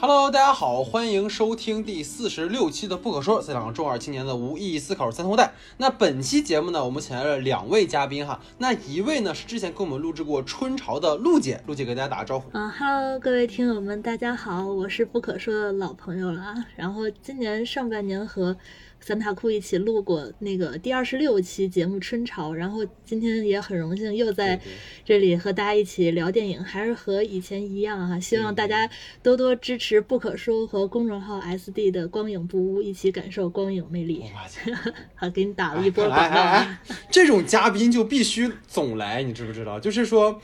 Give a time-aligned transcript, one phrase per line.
[0.00, 5.52] Hello，大家好，欢迎收听第四十六期的《不可说》，两个中二青年的无意义思考三通带。
[5.78, 8.38] 那本期节目呢，我们请来了两位嘉宾哈。
[8.58, 12.56] 那一位呢是之前跟我们录制过《春潮》的陆姐，陆姐给大家打个招呼。
[12.56, 16.54] 啊哈喽，各位听友们，大家好，我是不可说的老朋友了啊。
[16.76, 18.56] 然后今年上半年和
[19.00, 24.60] 三塔库一起录过那个第二十六期节目《春潮》，然后今天也很荣幸又在
[25.04, 28.20] 这里和大家一起聊电影，还是和以前一样哈。
[28.20, 28.88] 希望大家
[29.22, 34.24] 多多支持不可说和公众号 SD 的光影不污，一起感受光影魅力。
[35.14, 36.66] 好，给你打了一波广告。
[37.10, 39.80] 这种嘉宾就必须总来，你知不知道？
[39.80, 40.40] 就是说。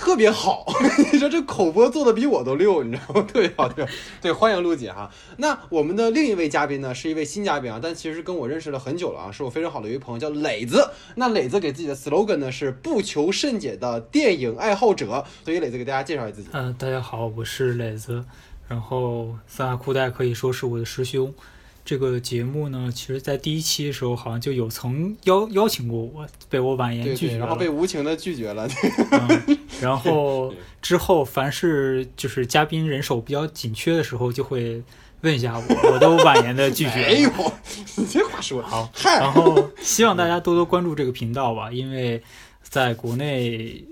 [0.00, 0.64] 特别好，
[1.12, 3.26] 你说这口播做的比我都溜，你知道吗？
[3.30, 3.86] 特别好，对
[4.20, 5.10] 对，欢迎陆姐哈。
[5.36, 10.90] 那我们的另一位嘉宾呢，是一位新嘉宾啊，但其实跟我认识了很久了啊，是我非常好的一位朋友，叫磊子。
[11.16, 16.48] 那磊子给自己的 slogan 呢是不求甚解的电影爱好者，所以磊子给大家介绍一下自己。
[16.52, 18.24] 嗯，大家好，我是磊子，
[18.68, 21.32] 然后三大裤带可以说是我的师兄。
[21.90, 28.68] 这个节目呢，其实，在第一期的时候，好像就有曾邀邀请过我，被我婉言拒绝了，然 后被无情的拒绝了。
[29.10, 34.80] 嗯、然后之后，凡是就是嘉宾人手比较紧缺的时候，就会
[35.22, 37.02] 问一下我，我都婉言的拒绝。
[37.02, 37.28] 哎呦，
[37.96, 38.88] 你这话说的好。
[39.02, 42.22] 然后希望大家多多关注这个频道吧，因为
[42.62, 43.84] 在国内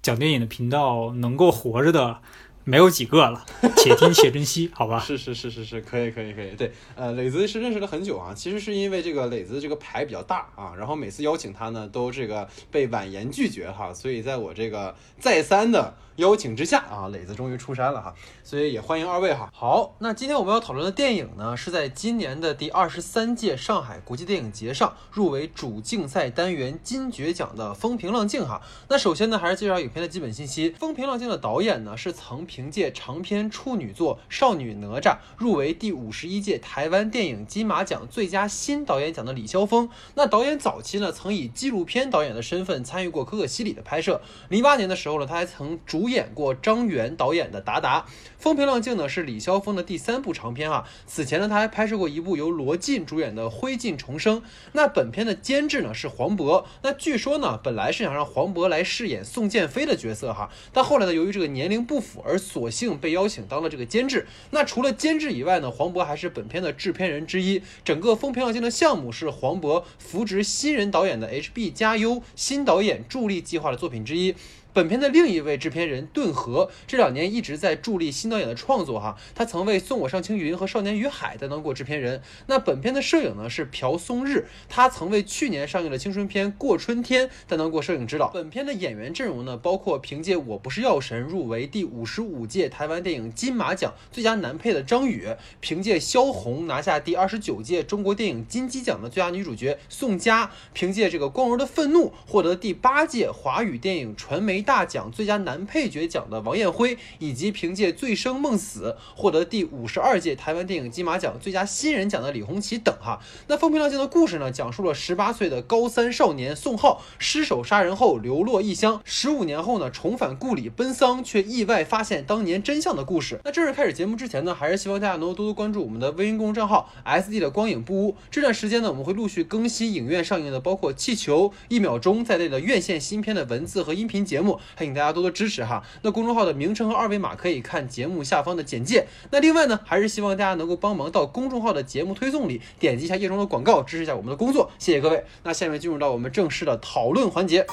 [0.00, 2.20] 讲电影的频道能够活着的。
[2.68, 3.46] 没有几个了，
[3.78, 4.98] 且听且珍惜，好吧？
[4.98, 6.50] 是是是是是，可以可以可以。
[6.56, 15.94] 对，呃，磊子是认识了很久啊，其实是因为这个磊子这个牌比较大啊，然后每次邀请他呢，都这个被婉言拒绝哈，所以在我这个再三的。
[16.16, 19.50] 邀请之下啊，磊子终于出山了哈，所以也欢迎二位哈。
[19.52, 28.62] 好，那今天我们要讨论的电影呢，是在今年的第二十三届上海国际电影节上入围主竞赛单元金爵奖的《风平浪静》哈。
[28.88, 30.70] 那首先呢，还是介绍影片的基本信息。
[30.76, 39.90] 《风平浪静》的导演呢，是曾凭借长篇处女作《少女哪吒》入围第五十一届台湾电影金马奖最佳新导演奖的李霄峰。
[40.14, 44.22] 那导演早期呢，曾以纪录片导演的身份参与过《可可西里》的拍摄。
[44.48, 48.00] 零八年的时候呢，他还曾主主演过张元导演的《达达》，
[48.38, 50.86] 《风平浪静》呢是李霄峰的第三部长片哈。
[51.04, 54.40] 此前呢，他还拍摄过一部由罗晋主演的《灰烬重生》。
[54.70, 56.64] 那本片的监制呢是黄渤。
[56.82, 64.28] 那据说呢，本来是想让黄渤来饰演宋建飞的角色哈，但后来呢，由于这个年龄不符，而索性被邀请当了这个监制。
[64.50, 67.60] 那除了监制以外呢，黄渤还是本片的制片人之一。
[67.84, 74.36] 整个《风平浪静》的项目是黄渤扶植新人导演的 HB 加 U 新导演助力计划的作品之一。
[74.76, 82.20] 本片的另一位制片人顿河这两年一直在助力新导演的创作哈，他曾为《送我上青云》和《少年与海》担当过制片人。
[82.48, 88.28] 那本片的摄影呢是朴松日，他曾为去年上映的青春片《过春天》担当过摄影指导。
[88.28, 95.26] 本片的演员阵容呢，包括凭借《我不是药神》入围第五十五届台湾电影金马奖最佳男配的张宇，
[95.60, 104.65] 凭借《萧红》拿下第二十九届中国电影金鸡奖的最佳女主角宋佳，凭借这个《光荣的愤怒》获得第八届华语电影传媒。
[104.66, 113.20] 大奖最佳男配角奖的王彦辉，以及凭借《醉生梦死》获得第五十二届台湾电影金马奖最佳新人奖的李红旗等哈。
[113.46, 123.40] 那《风平浪静》的故事呢，讲述了十八岁的高三少年宋浩失手杀人后流落异乡，十五年后呢重返故里奔丧，却意外发现当年真相的故事。
[123.44, 128.16] 那正式开始节目之前呢，还是希望大家能够多多关注我们的微信公众账号 S D 的光影不污。
[128.30, 134.55] 这段时间呢，我们会陆续更新影院上映的包括《气球》《一秒钟》在内的院线新片的文字和音频节目。
[134.74, 135.82] 还请大家多多支持哈。
[136.02, 139.06] 那公众号的名称和二维码可以看节目下方的简介。
[139.30, 144.70] 那另外呢，还是希望大家能够帮忙到公众号的节目推送里点击一下页中的广告，支持一下我们的工作。
[144.78, 145.24] 谢谢各位。
[145.42, 147.66] 那下面进入到我们正式的讨论环节。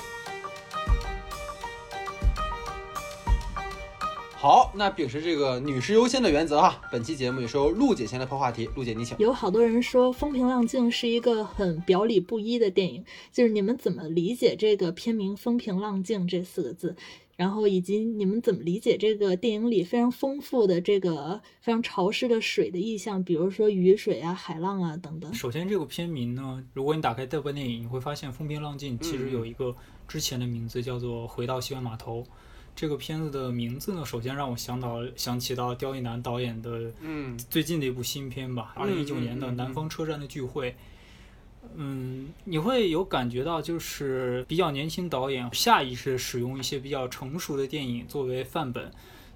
[4.43, 8.69] 好，那秉持这个女士优先的原则哈，本期节目也是由陆姐先来抛话题。
[8.75, 9.17] 陆姐，你请。
[9.17, 16.93] 有好多人说《风平浪静》是一个很表里不一的电影，就是你们怎么理解这个片名“风平浪静”这四个字？
[17.37, 25.33] 然后以及你们怎么理解这个电影里非常丰富的这个非常潮湿的水的意象，比如说雨水啊、海浪啊等等。
[25.33, 29.73] 首先，这个片名呢，如果你打开豆瓣电影，你会发现“风平浪静”其实有一个
[30.06, 32.19] 之前的名字叫做《回到西湾码头》。
[32.75, 40.71] 这个片子的名字呢，首先让我想到想起到刁亦男导演的，嗯，最近的一部新片吧，二零一九年的《南方车站的聚会》。
[41.75, 48.91] 嗯，你会有感觉到，就是比较年轻导演下意识使用一些比较成熟的电影作为范本，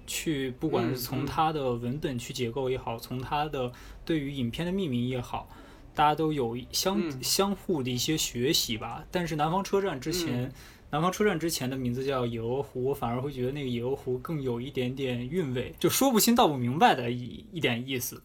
[0.06, 3.72] 去不管是从他的文本去结构也好，从他的
[4.04, 5.48] 对于影片的命名也好，
[5.94, 9.04] 大家都有相相互的一些学习吧。
[9.12, 10.52] 但是《南方车站》之前。
[10.90, 18.22] 南方车站之前的名字叫野鹅湖，我反而会觉得那个野鹅湖更有一点点韵味，就说不清道不明白的一一点意思。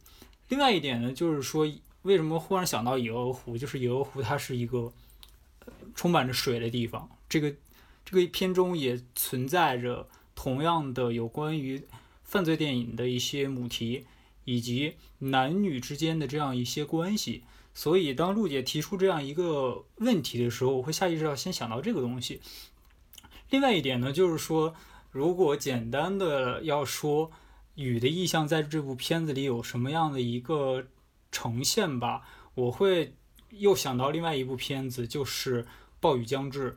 [0.47, 1.69] 另外一点呢，就是说
[2.03, 4.93] 为什么忽然想到野鹅湖，就是野鹅湖它是一个
[5.93, 7.09] 充满着水的地方。
[7.27, 7.53] 这个
[8.05, 11.83] 这个片中也存在着同样的有关于
[12.23, 14.05] 犯罪电影的一些母题，
[14.45, 17.43] 以及男女之间的这样一些关系。
[17.75, 22.39] 所以，当陆姐提出这样一个问题的时候，我会下意识要先想到这个东西。
[23.49, 24.75] 另外一点呢，就是说，
[25.09, 27.31] 如果简单的要说
[27.73, 30.85] 雨的意象在这部片子里有什么样的一个
[31.31, 32.21] 呈现吧，
[32.53, 33.15] 我会
[33.49, 35.63] 又想到另外一部片子，就是
[35.99, 36.71] 《暴雨将至》。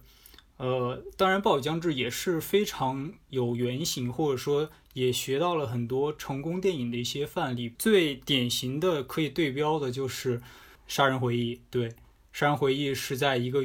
[0.56, 7.75] 呃，当然，《暴雨将至》也是非常有原型，或者说也学到了很多成功电影的一些范例。
[7.78, 10.40] 最典型的可以对标的就是。
[10.86, 11.94] 杀人回忆，对，
[12.32, 13.62] 杀人回忆是在一个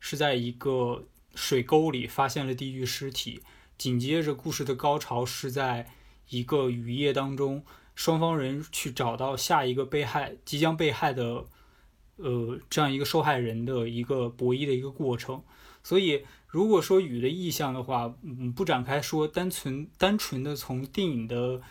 [0.00, 1.04] 是在一个
[1.34, 3.40] 水沟里发现了地狱尸体，
[3.78, 5.90] 紧接着故事的高潮是在
[6.28, 7.64] 一个雨夜当中，
[7.94, 11.46] 双方人去找到下一个被害即将被害的，
[12.16, 15.42] 呃，这样一个受害人的一个博弈的一个过程。
[15.84, 21.62] 所以，如果说雨的意象的话，嗯，不展开说，单纯单纯的从电影的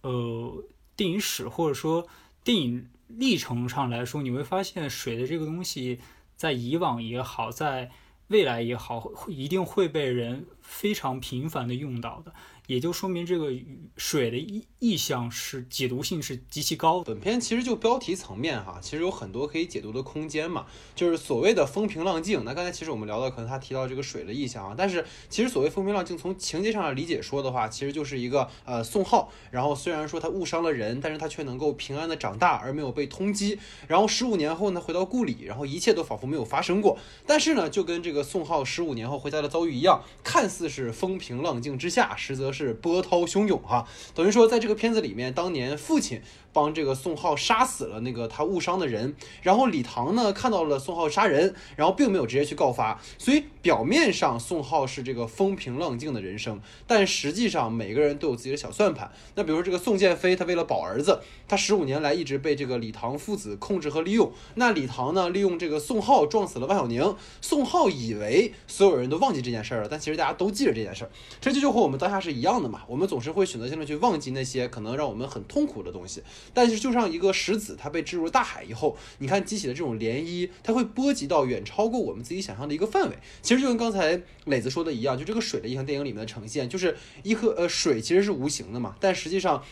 [0.00, 0.64] 呃
[0.96, 2.08] 电影史或者说
[2.42, 2.88] 电影。
[3.16, 6.00] 历程上来说，你会发现水的这个东西，
[6.36, 7.90] 在以往也好，在
[8.28, 12.32] 未来也好，一定会被人非常频繁的用到的。
[12.70, 13.52] 也就说明这个
[13.96, 17.02] 水的意意象是解读性是极其高。
[17.02, 20.66] 本片其实就标题层面哈，其实有很多可以解读的空间嘛。
[20.94, 22.44] 就是所谓的风平浪静。
[22.44, 33.58] 那刚才其实我们聊到，可能他提到这个水的意象啊，但是其实所谓风平浪静，从情节上来理解说的话，其实就是一个呃宋浩，然后虽然说他误伤了人，但是他却能够平安的长大，而没有被通缉。
[33.88, 36.96] 然后十五年后呢，回到故里，然后一切都仿佛没有发生过。
[37.26, 42.59] 但是呢，就跟这个宋浩十五年后回家的遭遇一样，看似是风平浪静之下，实则是。
[42.66, 46.20] 是波涛汹涌哈，等于说在这个片子里面，当年父亲。
[46.52, 59.10] 帮这个宋浩杀死了那个他误伤的人，然后李唐呢看到了宋浩杀人，然后并没有直接去告发，所以表面上宋浩是这个风平浪静的人生，但实际上每个人都有自己的小算盘。
[59.34, 64.32] 那比如说这个宋建飞，他为了保儿子，他十五年来一直被这个李唐父子控制和利用。
[64.54, 71.10] 那李唐呢利用这个宋浩撞死了万晓宁，宋浩以为所有人都忘记这件事儿了，但其实大家都记着这件事儿。
[71.40, 76.22] 这就就和我们当下是一样的嘛，我们总是会选择性的去忘记那些可能让我们很痛苦的东西。
[76.54, 83.16] 但是，就像一个石子，它被置入大海以后，你看激起的这种涟漪，它会波及到远超过我们自己想象的一个范围。
[83.42, 89.62] 其实就跟刚才磊子说的一样，就这个水的一项电影里面的呈现，就是一颗呃水其实是无形的嘛，但实际上。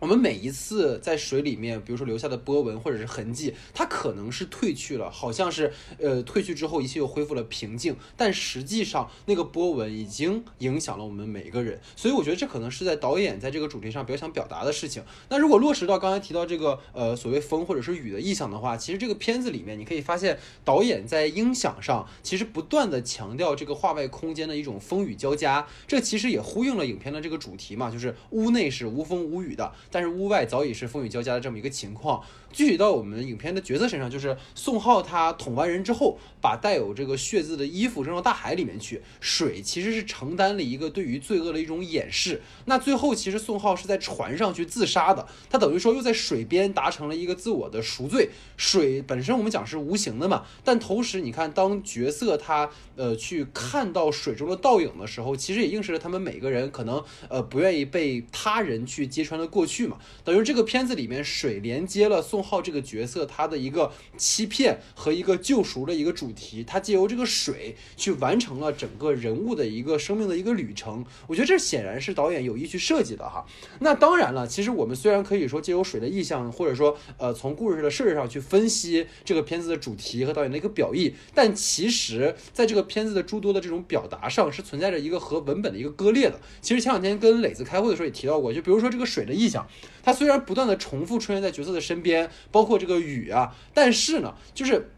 [0.00, 11.78] 我们每一次在水里面，比如说留下的波纹或者是痕迹，它可能是褪去了，好像是呃褪去之后一切又恢复了平静，但实际上那个波纹已经影响了我们每一个人。
[11.94, 15.02] 所以我觉得这可能是在导演在这个主题上比较想表达的事情。
[15.28, 29.70] 那如果落实到刚才提到这个呃所谓风或者是雨的意象的话，其实这个片子里面你可以发现导演在音响上其实不断的强调这个画外空间的一种风雨交加，这其实也呼应了影片的这个主题嘛，就是屋内是无风无雨的。
[29.90, 32.22] 但是屋外早已是风雨交加的这么一个情况。
[32.52, 39.00] 具体到我们影片的角色身上，就是宋浩他捅完人之后，把带有这个血渍的衣服扔到大海里面去。
[39.20, 42.42] 水其实是承担了一个对于罪恶的一种掩饰。
[42.64, 48.30] 那最后其实宋浩是在船上去自杀的，他等于说又在水边达成了一个自我的赎罪。
[48.56, 59.96] 水本身我们讲是无形的嘛，但同时你看，当角色他呃去看到水中的倒影的时候，其实也映射了他们每个人可能呃不愿意被他人去揭穿的过去嘛。
[60.24, 62.40] 等于这个片子里面水连接了宋。
[62.40, 71.04] 浩这个角色，他的一个欺骗和一个救赎的一个主题，他借由这个水去完成了整个人物的一个生命的一个旅程。
[71.28, 73.44] 我觉得这显然是导演有意去设计的哈。
[73.80, 86.40] 那当然了，其实我们虽然可以说借由水的意象，或者说呃从故事的设置上去分析这个片子的主题和导演的一个表意，但其实在这个片子的诸多的这种表达上是存在着一个和文本的一个割裂的。
[86.62, 89.68] 其实前两天跟磊子开会的时候也提到过，就比如说这个水的意象，
[90.02, 92.30] 他虽然不断的重复出现在角色的身边。
[92.50, 94.90] 包括这个雨啊，但是呢，就是。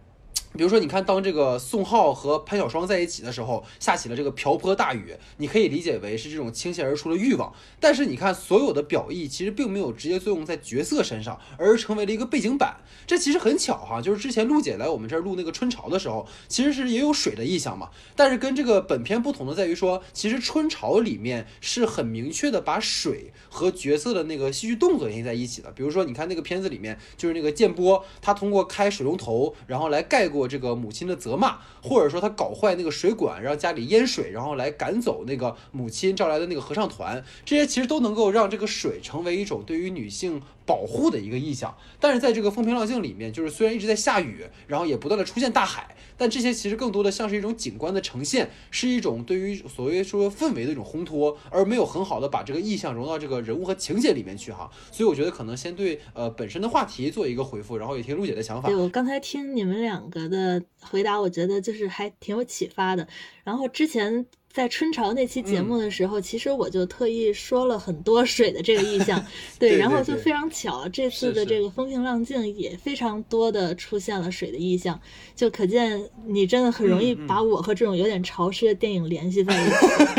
[0.54, 7.52] 比如说，你看，当这个宋浩和潘小双在一起的时候，下起了这个瓢泼大雨，你可以理解为是这种倾泻而出的欲望。
[7.80, 12.76] 但是，你看，所有的表意其实并没有直接作用在角色身上，而成为了一个背景板。
[13.06, 17.88] 这其实很巧哈，就是之前陆姐来我们这儿录那个春潮的时候，其实是也有水的意象嘛。
[18.14, 25.72] 但是跟这个本片不同的在于说，其实春潮里面是很明确的把水和角色的那个戏剧动作联系在一起的。
[25.72, 30.41] 比如说，你看那个片子里面，就是那个建波，他通过开水龙头，然后来盖过。
[30.46, 41.76] 这个母亲的责骂，或者说他搞坏那个水管，让家里淹水，然后来赶走那个母亲招来的那个合唱团，这些其实都能够让这个水成为一种对于女性保护的一个意象。
[42.00, 54.70] 但是在这个风平浪静里面，就是虽然一直在下雨，然后也不断的出现大海，但这些其实更多的像是一种景观的呈现，是一种对于所谓说氛围的一种烘托，而没有很好的把这个意象融到这个人物和情节里面去哈。
[54.90, 58.76] 所以我觉得可能先对呃本身的话题做一个回复，然后也听陆姐的想法对。
[58.76, 63.06] 我刚才听你们两个的回答，我觉得就是还挺有启发的。
[63.44, 65.64] 然后之前在春潮那期节嗯。
[65.64, 69.24] 目的时候，其实我就特意说了很多水的这个意象，
[69.58, 75.00] 对，对然后就非常巧，这次的这个风平浪静也非常多的出现了水的意象，
[75.34, 79.70] 就可见你真的很容易把我和这种有点潮湿的电影联系在一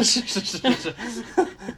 [0.01, 0.03] 起。
[0.03, 0.93] 是是是是，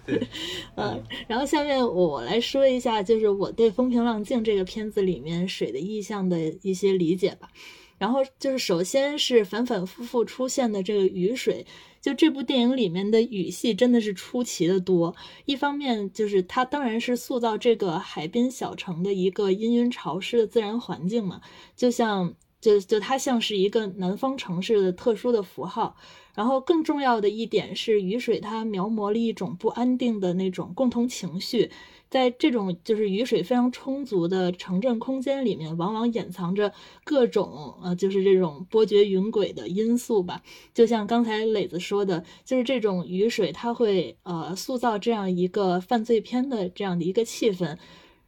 [0.05, 0.27] 对，
[0.75, 7.49] 嗯，然后下面我来说一下，就是我对《风平浪静》这个片子里面水的意象的一些理解吧。
[7.97, 11.65] 然后就是首先是反反复复出现的这个雨水，
[12.05, 15.15] 就这部电影里面的雨戏真的是出奇的多。
[15.45, 21.41] 一方面就是它当然是塑造这个海滨小城的一个阴云潮湿的自然环境嘛，
[21.75, 25.97] 就像就就它像是一个南方城市的特殊的符号。
[26.35, 31.71] 然后更重要的一点是，雨水它描摹了一种不安定的那种共同情绪，
[32.09, 36.71] 在这种就是雨水非常充足的城镇空间里面，往往掩藏着
[37.03, 40.41] 各种呃，就是这种波谲云诡的因素吧。
[40.73, 47.77] 就像刚才磊子说的，就是这种雨水，它会呃塑造这样一个犯罪片的这样的一个气氛。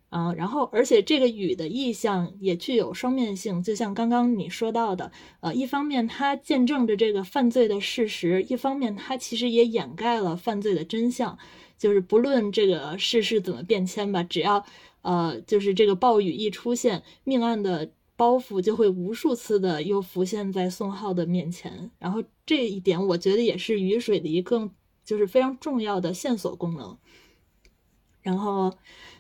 [0.10, 5.12] 啊、然后而且这个雨的意象也具有双面性，就像刚刚你说到的，
[5.42, 11.38] 呃，一方面它见证着这个犯罪的事实，一方面它其实也掩盖了犯罪的真相。
[11.78, 14.66] 就是不论这个世事怎么变迁吧，只要
[15.02, 21.92] 呃，就是这个暴雨一出现，命案的包袱就会无数次的又浮现在宋浩的面前。
[22.00, 24.72] 然后这一点，我觉得也是雨水的一个
[25.06, 26.98] 就是非常重要的线索功能。
[28.24, 28.74] 然后，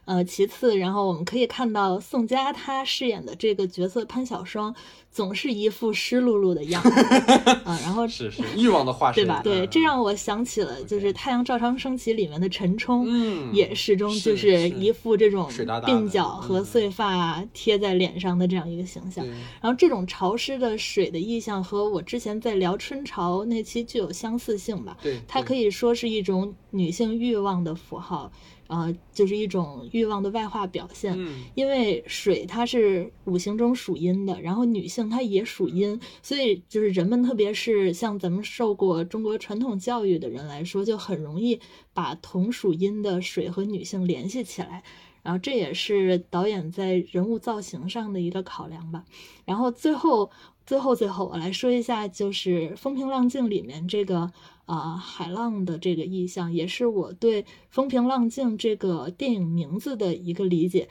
[0.07, 4.73] 呃，其次，然后我们可以看到宋佳她饰演的这个角色潘晓霜，
[5.11, 6.89] 总是一副湿漉漉的样子
[7.65, 9.41] 啊、然后是是欲望的化身，对吧？
[9.43, 19.25] 对，嗯这让我想起了就是《太阳照常升起》里面的陈冲，嗯也始终就是一副这种鬓角和嗯碎发贴在脸上的这样一个形象。
[19.25, 24.97] 对然后这种潮湿的水的意象和我之前在聊春潮那期具有相似性吧。
[25.03, 28.31] 对，它可以以说是一种女性欲望的符号，
[28.67, 31.13] 呃，就是一种欲望的外化表现。
[31.17, 41.59] 嗯因为水它是五行中属阴的，然后女性她也属阴，所以就是人们，特别是像咱们受过中国传统教育的人来说，就很容易
[41.93, 44.83] 把同属阴的水和女性联系起来。
[45.23, 49.03] 然后这也是导演在人物造型上的一个考量吧。
[49.43, 50.31] 然后最后，
[50.65, 54.31] 最后，最后，我来说一下，就是《风平浪静》里面这个
[54.67, 60.87] 啊、海浪的这个意象，也是我对《风平浪静》这个电影名字的一个理解。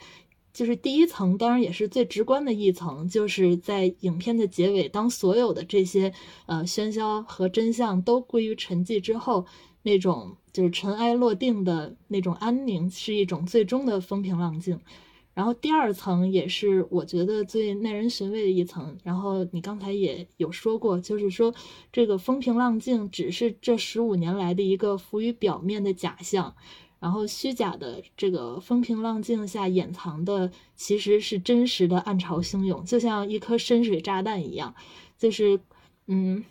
[0.51, 6.11] 就是第一层，当然也是最直观的一层，就是在影片的结尾，当所有的这些
[6.47, 9.45] 呃喧嚣和真相都归于沉寂之后，
[9.83, 14.79] 那种就是尘埃落定的那种安宁，是一种最终的风平浪静。
[15.37, 18.97] 然后第二层也是我觉得最耐人寻味的一层。
[19.03, 21.53] 然后你刚才也有说过，就是说
[21.91, 26.55] 这个风平浪静只是这十五年来的一个浮于表面的假象。
[26.99, 34.73] 然后虚假的这个风平浪静下掩藏的，其实是真实的暗潮汹涌，就像一颗深水炸弹一样，
[35.19, 35.59] 就是
[36.07, 36.43] 嗯。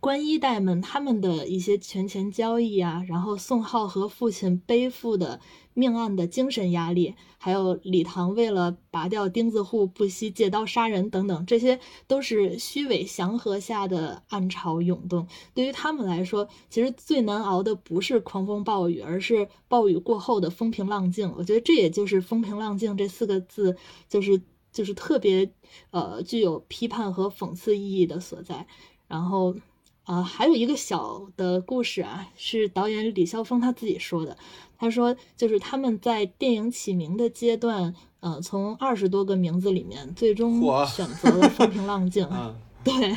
[0.00, 5.38] 官一代们他们的一些权钱交易啊，然后宋浩和父亲背负的
[5.74, 15.26] 命案的精神压力，还有李唐为了拔掉钉子户不惜借刀杀人等等，这些都是虚伪祥和下的暗潮涌动。
[15.54, 21.32] 对于他们来说，其实最难熬的不是狂风暴雨，而是暴雨过后的风平浪静。
[21.36, 23.76] 我觉得这也就是“风平浪静”这四个字，
[24.08, 25.52] 就是就是特别
[25.90, 28.66] 呃具有批判和讽刺意义的所在。
[29.08, 29.56] 然后。
[30.04, 34.36] 啊、呃，还有一个小的故事啊，是导演李霄峰他自己说的。
[34.82, 42.52] 他说，就是他们在电影起名的阶段，呃，从二十多个名字里面，最终选择了“风平浪静 ”啊。
[42.82, 43.16] 对，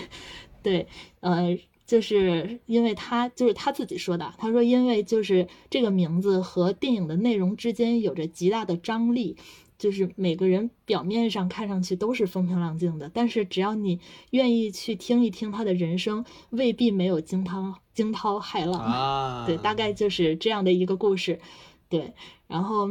[0.62, 0.88] 对，
[1.22, 1.57] 呃，
[1.88, 9.36] 就是因为他就是他自己说的，他说，因为就是这个名字和电影的内容之间有着极大的张力。
[9.85, 13.99] 就是每个人表面上看上去都是风平浪静的，但是只要你
[14.31, 18.81] 愿意去听一听他的人生，未必没有惊涛惊涛骇浪。
[18.81, 21.39] 啊，对，大概就是这样的一个故事。
[21.87, 22.15] 对，
[22.47, 22.87] 然后，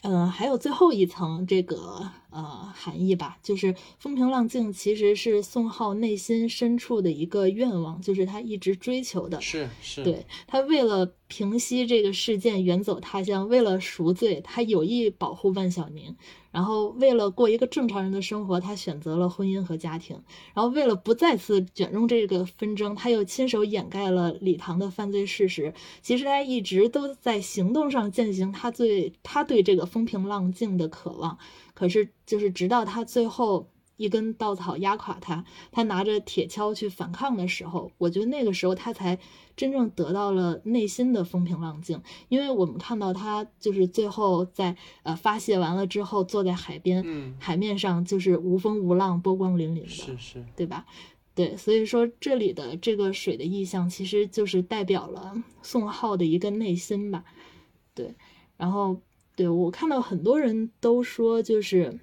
[0.00, 3.38] 嗯、呃，还有最后一层这个呃含义吧。
[3.42, 9.40] 就是风平浪静其实是宋浩内心深处的一个愿望，就是他一直追求的。
[9.40, 16.16] 是是，对他为了平息这个事件远走他乡，为了赎罪，他有意保护万晓宁。
[16.50, 20.20] 然后为了过一个正常人的生活，他选择了婚姻和家庭。
[20.52, 25.72] 然后为了不再次卷入这个纷争，他又亲手掩盖了李唐的犯罪事实。
[26.02, 31.38] 其实他一直都在行动上践行他对他对这个风平浪静的渴望。
[31.74, 33.68] 可是就是直到他最后。
[33.98, 39.16] 一根稻草压垮他，他拿着铁锹去反抗的时候，我觉得那个时候他才
[39.54, 42.02] 真正得到了内心的风平浪静。
[42.28, 44.74] 因为我们看到他就是最后在
[45.04, 50.84] 呃发泄完了之后，坐在海边，嗯，海面上就是无风无浪，波光粼粼的，是是，对吧？
[51.36, 57.22] 对，所以说这里的这个水的意象，其实就是代表了宋浩的一个内心吧。
[57.94, 58.12] 对，
[58.56, 59.00] 然后
[59.36, 62.00] 对我看到很多人都说就是。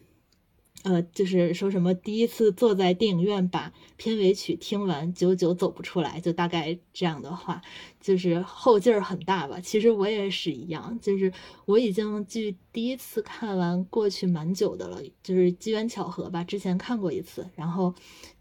[0.84, 7.62] 呃，就是说什么第一次坐在电影院把片尾曲听完，久久走不出来，就大概这样的话，
[8.00, 9.60] 就是后劲儿很大吧。
[9.60, 11.34] 其实我也是一样，就是
[11.66, 17.94] 我已经距第一次看完过去蛮久的了，就是机缘巧合吧，之前看过一次，然后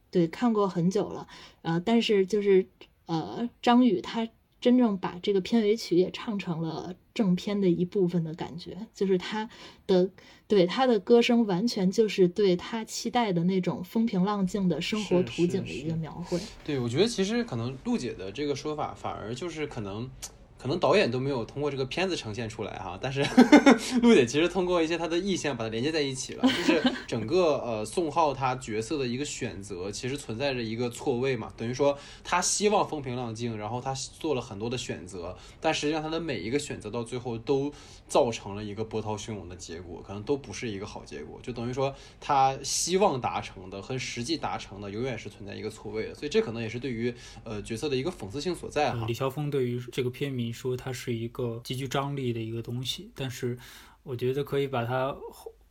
[0.09, 1.27] 对看过很久了，
[1.63, 2.65] 呃，但是就是
[3.07, 4.29] 呃，张宇他。
[4.61, 9.49] 真正把这个片尾曲也唱成了正片的一部分的感觉，就是他
[9.87, 10.11] 的
[10.47, 16.41] 对他的歌声完全就是对他期待的那种风平浪静的生活图景的一个描绘。
[16.65, 20.11] 对，我觉得其实可能陆姐的这个说法反而就是可能。
[20.59, 23.25] 可能导演都没有通过这个片子呈现出来哈，但是
[24.03, 37.73] 陆姐其实通过一些她的意象把它连接在一起了，就是整个呃宋浩他角色的一个选择其实存在着一个错位嘛，等于说他希望风平浪静，然后他做了很多的选择，但实际上他的每一个选择到最后都
[38.09, 49.05] 造成了一个波涛汹涌的结果，可能都不是一个好结果，就等于说他希望达成的和实际达成的永远是存在一个错位的，所以这可能也是对于呃角色的一个讽刺性所在哈。
[49.07, 50.48] 李霄峰对于这个片名。
[50.49, 53.59] 你说它是一个极具张力的一个东西，但是
[54.03, 55.15] 我觉得可以把它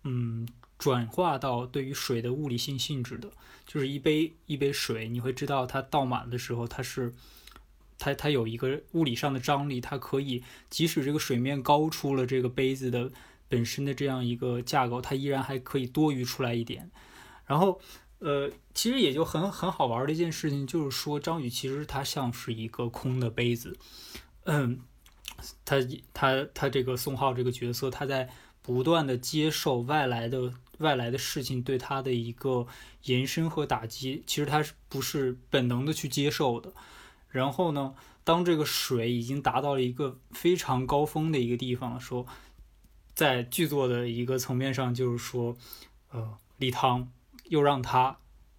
[0.03, 3.31] 嗯转化到对于水的物理性性质的，
[3.65, 7.11] 就是一杯一杯水，你会知道它倒满的时候，它是
[7.97, 13.11] 它它有一个物理上的张力，它可以即使这个水面高出了这个杯子的
[13.49, 16.91] 本身的这样一个架构，它依然还可以多余出来一点。
[17.47, 17.81] 然后
[18.19, 23.77] 呃，其实也就很很好玩的一件事情，就是说张宇其实他像是一个空的杯子。
[24.49, 24.79] 嗯，
[25.65, 25.75] 他
[26.13, 28.29] 他他这个宋浩这个角色，他在
[28.61, 32.65] 不断的接受外来的外来的事情对他的一个
[33.03, 36.71] 延伸和打击，其实他是不是本能的去接受的？
[37.29, 42.25] 然后呢，当这个水已经达到了一个非常高峰的一个地方的时候，
[43.13, 45.57] 在剧作的一个层面上，就是说，
[46.11, 47.11] 呃，李唐
[47.49, 48.17] 又让他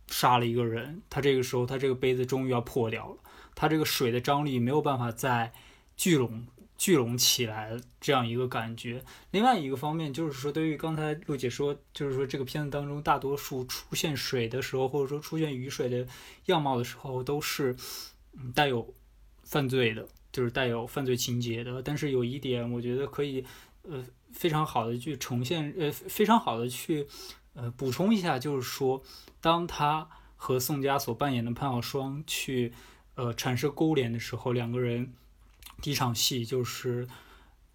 [0.08, 3.16] 杀了一个人，他这个时候他这个杯子终于要破掉了，
[3.54, 5.52] 他这个水的张力没有办法再。
[5.98, 9.04] 聚拢聚拢起来这样一个感觉。
[9.32, 16.06] 另外一个方面就是说，对于刚才陆姐说，就是说这个片子当中大多数出现水的时候，或者说出现雨水的
[16.46, 17.74] 样貌的时候，都是
[18.54, 18.94] 带有
[19.42, 21.82] 犯罪的，就是带有犯罪情节的。
[21.82, 23.44] 但是有一点，我觉得可以
[23.82, 27.08] 呃非常好的去呈现，呃非常好的去
[27.54, 29.02] 呃补充一下，就是说，
[29.40, 32.72] 当他和宋佳所扮演的潘晓霜去
[33.16, 35.12] 呃产生勾连的时候，两个人。
[35.80, 37.06] 第一场戏就是，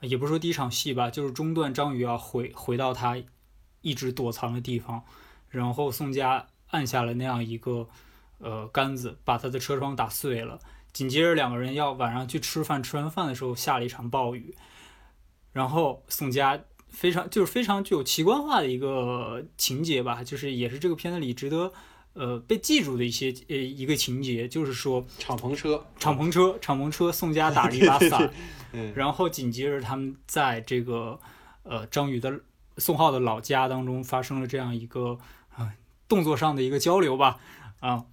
[0.01, 3.17] 也不是说第一场戏吧，就是中段张宇要回回到他
[3.81, 5.03] 一直躲藏的地方，
[5.49, 7.87] 然后宋佳按下了那样一个
[8.39, 10.59] 呃杆子，把他的车窗打碎了。
[10.91, 14.55] 紧接着两个人要晚上去吃饭，吃完饭的时候下了一场暴雨，
[15.51, 21.73] 然后宋佳非常就是非常具有奇观化的一个情节吧，就是也是这个片子里值得。
[22.13, 28.32] 呃，被记住的一些呃一个情节，就是说敞篷车，敞篷车，敞篷车，宋佳打了 一把伞，
[28.71, 31.19] 嗯，然后紧接着他们在这个
[31.63, 32.41] 呃张宇的
[32.78, 35.17] 宋浩的老家当中发生了这样一个
[35.56, 35.73] 啊
[36.08, 37.39] 动作上的一个交流吧，
[37.80, 38.06] 啊，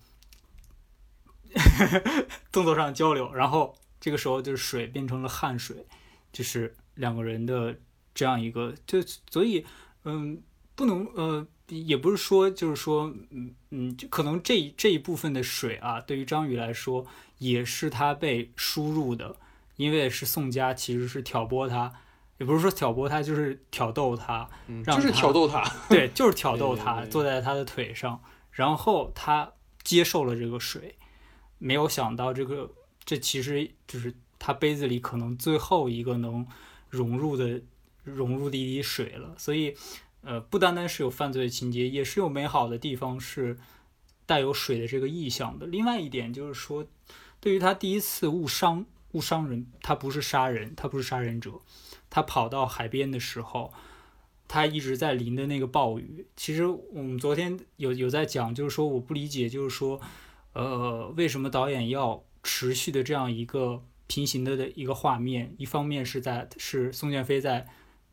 [2.51, 5.87] 动作上交流，然后这个时候就是水变成了汗水，
[6.33, 7.79] 就是两个人的
[8.15, 9.67] 这样一个，就所以
[10.05, 10.43] 嗯
[10.75, 11.47] 不能呃。
[11.71, 17.07] 也不是说，就是说，嗯嗯，就可能这这一部分的水啊，对于张宇来说，
[17.39, 19.37] 也是他被输入的，
[19.77, 21.93] 因为是宋佳其实是挑拨他，
[22.39, 24.49] 也不是说挑拨他，就是挑逗他，
[24.85, 29.53] 就是挑逗他，对，就是挑 逗他，坐在他的腿上，然后他
[29.85, 30.97] 接受了这个水，
[31.59, 32.73] 没有想到这个，
[33.05, 36.45] 这其实就是他杯子里可能最后一个能
[36.89, 37.63] 融入的
[38.03, 39.77] 融入的一滴水了，所以。
[40.23, 43.57] 呃，不单单是有犯罪情节，也是有美好的地方，是
[44.27, 45.67] 带有水的这个意象的。
[45.67, 46.87] 另外一点就是说，
[47.41, 51.61] 对于他第一次误伤误伤人，他不是杀人，他不是杀人者，
[52.11, 53.73] 他跑到海边的时候，
[54.47, 56.27] 他一直在淋的那个暴雨。
[56.37, 60.01] 其实我们昨天有有在讲，就是说我不理解，就是说，
[60.53, 65.55] 呃，为什么导演要持续的这样一个平行的的一个画面？
[65.57, 67.67] 一方面是在是宋建飞在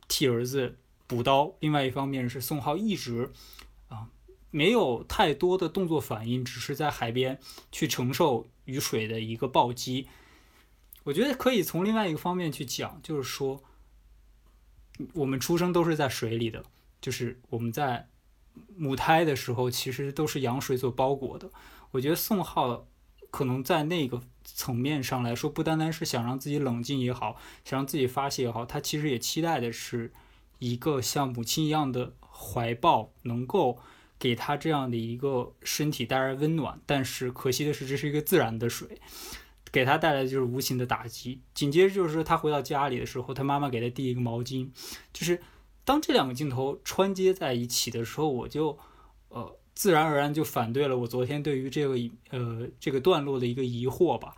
[0.08, 0.78] 替儿子。
[1.08, 3.32] 补刀，另外一方面是宋浩一直
[3.88, 4.10] 啊
[4.52, 7.40] 没有太多的动作反应，只是在海边
[7.72, 10.10] 去承受雨水的一个暴击。
[11.06, 13.64] 我觉得可以从另外一个方面去讲，就是说
[15.14, 16.66] 我们出生都是在水里的，
[17.00, 18.10] 就是我们在
[18.76, 21.50] 母胎的时候其实都是羊水所包裹的。
[21.92, 22.86] 我觉得宋浩
[23.32, 30.12] 可能在那个层面上来说，不单单是想让自己冷静也好，想让自己发泄也好，他其实也期待的是。
[30.60, 33.78] 一个像母亲一样的怀抱，能够
[34.20, 39.00] 给他这样的一个身体带来温暖，但是可惜的是，这是一个自然的水，
[39.72, 41.42] 给他带来的就是无形的打击。
[41.54, 44.70] 紧接着就是他回到家里的时候，他妈妈给他递一个毛巾，
[45.14, 45.42] 就是
[45.84, 48.78] 当这两个镜头穿接在一起的时候，我就
[49.30, 51.96] 呃自然而然就反对了我昨天对于这个
[52.32, 54.36] 呃这个段落的一个疑惑吧。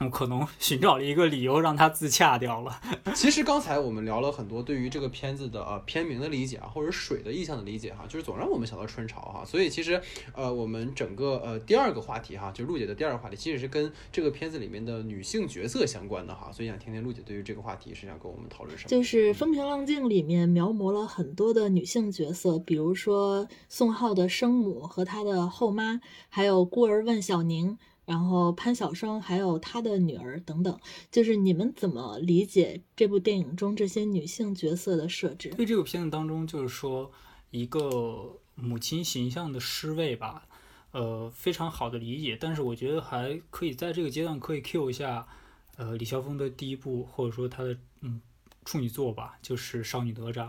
[0.00, 2.80] 我可能寻找了一个理由让他自洽掉了。
[3.14, 9.44] 其实刚才我们聊了很多对于这个片子的呃片名的理解啊，或者水的意象的理解哈，就是总让我们想到春潮哈。
[9.44, 10.00] 所以其实
[10.34, 16.50] 呃我们整个呃第二个话题哈，就陆姐的第二个话题，其实是跟这个片子里面的女性角色相关的哈。
[16.50, 18.88] 所以想听听陆姐对于这个话题是想跟我们讨论什么？
[18.88, 27.76] 就是《风平浪静》里面描摹了很多的女性角色，比如说宋浩的生母和他的后妈，还有孤儿问小宁。
[28.10, 30.80] 然后潘晓生还有她的女儿等等，
[31.12, 35.50] 就是你们怎么理解这部电影中这些女性角色的设置？
[35.50, 37.12] 对这个片子当中，就是说
[37.52, 40.48] 一个母亲形象的失位吧，
[40.90, 42.36] 呃，非常好的理解。
[42.40, 45.28] 但是我觉得还可以在这个阶段可以 Q 一下，
[45.76, 48.20] 呃，李霄峰的第一部或者说他的嗯
[48.64, 50.46] 处女作吧，就是《少女哪吒》。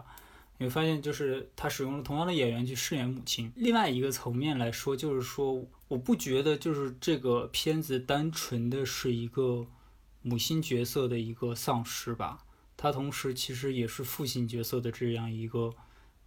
[0.61, 3.51] 你会发现，就是他使用了同样的演员去饰演母亲。
[3.55, 9.65] 另外一个层面来说，就是说，我不觉得就是这个片子单纯的是一个
[10.21, 12.45] 母亲角色的一个丧失吧，
[12.77, 15.73] 它同时其实也是父亲角色的这样一个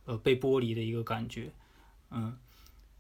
[0.04, 1.52] 呃被剥离的一个感觉。
[2.10, 2.36] 嗯，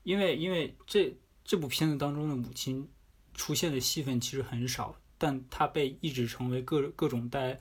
[0.04, 2.88] 因为因为这这部片子当中的母亲
[3.34, 7.58] 出现的戏份其实很少，但她被一直成为各各种带。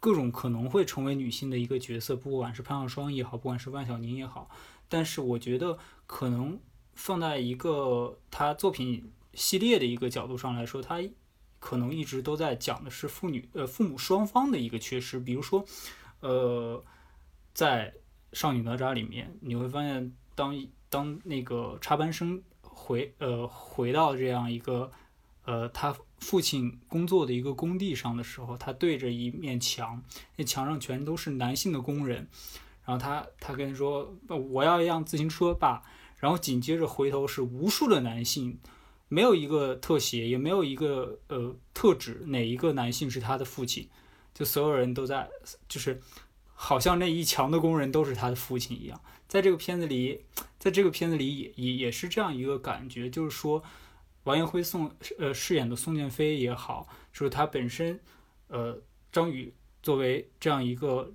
[0.00, 4.48] 各种可能会成为女性的一个角色，不管是潘晓霜也好，不管是万晓宁也好，
[4.88, 6.60] 但是我觉得可能
[6.94, 11.00] 放在一个他作品系列的一个角度上来说，他
[11.58, 15.18] 可能一直都在讲的是父女呃父母双方的一个缺失。
[15.18, 15.64] 比如说，
[16.20, 16.84] 呃，
[17.52, 17.92] 在
[18.38, 24.92] 《少女哪吒》里面，你会发现，当当那个插班生回呃回到这样一个
[25.44, 25.96] 呃他。
[26.20, 30.02] 父亲工作的一个工地上的时候，他对着一面墙，
[30.36, 32.28] 那墙上全都是男性的工人。
[32.84, 34.16] 然后他他跟说
[34.50, 35.82] ：“我要一辆自行车吧。”
[36.18, 38.58] 然后紧接着回头是无数的男性，
[39.08, 43.88] 没有一个特写，也没有一个呃特指哪一个男性是他的父亲，
[44.34, 45.28] 就所有人都在，
[45.68, 46.00] 就是
[46.54, 49.00] 好像那一墙的工人都是他的父亲一样。
[49.28, 50.24] 在这个片子里，
[50.58, 53.62] 在这个片子里也也也是这样一个感觉，就是说。
[54.24, 57.98] 王彦辉宋呃饰演的宋建飞也好，就是他本身，
[58.48, 58.78] 呃
[59.10, 61.10] 张宇作为这样一个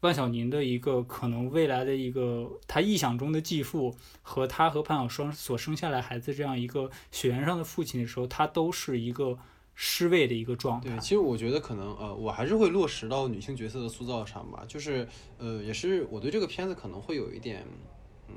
[0.00, 9.38] 万晓宁的一个可能未来的一个他臆想中的继父，和他和潘晓霜所生下来孩子这样一个血缘上的父亲的时候，他都是一个
[9.74, 10.90] 失位的一个状态。
[10.90, 15.06] 对，其实我觉得可能呃我还是会落实到女性角色的塑造上吧，就是
[15.36, 17.66] 呃也是我对这个片子可能会有一点。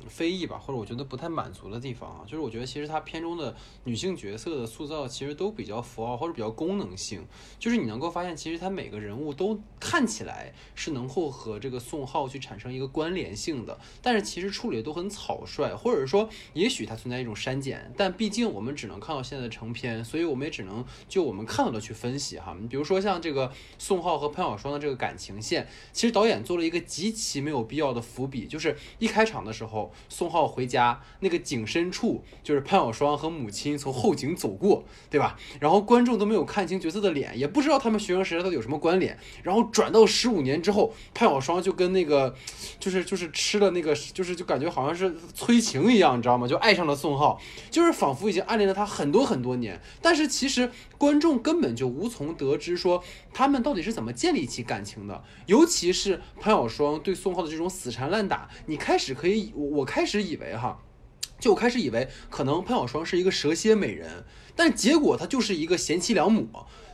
[0.08, 7.26] 非议吧，或者我觉得不太满足的地方啊，就是我觉得其实它片中的女性角色的塑造其实都比较符号或者比较功能性，
[7.58, 22.56] 就是你能够发现其实它每个人物都看起来是能够和这个宋浩去产生一个关联性的，但是其实处理的都很草率，或者说也许它存在一种删减，但毕竟我们只能看到现在的成片，所以我们也只能就我们看到的去分析哈。
[22.62, 29.79] 你比如说像这个宋浩和潘晓双的这个感情线，其实导演做了一个极其没有必要的伏笔，就是一开场的时候。
[30.08, 35.38] 宋浩回家那个景深处，就是潘晓双和母亲从后景走过，对吧？
[35.60, 39.18] 然后观众都没有看清角色的脸，也不知道他们学生时代到底有什么关联。
[39.44, 42.34] 然后转到十五年之后，潘晓双就跟那个，
[42.80, 46.48] 就是就是吃了那个，就是就感觉好像是催情一样，你知道吗？
[46.48, 47.40] 就爱上了宋浩，
[47.70, 49.80] 就是仿佛已经暗恋了他很多很多年。
[50.02, 53.02] 但是其实观众根本就无从得知说
[53.34, 55.24] 他们到底是怎么建立起感情的。
[55.48, 60.84] 尤其是潘晓双对宋浩的这种死缠烂打，你开始可以，我开始以为哈，
[61.40, 66.48] 就我开始以为可能潘晓双是一个蛇蝎美人，但结果她就是一个贤妻良母。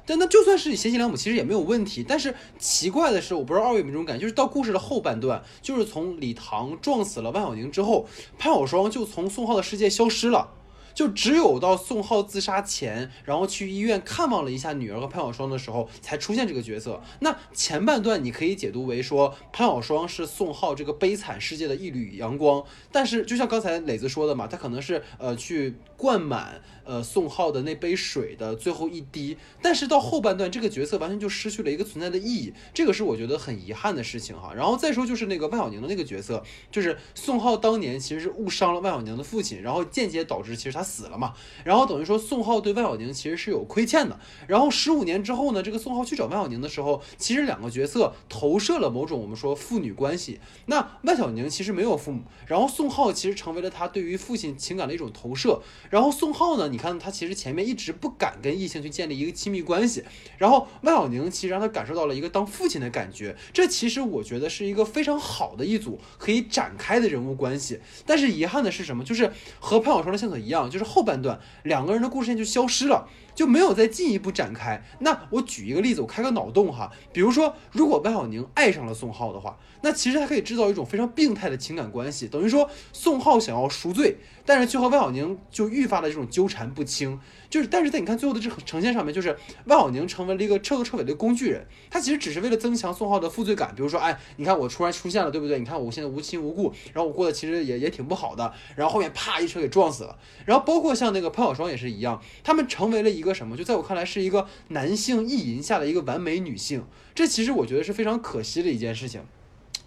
[0.08, 2.06] 但那就算是贤妻良母，其实也没有问题。
[2.08, 10.52] 但是奇怪的是，我不知道二位有没有这种感觉，就是到故事的后半段，就是从李唐撞死了万晓宁之后，潘晓双就从宋浩的世界消失了。
[10.96, 17.02] 就只有到宋浩自杀前，然后去医院看望了一下女儿和潘晓霜的时候，才出现这个角色。
[17.20, 34.54] 那前半段你可以解读为说潘晓霜是宋浩这个悲惨世界的一缕阳光，但是就像刚才磊子说的嘛，他可能是呃去灌满呃宋浩的那杯水的最后一滴，但是到后半段这个角色完全就失去了一个存在的意义，这个是我觉得很遗憾的事情哈。
[34.56, 40.86] 然后再说就是那个万晓宁的那个角色，就是宋浩当年其实是误伤了万晓宁的父亲，然后间接导致其实他。
[40.86, 41.34] 死了嘛，
[41.66, 44.18] 然后等于说宋浩对万晓宁其实是有亏欠的。
[44.48, 50.40] 然后十五年之后呢，这个宋浩去找万晓宁的时候，其实两个角色投射了某种我们说父女关系。
[50.68, 55.60] 那万晓宁其实没有父母，然后宋浩其实成为了他对于父亲情感的一种投射。
[55.90, 60.04] 然后宋浩呢，你看他其实前面一直不敢跟异性去建立一个亲密关系，
[60.38, 63.36] 然后万晓宁其实让他感受到了一个当父亲的感觉。
[63.54, 67.80] 这其实我觉得是一个非常好的一组可以展开的人物关系。
[68.06, 69.04] 但是遗憾的是什么？
[69.04, 70.66] 就是和潘晓霜的线索一样。
[70.70, 74.82] 就是后半段两个人的故事线就消失了，就没有再进一步展开。
[75.00, 87.20] 那我举一个例子，我开个脑洞哈，比如说如果万晓宁爱上了宋浩的话，那其实他可以制造一种非常病态的情感关系，等于说宋浩想要赎罪，但是却和万晓宁就愈发的这种纠缠不清。
[87.48, 89.30] 就是，但是在你看最后的这呈现上面，就是
[89.66, 93.74] 万晓宁成为了一个彻头彻尾的工具人，他其实只是为了增强宋浩的负罪感。
[93.76, 95.60] 比如说，哎，你看我突然出现了，对不对？
[95.60, 100.18] 你看我现在无亲无故，然后我过得其实也也挺不好的，然后后面啪一车给撞死了。
[100.46, 103.58] 然后包括像那个潘晓双也是一样，他们成为了一个什么？
[103.58, 109.22] 就在我看来是一个男性意淫下的一个完美女性，这其实我觉得是非常可惜的一件事情。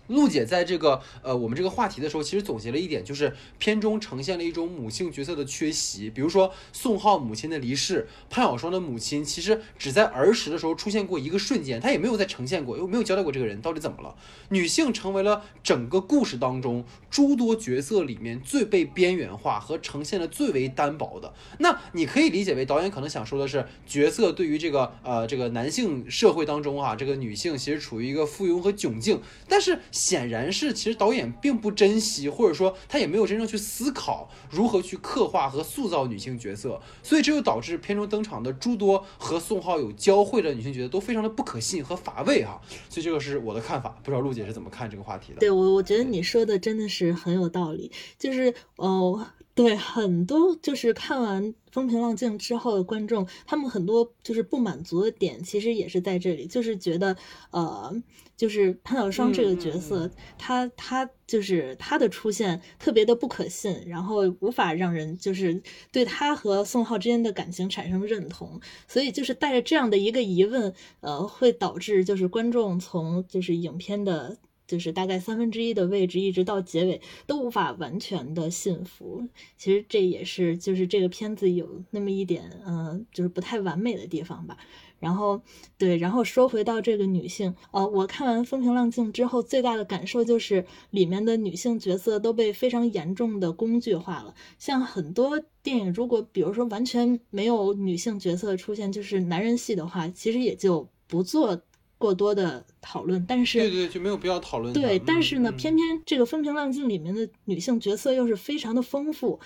[0.09, 6.11] 陆姐在这个呃我们这个话题的时候，其实总结了一点，就是片中呈现了一种母性角色的缺席。
[6.11, 14.15] 比如说宋浩母亲的离世，潘晓双的母亲其实只在儿时的时候出现过一个瞬间，她也没有再呈现过，又没有交代过这个人到底怎么了。
[14.49, 21.35] 女性成为了整个故事当中诸多角色里面最被边缘化和呈现的最为单薄的。
[21.59, 29.79] 那你可以理解为导演可能想说的是，角色对于这个呃这个男性社会当中啊，这个女性其实处于一个附庸和窘境，但是。
[29.99, 42.61] 显然是，其实导演并不珍惜，或者说他也没有真正去思考如何去刻画和塑造女性角色，所以这就导致片中登场的诸多和宋浩有交汇的女性角色都非常的不可信和乏味哈。
[42.89, 45.41] 所以这个是我的看法，不知道陆姐是怎么看这个话题的？
[45.41, 49.27] 对我，我觉得你说的真的是很有道理，就是哦。
[49.55, 57.17] 对，很多就是看完《风平浪静》之后的观众，他们很多就是不满足的点，其实也是在这里，就是觉得，
[57.51, 57.93] 呃，
[58.39, 65.61] 就是潘晓霜这个角色，他他就是他的出现特别的不可信，然后无法让人就是
[65.93, 74.39] 对他和宋浩之间的感情产生认同，所以就是带着这样的一个疑问，呃，会导致就是观众从就是影片的。
[74.69, 79.27] 就是大概三分之一的位置，一直到结尾都无法完全的信服。
[79.57, 84.59] 其实这也是就是这个片子有那么一点，嗯，就是不太完美的地方吧。
[84.99, 85.41] 然后，
[85.77, 94.35] 对，然后说回到这个女性，呃，我看完《风平浪静》之后，最大的感受就是里面的女性角色都被非常严重的工具化了。
[94.59, 101.61] 像很多电影，如果比如说完全没有女性角色出现，就是男人戏的话，其实也就不做。
[102.01, 104.73] 过多的讨论，但是对对就没有必要讨论。
[104.73, 109.41] 对，但是呢，偏偏这个《风平浪静》里面的女性角色又是非常的丰富，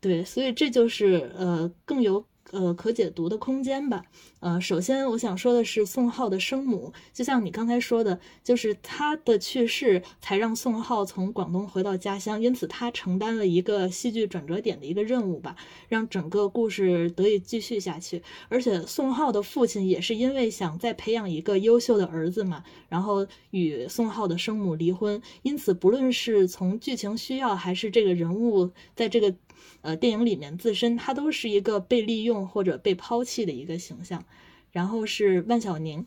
[0.00, 2.24] 对，所以这就是呃更有。
[2.50, 4.04] 呃，可解读的空间吧。
[4.40, 15.56] 呃，首先我想说的是宋浩的生母，就像你刚才说的，就是他的去世才让宋浩从广东回到家乡，因此他承担了一个戏剧转折点的一个任务吧，
[15.88, 18.22] 让整个故事得以继续下去。
[18.48, 29.34] 而且宋浩的父亲也是因为想再培养一个优秀的儿子嘛，然后与宋浩的生母离婚，因此不论是从剧情需要还是这个人物在这个。
[29.80, 34.24] 呃，电影里面自身他都是一个被利用或者被抛弃的一个形象，
[34.72, 36.04] 然后是万晓宁，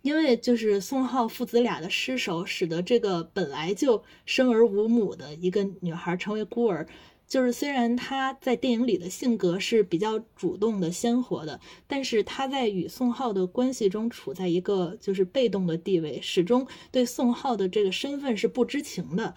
[0.00, 6.86] 因为就是宋浩父子俩的失手，使得这个本来就生而无母的一个女孩成为孤儿。
[7.28, 19.34] 就是虽然她在电影里的性格是比较主动的、鲜活的，但是她在与宋浩的关系中处在一个就是被动的地位，始终对宋浩的这个身份是不知情的。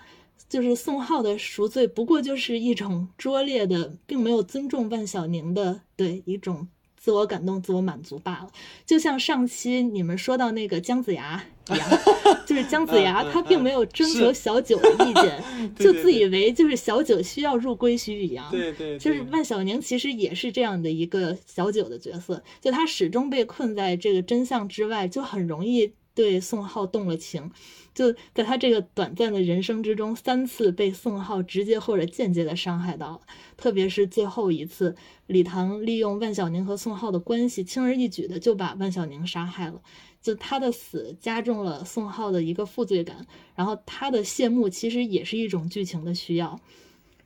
[0.48, 8.50] 就是宋浩的赎罪，不过就是一种拙劣的，并没有尊重万晓宁的对一种自我感动、自我满足罢了。
[8.86, 11.90] 就像上期你们说到那个姜子牙一样，
[12.46, 15.44] 就是姜子牙他并没有征求小九的意见，
[15.78, 18.50] 就自以为就是小九需要入归墟一样。
[18.52, 27.52] 对对，就是万晓宁其实也是这样的一个小九的角色，就他始终被困在这个真相之外，就很容易对宋浩动了情。
[27.94, 33.22] 就在他这个短暂的人生之中，三次被宋浩直接或者间接的伤害到了，
[33.56, 34.96] 特别是最后一次，
[35.28, 39.82] 李唐利用万晓宁和宋浩的关系，轻而易举的就把万晓宁杀害了。
[40.22, 43.26] 就他的死加重了宋浩的一个负罪感，
[43.56, 46.60] 然后他的谢幕其实也是一种剧情的需要。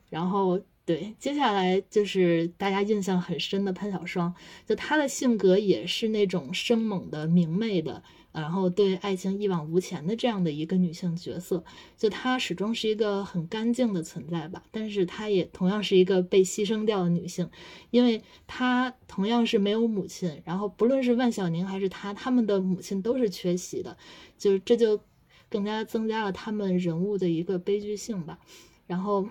[0.08, 4.32] 然后对，接下来就是大家印象很深的潘晓霜，
[4.66, 8.02] 就她的性格也是那种生猛的、明媚的。
[8.32, 11.64] 然后对爱情一往无前的这样的一个女性角色，
[11.96, 14.62] 就她始终是一个很干净的存在吧。
[14.70, 17.50] 但是她也同样是一个被牺牲掉的女性，
[17.90, 20.42] 因为她同样是没有母亲。
[20.44, 23.96] 然后不论是万晓宁还是她，他们的母亲都是缺席的，
[24.38, 25.00] 就是这就
[25.48, 28.38] 更加增加了他们人物的一个悲剧性吧。
[28.86, 29.28] 然后。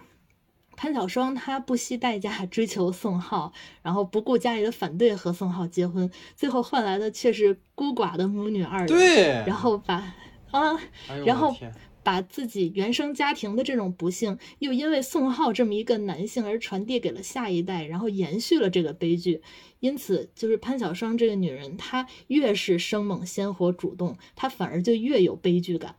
[0.79, 8.87] 潘晓霜，她不惜代价 追求宋浩，然后不顾家里的反对和宋浩结婚，最后换来的却是孤寡的母女二人。
[8.87, 10.15] 对，然后把
[10.51, 10.79] 啊，
[11.25, 11.53] 然后
[12.01, 19.41] 把自己原生家庭的这种不幸，又因为宋浩这么一个男性而传递给了下一代，然后延续了这个悲剧。
[19.81, 25.97] 因此，就是潘晓霜这个女人，她越是生猛、鲜活、主动，她反而就越有悲剧感。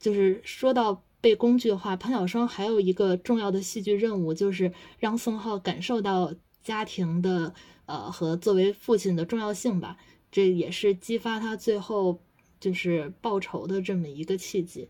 [0.00, 1.04] 就是说到。
[1.20, 7.54] 被工具化，潘晓霜还有一个重要的戏剧任务，就是让宋浩感受到家庭的
[7.86, 9.96] 呃和作为父亲的重要性吧。
[10.30, 12.20] 这也是激发他最后
[12.60, 14.88] 就是报仇的这么一个契机。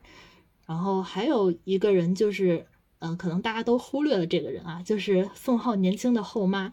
[0.67, 2.67] 然后还有一个人就是，
[2.99, 6.73] 嗯，可能大家都忽略了这个人啊，就是宋浩年轻的后妈。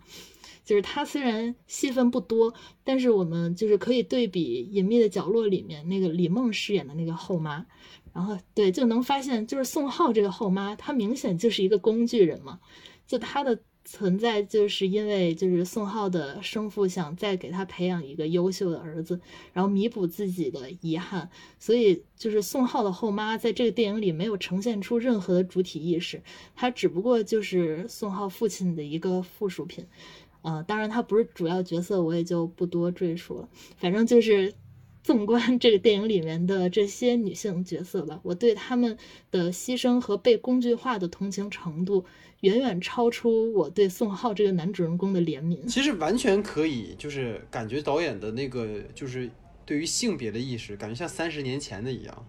[0.65, 7.67] 就是他虽然戏份不多，但是我们就是可以对比《隐秘的角落》里面那个李梦饰演的那个后妈。
[8.15, 12.61] 然后对，就能发现，就是宋浩这个后妈，她明显就是一个工具人嘛。
[13.05, 19.19] 就她的存在，就是因为就是宋浩的生父想再给他培养一个优秀的儿子，
[19.51, 21.29] 然后弥补自己的遗憾。
[21.59, 26.23] 所以就是宋浩的后妈在这个电影里没有呈现出任何的主体意识，
[26.55, 29.85] 她只不过就是宋浩父亲的一个附属品。
[30.41, 33.49] 呃，当然她不是主要角色，我也就不多赘述了。
[33.77, 34.53] 反正就是。
[35.05, 38.97] 纵观这个电影里面的这些女性角色吧，我对她们
[39.29, 42.03] 的牺牲和被工具化的同情程度，
[42.39, 45.63] 远远超出我对宋浩这个男主人公的怜悯。
[45.67, 49.29] 其实完全可以，就是感觉导演的那个，就是
[49.63, 52.27] 对于性别的意识，感觉像三十年前的一样。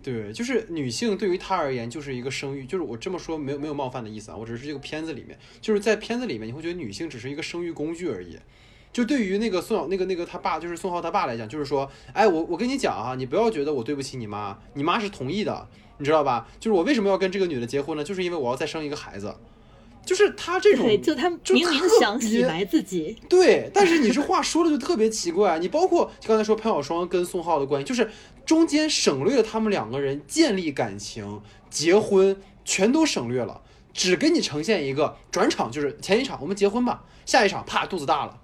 [0.00, 8.36] 对，就是女性对于他而言就是一个生育，就是我这么说没有没有冒犯的意思啊，我只是这个片子里面，就是在片子里面你会觉得女性只是一个生育工具而已。
[8.92, 16.48] 就对于那个宋小那个那个他爸，就是宋浩他爸来讲，就是说，哎，我我跟你讲啊，你不要觉得我对不起你妈，你妈是同意的，你知道吧？
[16.58, 18.02] 就是我为什么要跟这个女的结婚呢？
[18.02, 19.34] 就是因为我要再生一个孩子，
[20.04, 25.58] 就是他这种，就他明明想洗白自己，对，但是你这话说的就特别奇怪。
[25.58, 28.10] 你包括刚才说潘晓霜跟宋浩的关系，就是
[28.46, 33.60] 中间省略了他们两个人建立感情、结婚，全都省略了，
[33.92, 38.40] 只给你呈现一个转场，就是前一场我们结婚吧，下一场啪肚子大了。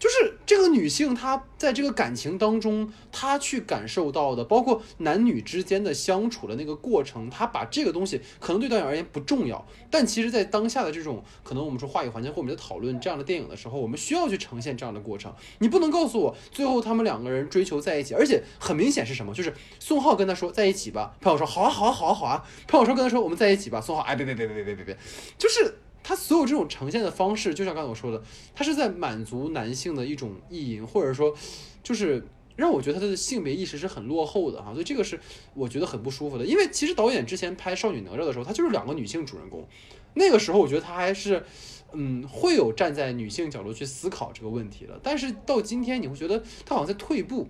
[0.00, 15.30] 就是这个女性，她在这个感情当中，她去感受到的，包括男女之间的相处的那个过程，她把这个东西可能对导演而言不重要，但其实在当下的这种，可能我们说话语环境或我们在讨论这样的电影的时候，我们需要去呈现这样的过程。
[15.58, 19.34] 你不能告诉我最后他们两个人追求在一起，而且很明显是什么？
[19.34, 24.98] 就是宋浩跟他说在一起吧，潘晓说好啊好啊好啊好啊，潘晓说跟他说我们在一起吧，宋浩，哎，别别别别别别别，
[25.36, 25.74] 就是。
[26.02, 28.22] 他所有这种呈现的方式，就像刚才我说的，
[28.54, 31.34] 他是在满足男性的一种意淫，或者说，
[31.82, 32.24] 就是
[32.56, 35.18] 让我觉得他的性别意识是很落后的哈，所以这个是
[35.54, 36.44] 我觉得很不舒服的。
[36.44, 39.66] 因为其实导演之前拍《少女哪吒》的时候，他就是两个女性主人公，
[40.14, 41.44] 那个时候我觉得他还是，
[41.92, 44.98] 嗯，会有站在女性角度去思考这个问题的。
[45.02, 47.48] 但是到今天，你会觉得他好像在退步。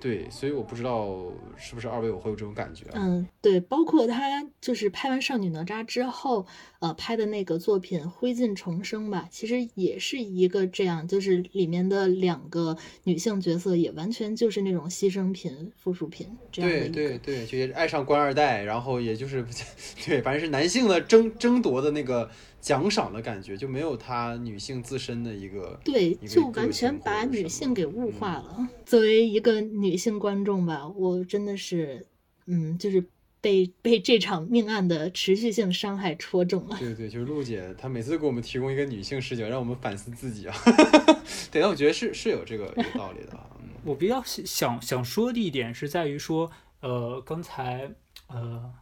[0.00, 1.18] 对，所以我不知道
[1.56, 2.84] 是不是二位我会有这种感觉。
[2.94, 6.46] 嗯，对，包括他就是拍完《少女哪吒》之后，
[6.78, 16.88] 呃，拍的那个作品《灰烬重生》吧，其实也是一个这样，就是里面的两个女性角色也完全就是那种牺牲品、附属品这样的。
[16.90, 19.44] 对对对，就也爱上官二代，然后也就是
[20.06, 22.30] 对，反正是男性的争争夺的那个。
[22.60, 28.68] 奖赏的感觉就没有她女性自身的一个对，就完全把女性给物化了。
[28.84, 32.06] 作为一个女性观众吧，我真的是，
[32.46, 33.04] 嗯，就是。
[33.40, 36.76] 被被这场命案的持续性伤害戳中了。
[36.76, 40.56] 对对，就是陆姐，她每次给我们提供一个女性视角，让我们反思自己啊。
[41.48, 43.38] 对，但我觉得是是有这个有道理的
[43.84, 46.50] 我比较想想说的一点是在于说，
[46.80, 47.88] 呃，刚才
[48.26, 48.72] 呃，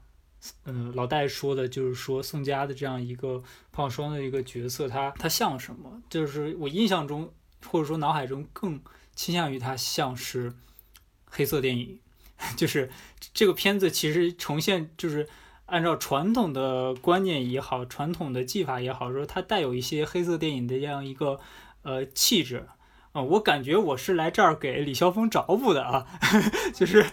[0.64, 3.42] 嗯、老戴说的就是说宋佳的这样一个
[3.72, 6.02] 胖双的一个角色，他他像什么？
[6.08, 7.32] 就是我印象中
[7.66, 8.80] 或者说脑海中更
[9.14, 10.52] 倾向于他像是
[11.26, 11.98] 黑色电影，
[12.56, 12.90] 就是
[13.32, 15.28] 这个片子其实呈现就是
[15.66, 21.40] 按照传统的观念也好，传统的技法也好，说它带有一些黑色电影的这样一个
[21.82, 22.66] 呃气质。
[23.12, 26.06] 啊、我感觉我是来这儿给李霄峰找补的啊，
[26.74, 27.06] 就是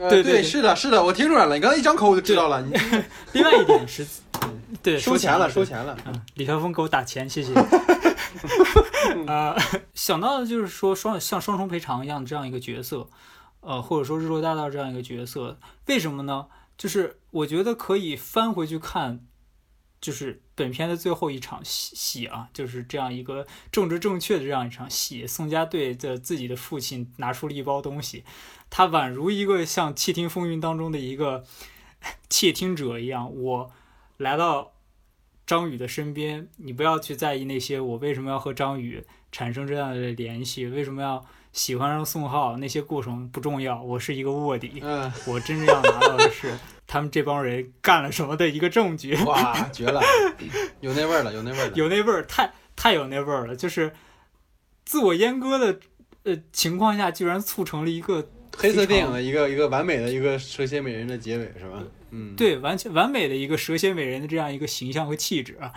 [0.00, 2.72] 呃对对对是的，是的，我听出来了，你刚才一张口我就知道了，你
[3.32, 4.06] 另外一点是，
[4.82, 5.96] 对，收钱了，收钱钱了。
[6.06, 7.52] 嗯，李霄峰给我打钱，谢谢。
[9.26, 9.54] 啊、
[9.92, 13.08] 想到的就是说双像双重赔偿一样这样一个角色，
[13.60, 16.46] 呃，或者说日落大道这样一个角色，为什么呢？
[16.78, 19.20] 就是我觉得可以翻回去看，
[20.00, 25.26] 就是本片的最后一场戏戏啊，就是这样一个政治正确的这样一场戏。
[25.26, 28.24] 宋佳对着自己的父亲拿出了一包东西，
[28.70, 31.44] 他宛如一个像《窃听风云》当中的一个
[32.30, 33.70] 窃听者一样，我
[34.16, 34.72] 来到
[35.46, 49.16] 张宇的身边，你不要去在意那些我为什么要和张宇产生这样的联系，为什么要喜欢上宋浩，那些过程不重要，我是一个卧底，嗯，我真正要拿到的是他们这帮人干了什么的一个证据。
[49.24, 50.00] 哇，绝了，
[50.80, 51.72] 有那味儿了，有那味儿了。
[51.74, 53.92] 有那味儿，太太有那味儿了，就是
[54.84, 55.80] 自我阉割的
[56.24, 61.82] 呃情况下，居然促成了一个黑色电影的一个一个完美的一个蛇蝎美人的结尾是吧？
[62.10, 65.72] 嗯，，对完全完美的一个蛇蝎美人的这样一个形象和气质啊。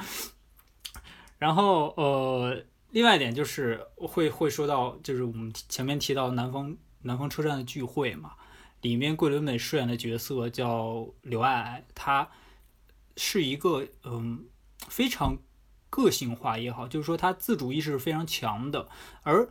[1.37, 2.63] 然后呃，
[2.93, 8.33] 另外一点就是会会说到，就是我们前面提到南方南方车站的聚会嘛，
[8.81, 12.29] 里面桂纶镁饰演的角色叫刘爱爱，她
[13.17, 14.45] 是一个嗯
[14.87, 15.37] 非常
[15.89, 18.87] 个性化也好，就是说她自主意识非常强的，
[19.23, 19.49] 而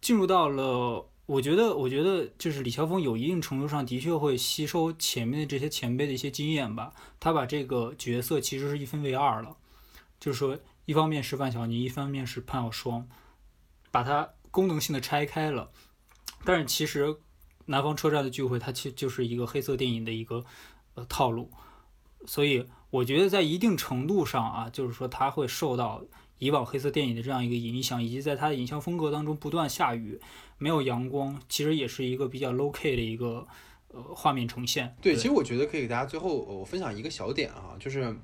[0.00, 1.10] 进入到了。
[1.26, 6.92] 我觉得，我觉得就是李霄峰有一定程度上的确会吸收前面的这些前辈的一些经验吧。
[7.18, 9.56] 他把这个角色其实是一分为二了，
[10.20, 13.08] 就是说，一方面是范晓妮，一方面是潘晓霜，
[13.90, 15.70] 把它功能性的拆开了。
[16.44, 17.16] 但是其实
[17.66, 20.44] 南方车站的聚会，它其实就是一个黑色电影的一个
[20.94, 21.50] 呃套路，
[22.26, 26.04] 所以我觉得在一定程度上啊，就是说它会受到
[26.38, 30.20] 以往黑色电影的这样一个影响，以及在它的影像风格当中不断下雨，
[30.58, 33.46] 没有阳光，其实也是一个比较 low key 的一个
[33.88, 34.94] 呃画面呈现。
[35.00, 38.14] 对，其实我觉得可以给大家最后呃我分享一个小点啊，就是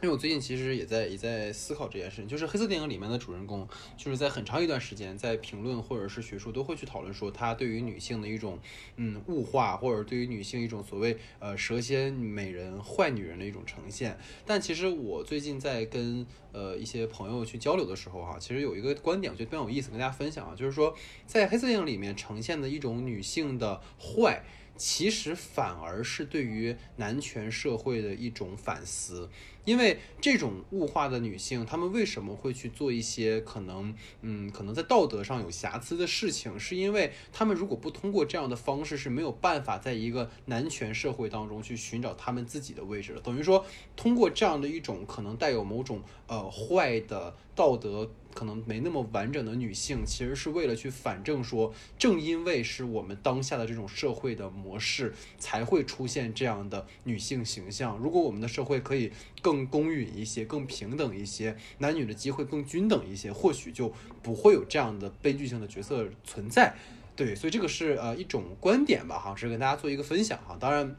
[0.00, 8.58] 因为我最近其实也在也在思考这件事情，就是黑色电影里面的主人公，就是在很长一段时间，在评论或者是学术都会去讨论说，他对于女性的一种
[8.96, 14.16] 嗯物化，或者对于女性一种所谓呃蛇蝎美人、坏女人的一种呈现。
[14.46, 20.94] 但其实我最近在跟呃一些朋友去交流的时候哈、其实有一个观点我觉得非常有意思，跟大家分享啊，就是说
[21.26, 24.44] 在黑色电影里面呈现的一种女性的坏。
[24.80, 29.28] 其实反而是对于男权社会的一种反思，
[29.68, 43.20] 因为这种物化的女性，她们为什么会去做一些可能，嗯，可能在道德上有瑕疵的事情，是因为她们如果不通过这样的方式，是没有办法在一个男权社会当中去寻找她们自己的位置的。
[43.20, 43.62] 等于说，
[43.94, 48.10] 通过这样的一种可能带有某种呃坏的道德。
[48.34, 57.98] 可能没那么完整的女性，其实是为了去反证说，正因为是我们当下的这种社会的模式，才会出现这样的女性形象。
[57.98, 59.10] 如果我们的社会可以
[59.42, 63.92] 更更公允一些、更平等一些，男女的机会更均等一些，或许就
[64.22, 66.74] 不会有这样的悲剧性的角色存在。
[67.16, 70.56] 对，所以这个是呃一种观点吧，哈，只是跟大家做一个分享哈。
[70.60, 70.94] 当然。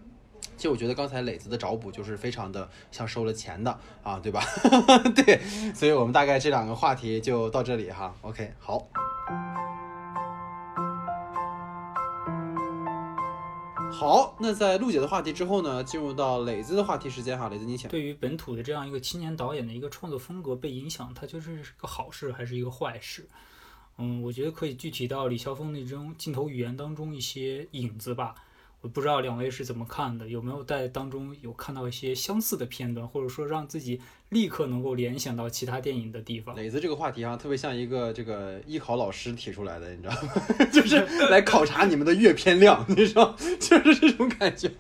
[0.56, 4.44] 其实我觉得刚才磊子的找补就是非常的像收了钱的啊，对吧？
[5.16, 5.40] 对，
[5.74, 8.14] 所以我们大概这两个话题就到这里哈。
[8.22, 8.86] OK，好。
[13.92, 17.50] 好，那在陆姐的话题之后呢，进入到磊子的话题时间哈。
[17.50, 17.90] 磊子，你请。
[17.90, 23.28] 对于本土的这样一个青年导演的一个创作风格被影响，它就是个好事还是一个坏事？
[23.98, 28.36] 嗯，我觉得可以具体到李霄峰那种镜头语言当中一些影子吧。
[28.82, 34.00] 我不知道两位是怎么看的，有没有在当中有看到一些相似的片段，或者说让自己
[34.30, 36.56] 立刻能够联想到其他电影的地方？
[36.56, 40.66] 磊子这个话题啊，特别像一个这个艺考老师提出来的，你知道吗？
[40.72, 41.00] 就是
[41.30, 44.72] 来考察你们的阅片量，你知道， 就是这种感觉。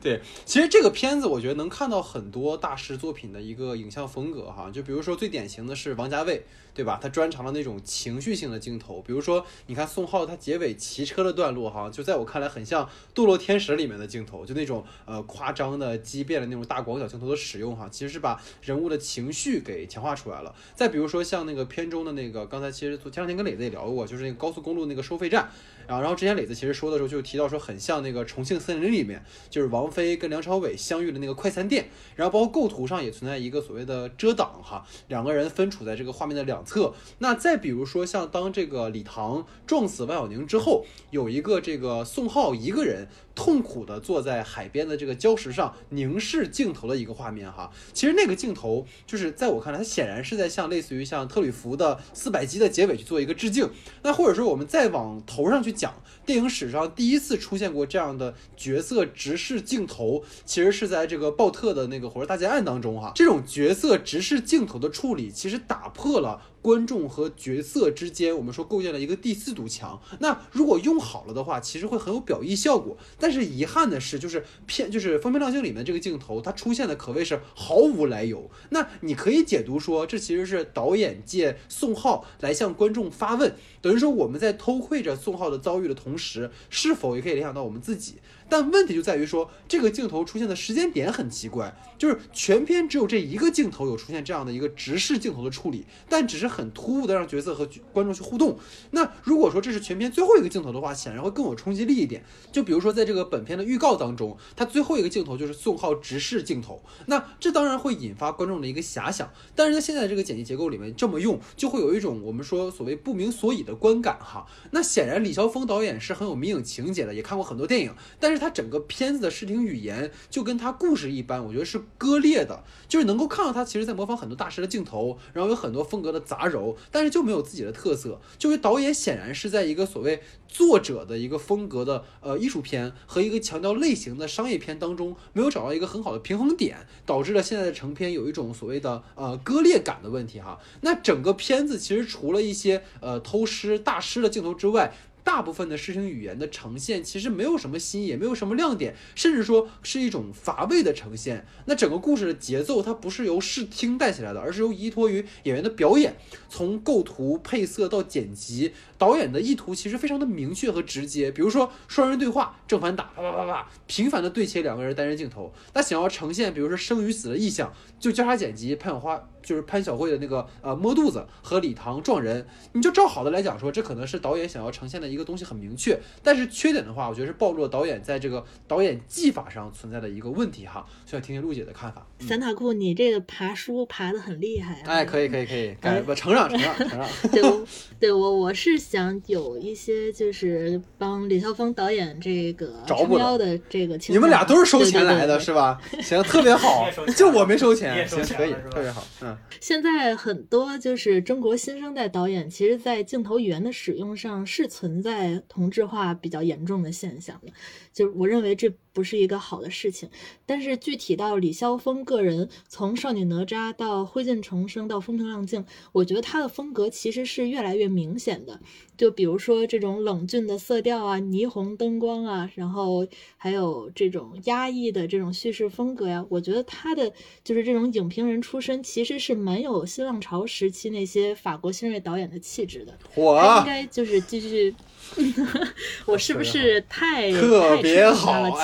[0.00, 6.44] 对，其实这个片子我觉得能看到很多大师作品的一个影像风格哈，就比如说最典型的是王家卫，
[6.74, 6.98] 对吧？
[7.00, 20.54] 他专长的那种情绪性的镜头，比如说你看宋浩他结尾骑车的段落哈，就在我看来很像《堕落天使》里面的镜头，就那种呃夸张的、畸变的那种大广角镜头的使用哈，其实是把人物的情绪给强化出来了。
[20.74, 25.50] 再比如说像那个片中的那个，刚才其实前两天跟磊子也聊过，就是那个高速公路那个收费站。
[25.88, 31.88] 然后，然后之前磊子其实说的时候就提到说，很像那个《重庆森林》里面，就是王菲跟梁朝伟相遇的那个快餐店。
[32.14, 36.94] 然后，包括构图上也存在一个所谓的遮挡哈，两个人分处在这个画面的两侧。
[37.18, 43.08] 那再比如说，像当这个李唐撞死万晓宁之后，有一个这个宋浩一个人。
[43.34, 53.70] 痛苦的坐在海边的这个礁石上凝视镜头的一个画面哈，其实那个镜头就是在我看来，它显然是在向类似于像特吕弗的四百集的结尾去做一个致敬。
[54.02, 55.94] 那或者说我们再往头上去讲，
[56.24, 63.12] 电影史上第一次出现过这样的角色直视镜头，其实是在这个鲍特的那个《火车大劫案》当中哈。
[63.14, 66.42] 这种角色直视镜头的处理，其实打破了。
[66.62, 70.00] 观众和角色之间，我们说构建了一个第四堵墙。
[70.20, 72.96] 那如果用好了的话，其实会很有表意效果。
[73.18, 78.48] 但是遗憾的是，就是片就是《风平浪静》里面这个镜头，它出现的可谓是毫无来由。
[78.70, 88.20] 那你可以解读说，这其实是导演借宋浩来向观众发问，等于说我们在偷窥着宋浩的遭遇的同同时，是否也可以联想到我们自己？
[88.52, 98.58] 但问题就在于说，这个镜头出现的时间点很奇怪，就是全片只有这一个镜头有出现这样的一个直视镜头的处理，但只是很突兀的让角色和观众去互动。
[98.90, 102.22] 那如果说这是全片最后一个镜头的话，显然会更有冲击力一点。
[102.52, 109.32] 就比如说在这个本片的预告当中，它最后一个镜头就是宋浩直视镜头，那这当然会引发观众的一个遐想。
[109.54, 114.44] 但是在现在这个剪辑结构里面这么用，就会有一种我们说所谓不明所以的观感哈。
[114.72, 118.41] 那显然李霄峰导演是很有迷影情节的，也看过很多电影，但是。
[118.42, 128.20] 他整个片子的视听语言就跟他故事一般，我觉得是割裂的，就是能够看到他其实在模仿很多大师的镜头，然后有很多风格的杂糅，但是就没有自己的特色。
[128.36, 140.58] 就是导演显然是在一个所谓作者的一个风格的呃艺术片和一个强调类型的商业片当中，没有找到一个很好的平衡点，导致了现在的成片有一种所谓的呃割裂感的问题哈。
[140.80, 144.92] 那整个片子其实除了一些呃偷师大师的镜头之外，
[145.24, 151.46] 大部分的视听语言的呈现其实没有什么新意，也没有什么亮点，甚至说是一种乏味的呈现。
[151.66, 156.16] 那整个故事的节奏它不是由视听带起来的，而是由依托于演员的表演。
[156.48, 161.30] 从构图、配色到剪辑，导演的意图其实非常的明确和直接。
[161.30, 165.52] 比如说双人对话，正反打，啪啪啪啪，频繁的对切两个人单人镜头。
[165.72, 169.28] 那想要呈现，比如说生与死的意象，就交叉剪辑潘小花。
[169.42, 175.98] 就是潘晓慧的那个呃摸肚子和李唐撞人，你就照好的来讲说，这可能是导演想要呈现的一个东西很明确。
[176.22, 180.86] 但是缺点的话，我觉得是暴露了导演在这个导演技法上存在的一个问题哈。
[181.06, 182.06] 需要听听陆姐的看法。
[182.20, 184.86] 散塔库，你这个爬书爬的很厉害啊！
[184.86, 187.08] 哎，可以可以可以，改不承让承让承让。
[187.30, 187.42] 对，
[187.98, 193.98] 对我我是想有一些就是帮李霄峰导演这个撑腰的这个。
[194.08, 195.80] 你们俩都是收钱来的是吧？
[196.00, 199.31] 行，特别好， 就我没收钱，行可以，特别好，嗯。
[199.60, 207.52] 现在很多就是中国新生代导演，其实，在镜头语言的使用上是存在同质化比较严重的现象的。
[207.92, 210.08] 就我认为这不是一个好的事情，
[210.46, 218.60] 但是具体到李霄峰个人，从少女哪吒到灰烬重生到风平浪静，我觉得他的风格其实是越来越明显的。
[218.96, 227.12] 就比如说这种冷峻的色调啊，霓虹灯光啊，然后还有这种压抑的这种叙事风格呀，我觉得他的
[227.42, 232.98] 就是这种影评人出身，其实是蛮有新浪潮时期那些法国新锐导演的气质的。
[233.14, 234.74] 我应该就是继续。
[236.06, 238.58] 我是不是太特别好？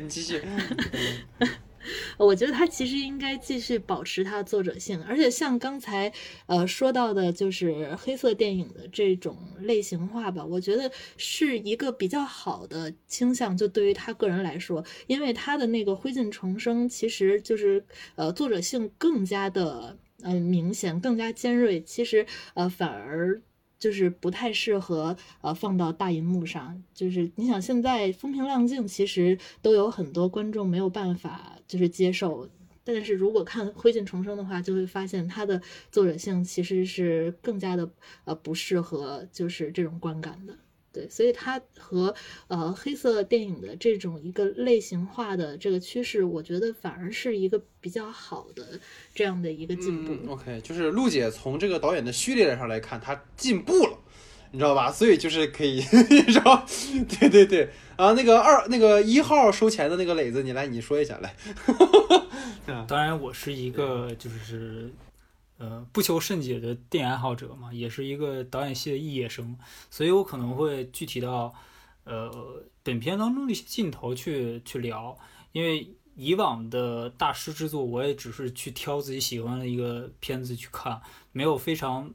[0.00, 0.40] 你继续。
[2.16, 6.10] 我觉得他其实应该继续保持他的作者性，而且像刚才
[6.46, 13.54] 呃说到的，就是黑色电影的这种类型化吧，我觉得是一个比较好的倾向。
[13.54, 17.84] 就对于他个人来说，因为他的那个灰烬重生，其实就是
[18.14, 21.82] 呃作者性更加的嗯明显，更加尖锐。
[21.82, 23.42] 其实呃反而。
[23.78, 32.48] 就是不太适合呃放到大银幕上，就是你想现在风平浪静，其实都有很多观众没有办法就是接受，
[32.82, 35.60] 但是如果看灰烬重生的话，就会发现它的
[35.90, 37.90] 作者性其实是更加的
[38.24, 40.56] 呃不适合就是这种观感的。
[40.94, 42.14] 对，所以它和
[42.46, 48.80] 呃黑色电影的这种一个类型化的这个趋势，我觉得反而是一个比较好的
[49.14, 50.32] 这样的一个进步。
[50.32, 53.98] OK，就是陆姐从这个导演的序列上来看，他进步了。
[54.52, 54.88] 你知道吧？
[54.92, 56.64] 所以就是可以， 你知道，
[57.18, 61.34] 对对对啊，那个二那个一号收钱的那个磊子，你来你说一下来。
[62.86, 64.88] 当然，我是一个就是
[65.58, 69.56] 呃不求甚解的电影爱好者嘛，也是一个导演系的肄业生，
[69.90, 71.54] 所以我可能会具体到
[72.04, 75.18] 呃本片当中的一些镜头去去聊，
[75.52, 81.00] 因为以往的大师之作，我也只是去挑自己喜欢的一个片子去看，
[81.32, 82.12] 没有非常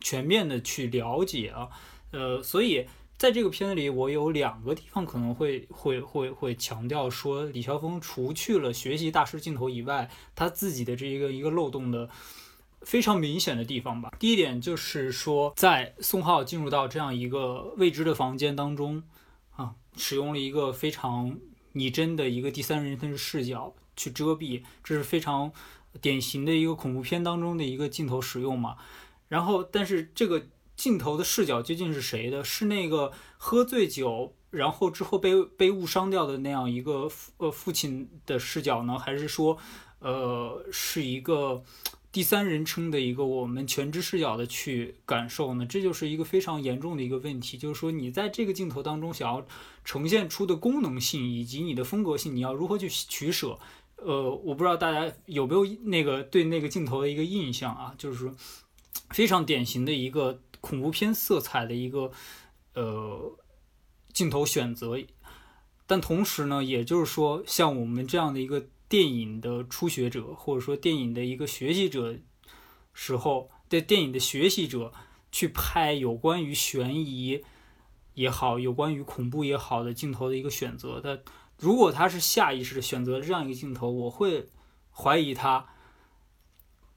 [0.00, 1.68] 全面的去了解啊，
[2.12, 2.86] 呃，所以。
[3.20, 12.08] 在这个片子里，我有两个地方可能会会会会强调说，李霄峰除去了学习大师镜头以外，他自己的这一个一个漏洞的
[12.82, 14.12] 非常明显的地方吧。
[14.18, 19.02] 第一点就是说，在宋浩进入到这样一个未知的房间当中，
[19.56, 21.38] 啊，使用了一个非常
[21.72, 25.52] 拟真的一个第三人称视角去遮蔽，这是非常
[26.00, 28.76] 典型的一个恐怖片当中的一个镜头使用嘛。
[29.28, 30.46] 然后，但是这个。
[30.76, 32.42] 镜头的视角究竟是谁的？
[32.42, 38.98] 是那个喝醉酒，然后之后被被误伤掉的那样一个父呃父亲的视角呢？
[38.98, 39.58] 还是说，
[39.98, 41.62] 呃，是一个
[42.12, 45.64] 第三人称的一个我们全知视角的去感受呢？
[45.66, 47.56] 这就是一个非常严重的一个问题。
[47.56, 49.46] 就是说，你在这个镜头当中想要
[49.84, 53.58] 呈现出的功能性以及你的风格性，你要如何去取舍？
[53.96, 57.94] 呃，我不知道大家有没有那个对那个镜头的一个印象啊？
[57.96, 58.34] 就是说，
[59.10, 60.40] 非常典型的一个。
[60.62, 62.12] 恐怖片色彩的一个
[62.74, 63.34] 呃
[64.12, 64.98] 镜头选择，
[65.86, 72.18] 但同时呢，也就是说，像我们这样的一个电影的初学者，或者说电影的一个学习者
[72.92, 74.92] 时候，对电影的学习者
[75.32, 77.42] 去拍有关于悬疑
[78.12, 81.22] 也好，有关于恐怖也好的镜头的一个选择，的，
[81.56, 84.48] 如果他是下意识的选择这样一个镜头，我会
[84.90, 85.68] 怀疑他，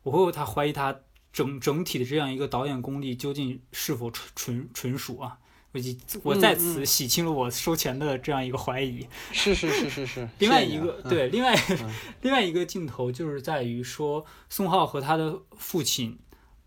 [0.02, 1.00] 我会他怀疑他。
[1.34, 5.40] 整整体的这样一个导演功力究竟是否纯纯纯属啊？
[5.74, 5.82] 我
[6.24, 9.08] 我在此洗清了我收钱的这样一个怀疑。
[9.32, 10.30] 是是是是是。
[10.40, 11.56] 另外一个对，另外
[12.22, 16.20] 另外一个镜头就是在于说，宋浩和他的父亲，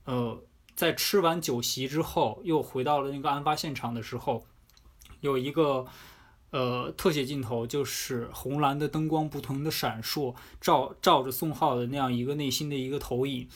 [0.05, 0.43] 呃，
[0.75, 4.45] 在吃完酒席之后，又回到了那个案发现场的时候，
[5.21, 5.87] 有一个
[6.51, 13.49] 呃特写镜头，就是红蓝的灯光不同的闪烁，照照着宋浩的那样一个内心的一个投影。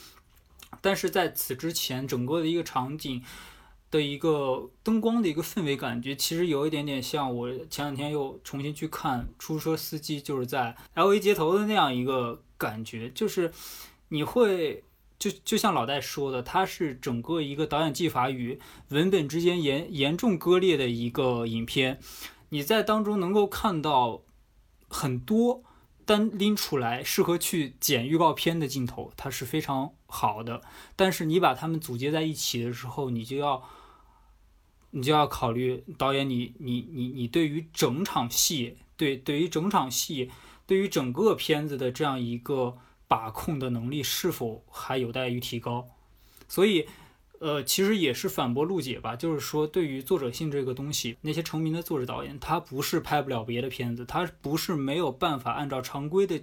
[0.79, 3.21] 但是在此之前，整个的一个场景
[3.91, 13.51] 的一个灯光的一个氛围感觉，其实有一点点像我前两天又重新去看《出租车司机》，就是在 L A 街头的那样一个感觉，就是
[14.07, 14.83] 你会
[15.19, 21.99] 就就像老戴说的，它是整个一个导演技法与文本之间严严重割裂的一个影片，
[22.49, 24.23] 你在当中能够看到
[24.87, 25.63] 很多。
[26.03, 30.61] 单拎出来适合去剪预告片的镜头，它是非常好的。
[30.95, 33.63] 但是你把它们组接在一起的时候，你就要，
[34.91, 40.29] 你就要考虑导演，你你你你对于整场戏，对对于整场戏，
[40.65, 42.77] 对于整个片子的这样一个
[43.07, 45.89] 把控的能力是否还有待于提高。
[46.47, 46.87] 所以。
[47.43, 56.39] 呃，其实也是反驳陆姐吧，就是说，对于作者性这个东西，那些成名的作者导演，他不是拍不了别的片子，他不是没有办法按照常规的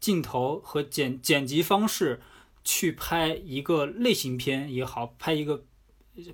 [0.00, 2.20] 镜头和剪剪辑方式
[2.64, 5.62] 去拍一个类型片也好，拍一个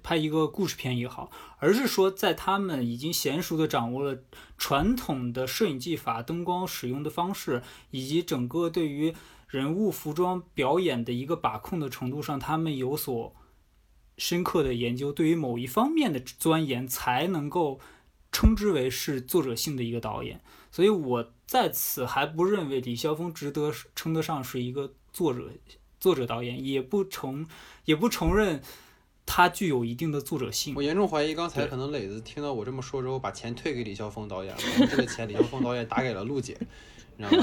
[0.03, 4.23] 拍一个故事片也好，而是说，在他们已经娴熟的掌握了
[4.59, 9.15] 传统的摄影技法、灯光使用的方式，以及整个对于
[9.49, 13.35] 人物服装表演的一个把控的程度上，他们有所。
[14.19, 17.81] 深刻的研究，对于某一方面的钻研，才能够
[18.31, 20.43] 称之为是作者性的一个导演。
[20.71, 25.51] 所以我在此还不认为李霄峰值得称得上是一个作者
[25.99, 27.49] 作者导演，也不承
[27.87, 28.63] 也不承认
[29.33, 30.75] 他具有一定的作者性。
[30.77, 34.61] 我严重怀疑，刚才可能磊子听到我这么说之后，把钱退给李霄峰导演了，
[34.91, 36.57] 这个钱李霄峰导演打给了陆姐，
[37.17, 37.43] 你知道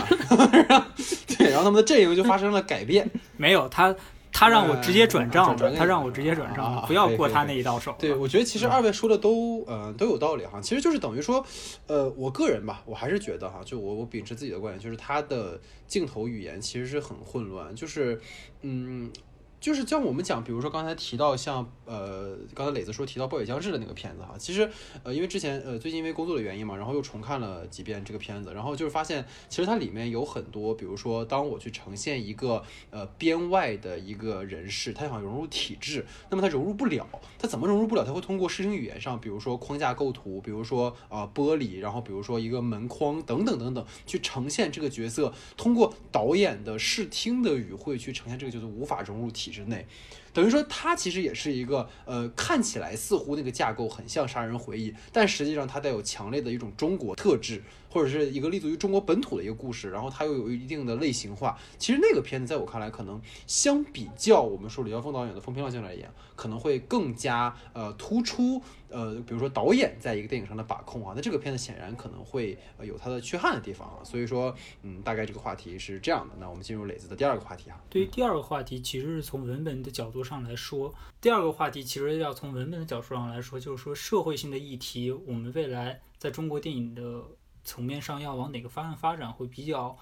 [0.68, 0.88] 吧？
[1.38, 3.10] 对，然后他们的阵营就发生了改变。
[3.38, 3.96] 没有他。
[4.30, 7.96] 他让我直接转账，他让我直接转账，不要过他那一道手。
[7.98, 11.44] 对，我觉得其实二位说的都呃都有道理哈，其实就是等于说，
[11.88, 18.22] 呃，我个人吧，我还是觉得哈，就我我秉持自己的观点，就是他的镜头语言其实是很混乱，就是
[18.62, 19.12] 嗯。
[19.60, 24.70] 就是像我们讲，比如说刚才提到像呃，刚才磊子说提到《暴雨将至》的那个片子哈，其实
[25.04, 37.08] 呃，因为之前呃最近因为工作的原因嘛，然后又重看了几遍这个片子，然后就是发现其实它里面有很多，比如说当我去呈现一个呃编外的一个人士，他想融入体制，那么他融入不了，
[37.40, 38.06] 他怎么融入不了？
[38.06, 49.47] 他会通过视听语言上，比如说框架构图，比如说啊玻璃，然后比如说一个门框等等等等，去呈现这个角色，通过导演的视听的语汇去呈现这个角色无法融入体。
[49.48, 49.86] 体制内，
[50.34, 57.64] 等于说它其实也是一个呃看起来似乎那个架构很像《杀人回忆》，但实际上它带有强烈的一种中国特质。
[57.98, 61.58] 或者是一个立足于中国本土的一个故事，然后它又有一定的类型化。
[61.80, 71.14] 其实那个片子在我看来，可能相比较我们说李霄峰导演的《风平浪静》而言，可能会更加呃突出呃，比如说导演在一个电影上的把控啊。
[71.16, 74.04] 那这个片子显然可能会呃有它的缺憾的地方啊。
[74.04, 76.36] 所以说，嗯，大概这个话题是这样的。
[76.40, 77.82] 那我们进入磊子的第二个话题啊。
[77.90, 87.24] 对于第二个话题，其实是从文本的角度上来说，第二个话题其实要从文本的角度上来说，就是说社会性的议题，我们未来在中国电影的。
[87.68, 89.98] 层面上要往哪个方向发展会比较，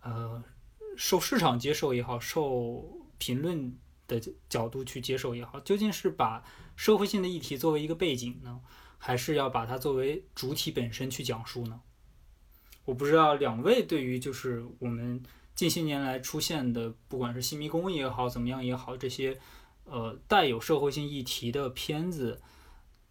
[0.00, 0.42] 呃，
[0.96, 3.76] 受市场接受也好，受评论
[4.08, 4.18] 的
[4.48, 6.42] 角度去接受也好，究竟是把
[6.74, 8.62] 社会性的议题作为一个背景呢，
[8.96, 11.82] 还是要把它作为主体本身去讲述呢？
[12.86, 15.22] 我不知道两位对于就是我们
[15.54, 19.38] 近些年来出现的，不管是新迷宫也好，怎么样也好，这些
[19.84, 22.40] 呃带有社会性议题的片子。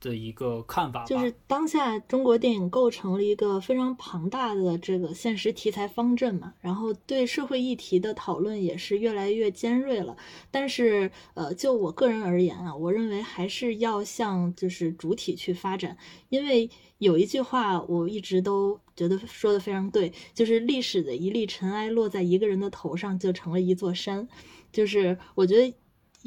[0.06, 10.16] 的一个看法，就是当下中国电影构成了一个非常庞大的这个现实题材方阵嘛，然后对社会议题的讨论也是越来越尖锐了。
[10.52, 15.98] 但是，呃，就我个人而言啊，我认为还是要向就是主体去发展，
[16.30, 24.28] 因为有一句话我一直都觉得说的非常对，就是历史的一粒尘埃落在一个人的头上就成了一座山，
[24.72, 25.76] 就是我觉得。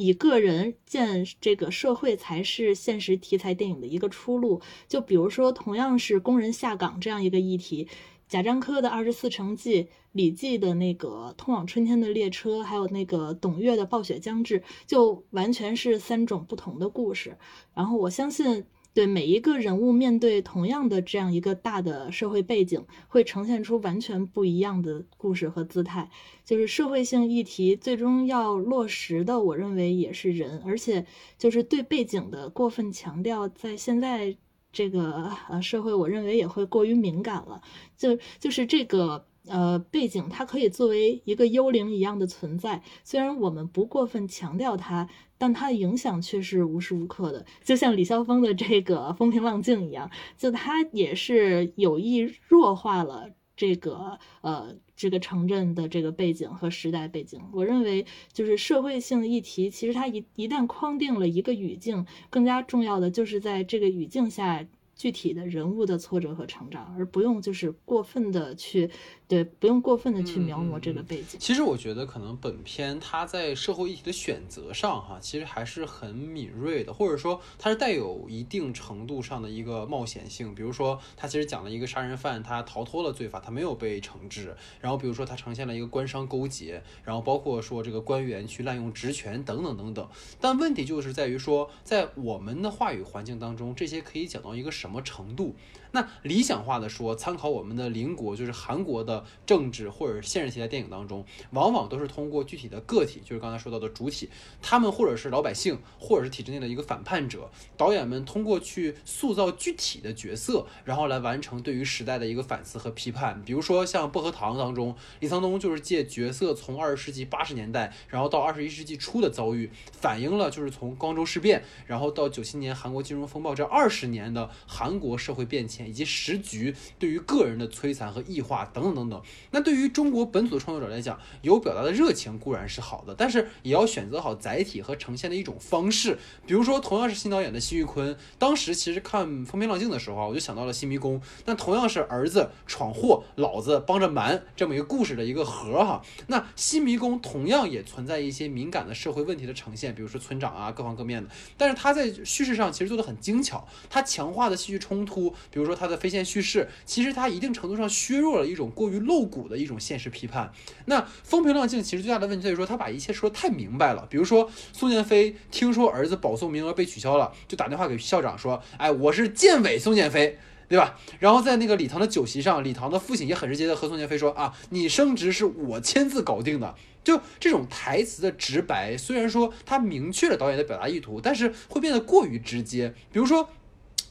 [0.00, 4.60] 以个人见这个社会才是现实题材电影的一个出路。
[4.86, 7.88] 就比如说，同样是工人下岗这样一个议题，
[8.28, 9.82] 贾樟柯的《二十四城记》，
[10.12, 17.36] 李记的那个《通往春天的列车》，还有那个董越的《暴雪将至》，就完全是三种不同的故事。
[17.74, 18.64] 然后我相信。
[18.94, 26.10] 对每一个人物面对同样的这样一个大的社会背景，会呈现出完全不一样的故事和姿态。
[26.44, 31.06] 就是社会性议题最终要落实的，我认为也是人，而且
[31.38, 34.36] 就是对背景的过分强调，在现在
[34.72, 37.62] 这个呃社会，我认为也会过于敏感了。
[37.96, 39.27] 就就是这个。
[39.48, 47.44] 呃，背景它可以作为一个幽灵一样的存在，虽然我们不过分强调它，但它的影响却是无时无刻的。
[47.64, 57.40] 就像李霄峰的这个风平浪静一样，就它也是有意弱化了这个呃这个城镇的这个背景和时代背景。
[57.52, 64.66] 我认为，就是社会性议题，其实它一一旦框定了一个语境，更加重要的就是在这个语境下。
[64.98, 68.90] 具体的人物的挫折和成长，而不用就是过分的去，
[69.28, 71.38] 对，不用过分的去描摹这个背景。
[71.40, 80.52] 其实我觉得可能本片它在社会议题的选择上，哈，其实还是很敏锐的，或者说它是带有一定程度上的一个冒险性。
[80.52, 84.56] 比如说，它其实讲了一个杀人犯，他逃脱了罪罚，他没有被惩治。
[84.80, 90.08] 然后比如说，它呈现了一个官商勾结，然后包括说这个官员去滥用职权等等等等。
[90.40, 95.54] 但问题就是在于说，在我们的话语环境当中，这些可以讲到一个什什么程度？
[95.92, 104.28] 那理想化的说，参考我们的邻国，就是韩国的政治或者现实题材电影当中，往往都是通过具体的个体，就是刚才说到的主体，
[104.60, 113.42] 他们或者是老百姓，或者是体制内的一个反叛者，导演们通过去塑造具体的角色，然后来完成对于时代的一个反思和批判。
[113.44, 125.77] 比如说像《薄荷糖》当中，李沧东就是借角色从二十世纪八十年代，然后到二十一世纪初的遭遇，反映了就是从光州事变，然后到九七年韩国金融风暴这二十年的韩国社会变迁。
[125.86, 129.22] 以及时局对于个人的摧残和异化等等等等。
[129.50, 136.18] 那对于中国本土的创作者来讲，有表达的热情固然是好的，但是也要选择好载体和呈现的一种方式。
[136.46, 141.20] 比如说，同样是新导演的辛玉坤，当时其实看《风平浪静》的时候啊，我就想到了《新迷宫》。
[141.44, 146.02] 那同样是儿子闯祸，老子帮着瞒这么一个故事的一个核哈。
[146.28, 151.28] 那《新迷宫》同样也存在一些敏感的社会问题的呈现，比如说村长啊，各方各面的。
[151.56, 160.50] 但是他在叙事上其实做的很精巧，他强化的戏剧冲突，比如说他的非线叙事，其实它一定程度上削弱了一种过于露骨的一种现实批判。
[160.86, 164.06] 那风平浪静其实最大的问题在于说，他把一切说的太明白了。
[164.08, 170.38] 比如说宋建飞听说儿子保送名额被取消了，就打电话给校长说：“哎，我是建委宋建飞，
[170.68, 182.94] 对吧？”然后在那个礼堂的酒席上，礼堂的父亲也很直接的和宋建飞说：“啊，你升职是我签字搞定的。”就这种台词的直白，虽然说他明确了导演的表达意图，但是会变得过于直接。
[183.12, 183.50] 比如说。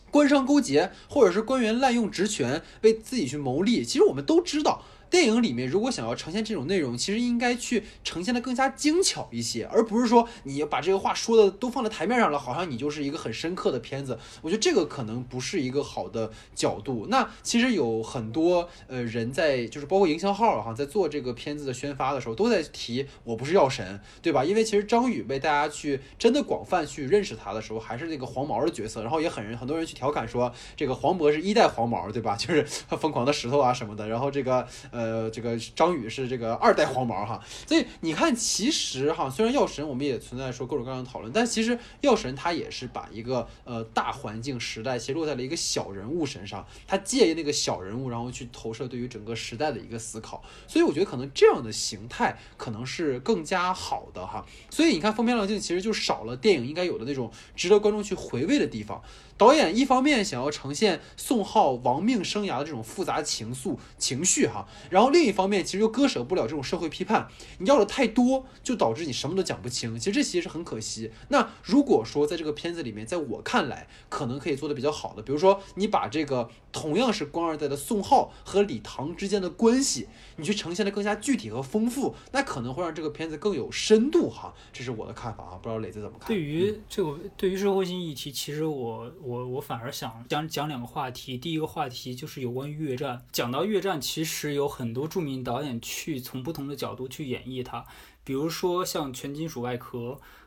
[0.10, 14.18] 官商勾结，或者是官员滥用职权为自己去谋利，其实我们都知道，电影里面如果想要呈现这种内容，其实应该去呈现的更加精巧一些，而不是说你把这个话说的都放在台面上了，好像你就是一个很深刻的片子。
[14.42, 17.08] 我觉得这个可能不是一个好的角度。
[17.10, 24.44] 那其实有很多呃人在，就是包括营销号哈，在做这个片子的宣发的时候，都在提我不是药神，对吧？
[24.44, 32.36] 因为其实张宇被大家去真的广泛去认识他的时候，还是那个黄毛的角色，然后也很很多人去调侃说这个黄渤是一代黄毛，对吧？
[32.38, 32.64] 就是
[33.00, 34.68] 疯狂的石头啊什么的，然后这个
[34.98, 37.40] 呃这个张宇是这个二代黄毛哈。
[37.68, 50.44] 所以你看，其实哈，虽然药神我们也存在说各种各样的讨论，但其实药神他也是把一个呃大环境时代，其实落在了一个小人物身上，他借那个小人物，然后去投射对于整个时代的一个思考。
[50.68, 54.46] 所以我觉得可能这样的形态可能是更加好的哈。
[54.70, 59.02] 所以你看《风平浪静》其实就少了电影应该有的那种值得观众去回味的地方。
[59.38, 67.28] 导演一方面想要呈现宋浩亡命生涯的这种复杂情愫情绪哈，然后另一方面其实又割舍不了这种社会批判。
[67.60, 69.98] 你要的太多，就导致你什么都讲不清。
[70.00, 71.12] 其实这其实是很可惜。
[71.30, 80.08] 那如果说在这个片子里面，在我看来可能可以做的比较好的，比如说你把这个同样是官二代的宋浩和李唐之间的关系，
[80.38, 84.54] 你去呈现的更加具体和丰富，那可能会让这个片子更有深度哈。
[84.72, 86.28] 这是我的看法啊，不知道磊子怎么看？
[86.28, 89.14] 对于这个对于社会性议题，其实我。
[89.22, 93.26] 我我反而想讲讲两个话题，第一个话题就是有关于越战。
[93.32, 97.86] 讲到越战，其实有很多著名导演去从不同的角度去演绎它，
[98.24, 99.98] 比如说像《全金属外壳》，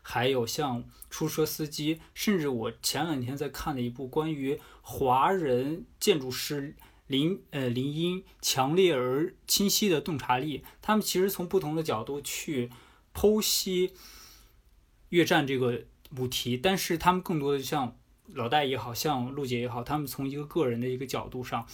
[0.01, 6.75] 还有像《出租车司机》，甚至我前两天在看了一部关于华人建筑师
[7.11, 12.71] 林呃林荫强烈而清晰的洞察力，他们其实从不同的角度去
[13.13, 13.93] 剖析
[15.09, 17.97] 越战这个母题，但是他们更多的像。
[18.33, 21.67] 老戴也好像陆杰也好，他们从一个个人的一个角度上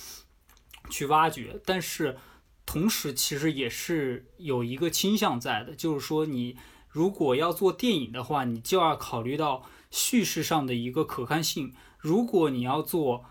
[0.89, 2.17] 去挖掘，但是
[2.65, 6.57] 同时其实也是有一个倾向在的，就是说你
[6.89, 13.25] 如果要做电影的话，你就要考虑到叙事上的一个可看性；如果你要做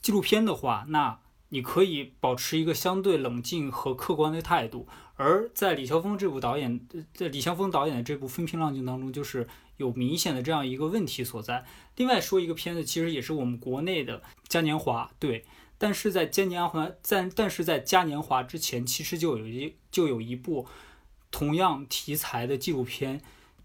[0.00, 1.18] 纪录片的话，那
[1.50, 4.86] 你可以保持一个相对冷静和客观的态度。
[5.16, 6.80] 而在李霄峰这部导演，
[7.12, 11.64] 在李霄峰导演的这部《风平浪静》当中，就是有明显的这样一个问题所在。
[11.96, 15.44] 另外说一个片子，其实也是我们国内的嘉年华，对。
[15.76, 20.66] 但是在嘉年华在但是在嘉年华之前，其实就有一就有一部
[21.30, 23.20] 同样题材的纪录片，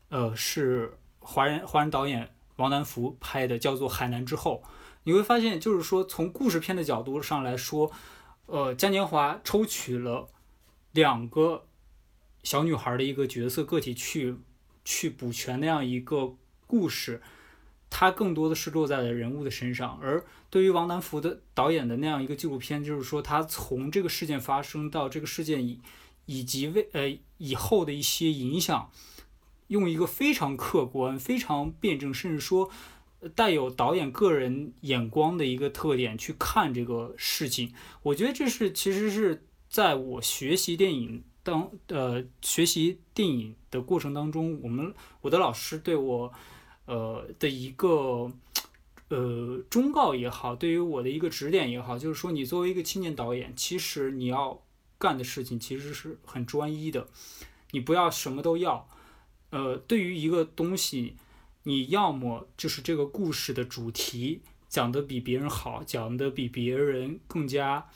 [0.09, 4.63] 呃，是华人华人导演王南福拍的，叫做《海南之后》。
[5.03, 7.91] 你会发现，就是说从故事片的角度上来说，
[8.45, 10.29] 呃，嘉年华抽取了。
[10.91, 11.65] 两个
[12.43, 14.35] 小女孩的一个角色个体去
[14.85, 16.35] 去补全那样一个
[16.67, 17.19] 故事，
[17.89, 19.97] 它更多的是落在了人物的身上。
[19.99, 25.81] 而对于王南福的导演的那样一个纪录片，就是说他从这个事件发生到这个事件以
[26.27, 28.91] 以及为呃以后的一些影响，
[29.69, 32.69] 用一个非常客观、非常辩证，甚至说
[33.29, 37.73] 带有导演个人眼光的一个特点去看这个事情。
[38.01, 39.43] 我觉得这是其实是。
[39.73, 46.31] 在我学习电影当呃学习电影的过程当中，我们我的老师对我
[46.85, 48.31] 呃的一个
[49.09, 54.61] 呃忠告也好，对于我的一个指点也好，就是说你作为一个青年导演，其实你要
[54.99, 57.07] 干的事情其实是很专一的，
[57.71, 58.87] 你不要什么都要。
[59.49, 61.15] 呃，对于一个东西，
[61.63, 67.87] 你要么就是这个故事的主题讲得比别人好，讲得比别人更加。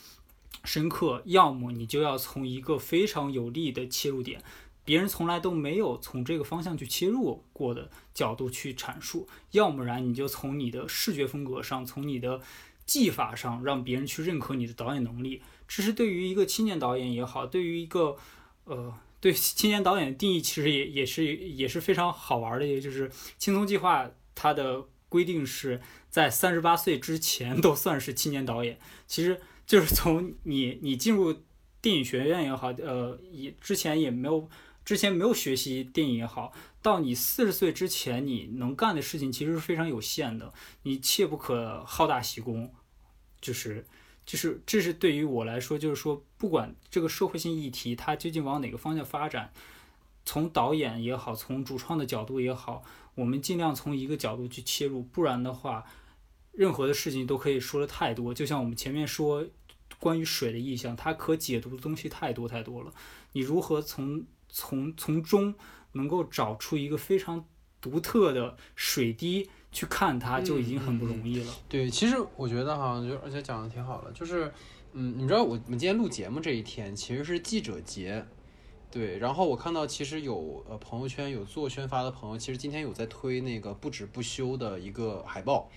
[0.63, 4.41] 深刻，要么你就要从一个非常有利的切入点，
[4.83, 12.41] 别人从来都没有从这个方向去切入过的角度去阐述；要么然你就从你的视觉风格上，从你的
[12.85, 15.41] 技法上，让别人去认可你的导演能力。
[15.69, 18.17] 这是对于一个青年导演也好，对于一个
[18.65, 18.93] 呃
[19.27, 22.65] 对青年导演的定义，其实也也是也是非常好玩的。
[22.65, 28.79] 也就是青松计划，它的规定是在三十八岁之前都算是青年导演。
[29.05, 29.39] 其实。
[29.67, 31.43] 就是从你你进入
[31.81, 34.49] 电影学院也好，呃，也之前也没有
[34.85, 40.53] 之前没有学习电影也好，到你四十岁之前，你能干的事情其实是非常有限的，
[40.83, 42.73] 你切不可好大喜功，
[43.41, 43.85] 就是
[44.27, 49.51] 就是这是对于我来说，就是说不管这个社会性议题它究竟往哪个方向发展，
[50.23, 52.83] 从导演也好，从主创的角度也好，
[53.15, 55.85] 我们尽量从一个角度去切入，不然的话。
[56.51, 59.45] 任何的事情都可以说的太多，就像我们前面说
[59.99, 62.91] 关于水的意象，它可解读的东西太多太多了。
[63.33, 65.53] 你如何从从从中
[65.91, 67.45] 能够找出一个非常
[67.79, 71.53] 独特的水滴去看它就已经很不容易了。
[71.67, 74.51] 对，其实我觉得哈，就而且讲的挺好的，就是，
[74.93, 78.25] 嗯，你知道我我们今天录节目这一天其实是记者节，
[78.89, 85.69] 对，然后我看到其实有呃朋友圈有做宣发的朋友，其实今天有在推那个不止不休的一个海报，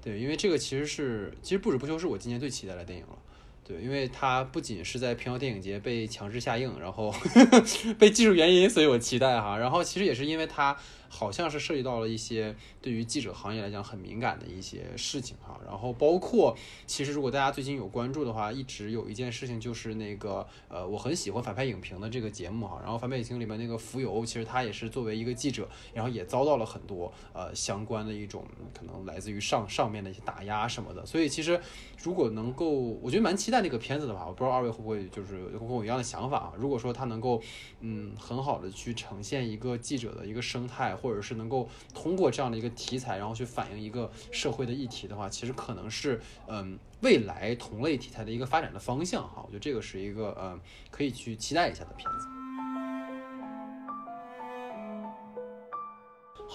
[0.00, 3.18] 对，因为这个其实是其实不止不休是我今年最期待的电影了。
[3.64, 7.14] 对，因为它不仅是在平遥电影节被强制下映，然后
[7.96, 9.56] 被技术原因，所以我期待哈。
[9.56, 10.76] 然后其实也是因为它
[11.14, 15.60] 好像是涉及到了一些对于记者行业来讲很敏感的一些事情哈。
[15.66, 16.56] 然后包括
[16.86, 22.80] 其实如果大家最近有关注的话，一直有一件事情就是那个呃我很喜欢反派影评的这个节目哈。
[22.82, 28.42] 然后反派影评里面那个浮游，其实他也是作为一个记者，然后也遭到了很多呃相关的一种
[28.72, 31.04] 可能来自于上上面的一些打压什么的。
[31.04, 31.60] 所以其实
[32.02, 36.52] 如果能够，我觉得蛮期待那个片子的话，我不知道二位会不会就是会跟我一样的想法啊？
[36.56, 37.42] 如果说他能够
[37.80, 49.42] 嗯很好的去呈现一个记者的一个生态，或者是能够通过这样的一个题材，然后去反映一个社会的议题的话，其实可能是嗯未来同类题材的一个发展的方向哈。
[49.44, 50.58] 我觉得这个是一个嗯
[50.90, 52.31] 可以去期待一下的片子。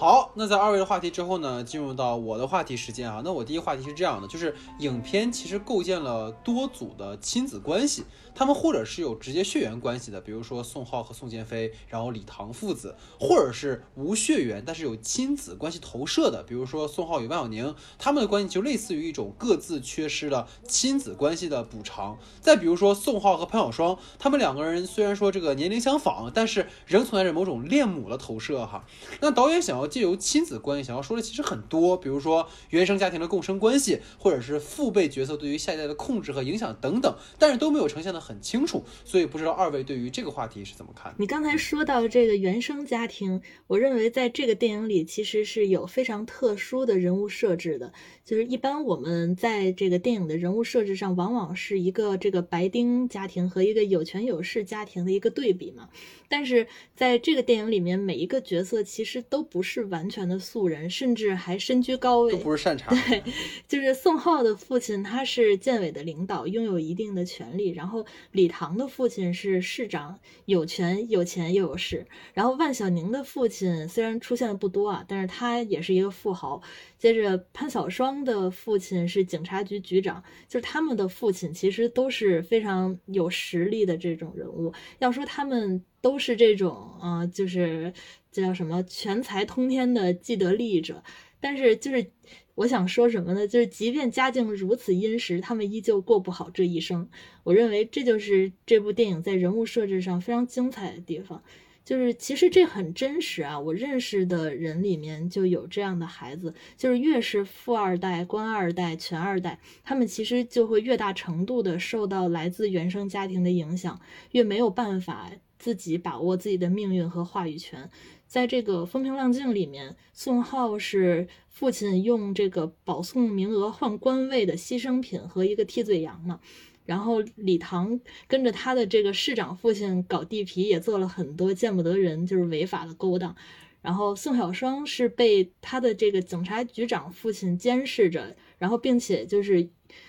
[0.00, 3.20] 好，那在二位的话题之后呢，进入到我的话题时间啊。
[3.24, 22.16] 那我第一个话题是这样的，就是影片其实构建了多组的亲子关系，他们或者是有直接血缘关系的，比如说宋浩和宋建飞，然后李唐父子，或者是无血缘但是有亲子关系投射的，比如说宋浩与万晓宁，他们的关系就类似于一种各自缺失的亲子关系的补偿。
[22.40, 28.84] 再比如说宋浩和潘晓双，他们两个人虽然说这个年龄相仿，但是仍存在着某种恋母的投射哈。
[29.20, 41.14] 那导演想要借由亲子关系想要说的其实很多，比如说原生家庭的共生关系，或者是父辈角色对于下一代的控制和影响等等，但是都没有呈现的很清楚，所以不知道二位对于这个话题是怎么看？
[41.18, 47.92] 你刚才说到这个原生家庭，我认为在这个电影里其实是有非常特殊的人物设置的。
[48.24, 55.88] 就是一般我们在这个电影的人物设置上，往往是一个这个白丁家庭和一个有权有势家庭的一个对比嘛。
[56.28, 62.96] 但是在这个电影里面，每一个角色其实都不是完全的素人，甚至还身居高位，都不是擅长。
[63.06, 63.22] 对，
[63.66, 67.70] 就是宋浩的父亲，他是建委的领导，拥有一定的权利。
[67.70, 72.06] 然后李唐的父亲是市长，有权、有钱又有势。
[72.34, 76.60] 然后万晓宁的父亲虽然出现的不多啊，但是他也是一个富豪。
[76.98, 84.72] 接着潘晓霜的父亲是警察局局长，就是他们的父亲其实都是非常有实力的这种人物。
[84.98, 87.92] 要说他们都是这种啊、呃就是
[88.38, 91.02] 这叫什么全才通天的既得利益者，
[91.40, 92.12] 但是就是
[92.54, 93.48] 我想说什么呢？
[93.48, 97.08] 就是即便家境如此殷实，他们依旧过不好这一生。
[97.42, 101.42] 我认为这就是这部电影在人物设置上非常精彩的地方。
[101.84, 117.90] 就是其实这很真实啊，我认识的人里面就有这样的孩子，就是越是富二代、官二代、权二代，他们其实就会越大程度的受到来自原生家庭的影响，越没有办法自己把握自己的命运和话语权。
[118.28, 126.38] 在这个风平浪静里面，宋浩是父亲用这个保送名额换官位的牺牲品和一个替罪羊嘛。
[126.84, 133.34] 然后李唐跟着他的这个市长父亲搞地皮，也做了很多见不得人，就是违法的勾当。
[133.80, 139.68] 然后宋小双是被他的这个警察局长父亲监视着，然后并且就是，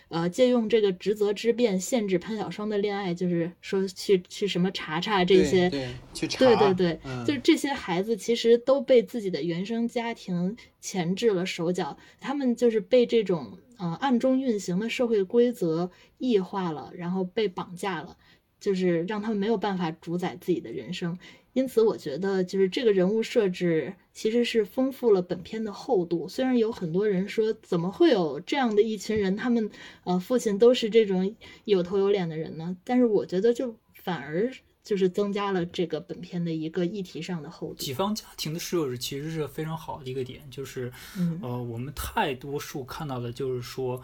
[0.09, 18.17] 呃，借用这个职责之便限制潘晓双的恋爱，就是说去去什么查查这些，对对去查，对对对，嗯就是这些孩子其实都被自己的原生家庭钳制了手脚，他们就是被这种呃暗中运行的社会规则异化了，然后被绑架了，
[18.59, 21.17] 就是让他们没有办法主宰自己的人生。
[21.53, 26.27] 因此，我觉得就是这个人物设置其实是丰富了本片的厚度。
[26.27, 29.71] 虽然有很多人说，怎么会有这样的一群人，他们
[30.03, 32.75] 呃父亲都是这种有头有脸的人呢？
[32.83, 34.51] 但是我觉得就反而
[34.83, 37.75] 就是增加了这个本片的一个议题上的厚度。
[37.75, 44.01] 几方家庭的设置其实是非常好的一个点，就是嗯呃，我们太多数看到的就是说，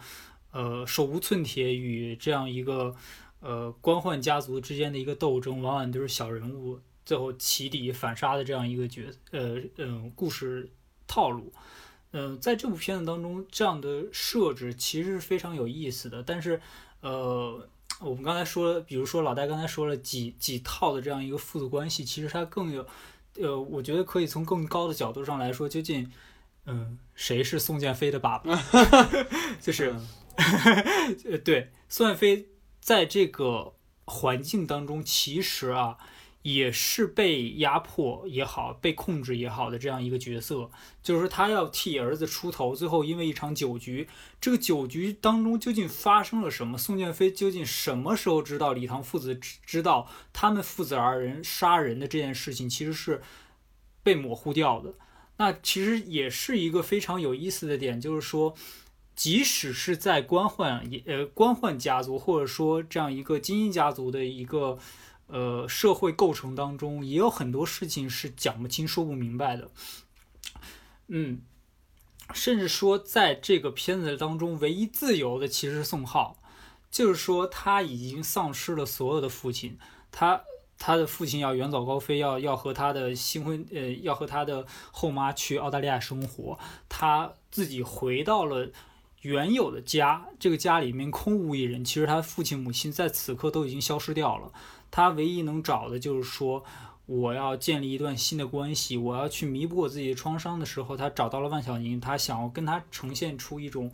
[0.50, 2.96] 呃，手无寸铁与这样一个
[3.40, 10.70] 呃官宦家族之间的一个斗争，往往都是小人物最后起底反杀的这样一个角呃嗯、故事
[11.06, 11.50] 套路。
[12.12, 16.22] 呃，在这部片子当中，这样的设置其实是非常有意思的。
[16.22, 16.58] 但是，
[17.00, 17.68] 呃，
[18.00, 22.86] 我们刚才说了，比如说老戴刚才说了几几套的这样一个父子关系，其实它更有，
[23.34, 26.10] 呃，我觉得可以从更高的角度上来说，究竟，
[26.64, 28.58] 嗯、谁是宋建飞的爸爸？
[29.60, 29.94] 就是，
[31.28, 32.48] 呃， 对，宋建飞
[32.80, 33.74] 在这个
[34.06, 35.98] 环境当中，其实啊，
[36.46, 40.70] 也是被压迫也好，被控制也好的这样一个角色，
[41.02, 44.06] 就是他要替儿子出头，最后因为一场酒局，
[44.40, 46.78] 这个酒局当中究竟发生了什么？
[46.78, 53.20] 宋建飞究竟什么时候知道李唐父子知道他们父子二人杀人的这件事情，其实是
[54.04, 54.94] 被模糊掉的。
[55.38, 58.54] 那其实也是一个非常有意思的点，就是说，
[59.16, 64.78] 即使是在官宦也呃官宦家族或者说这样一个精英家族的一个。
[65.28, 69.70] 呃，社会构成当中也有很多事情是讲不清、说不明白的。
[71.08, 71.40] 嗯，
[72.32, 76.36] 甚至说，在这个片子当中，唯一自由的其实是宋浩，
[76.90, 79.78] 就是说他已经丧失了所有的父亲，
[80.10, 80.42] 他
[80.78, 86.58] 他的父亲要远走高飞，要要和他的新婚呃，要和他的后妈去澳大利亚生活，
[86.88, 88.70] 他自己回到了
[89.22, 91.84] 原有的家，这个家里面空无一人。
[91.84, 94.52] 其实他父亲母亲在此刻都已经消失掉了。
[94.90, 96.64] 他唯一能找的就是说，
[97.04, 103.92] 我要建立一段新的关系，我要去弥补我自己的创伤的时候，他找到了万晓宁，他想要跟他呈现出一种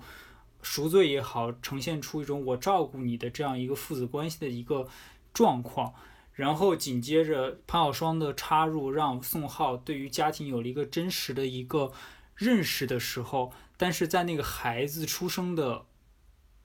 [0.63, 4.89] 赎罪也好，呈现出一种我照顾你的这样一个父子关系的一个
[5.35, 5.93] 状况。
[6.33, 11.93] 然后紧接着潘晓双的插入，让宋浩对于家庭有了一个真实的一个
[12.35, 15.85] 认识的时候，但是在那个孩子出生的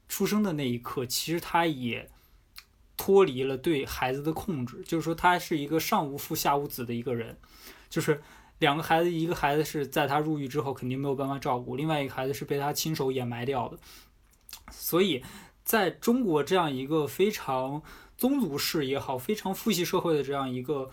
[0.07, 2.09] 出生的那一刻，其实他也。
[2.97, 7.37] 脱离了对孩子的控制，就是说他是一个上无父下无子的一个人，
[7.89, 8.19] 就是
[8.57, 13.77] 两个孩子，一个孩子是在他入狱之后肯定没有办法照顾，另外一个孩子是被他亲手掩埋掉的。
[14.71, 15.23] 所以，
[15.63, 17.83] 在中国这样一个非常
[18.17, 20.89] 宗族式也好，非常父系社会的这样一个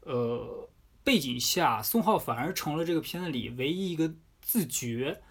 [0.00, 0.68] 呃
[1.04, 5.22] 背景下，宋浩反而成了这个片子里唯一一个自觉、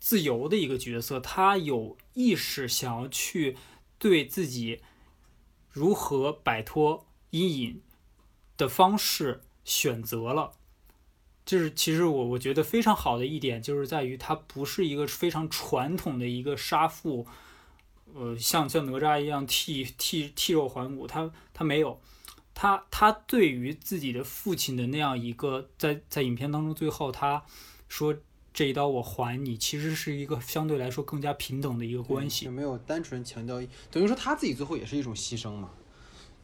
[0.00, 3.56] 自由的一个角色，他有意识想要去
[3.98, 4.82] 对自己。
[5.70, 7.82] 如何摆脱阴影
[8.56, 10.52] 的方式选择了，
[11.46, 17.26] 就是其实我我觉得非常好的一点，就是在于它不是一个非常传统的一个杀父，
[18.14, 22.00] 呃，像像哪吒一样替替替肉还骨，他他没有，
[22.54, 27.44] 他他对于自己的父亲的那样一个，在在影片当中最后他
[27.88, 28.14] 说
[28.60, 33.58] 这一刀我还你，其实是一个相对来说更加平等的一个关系，没有单纯强调，
[33.90, 35.70] 等于说他自己最后也是一种牺牲嘛。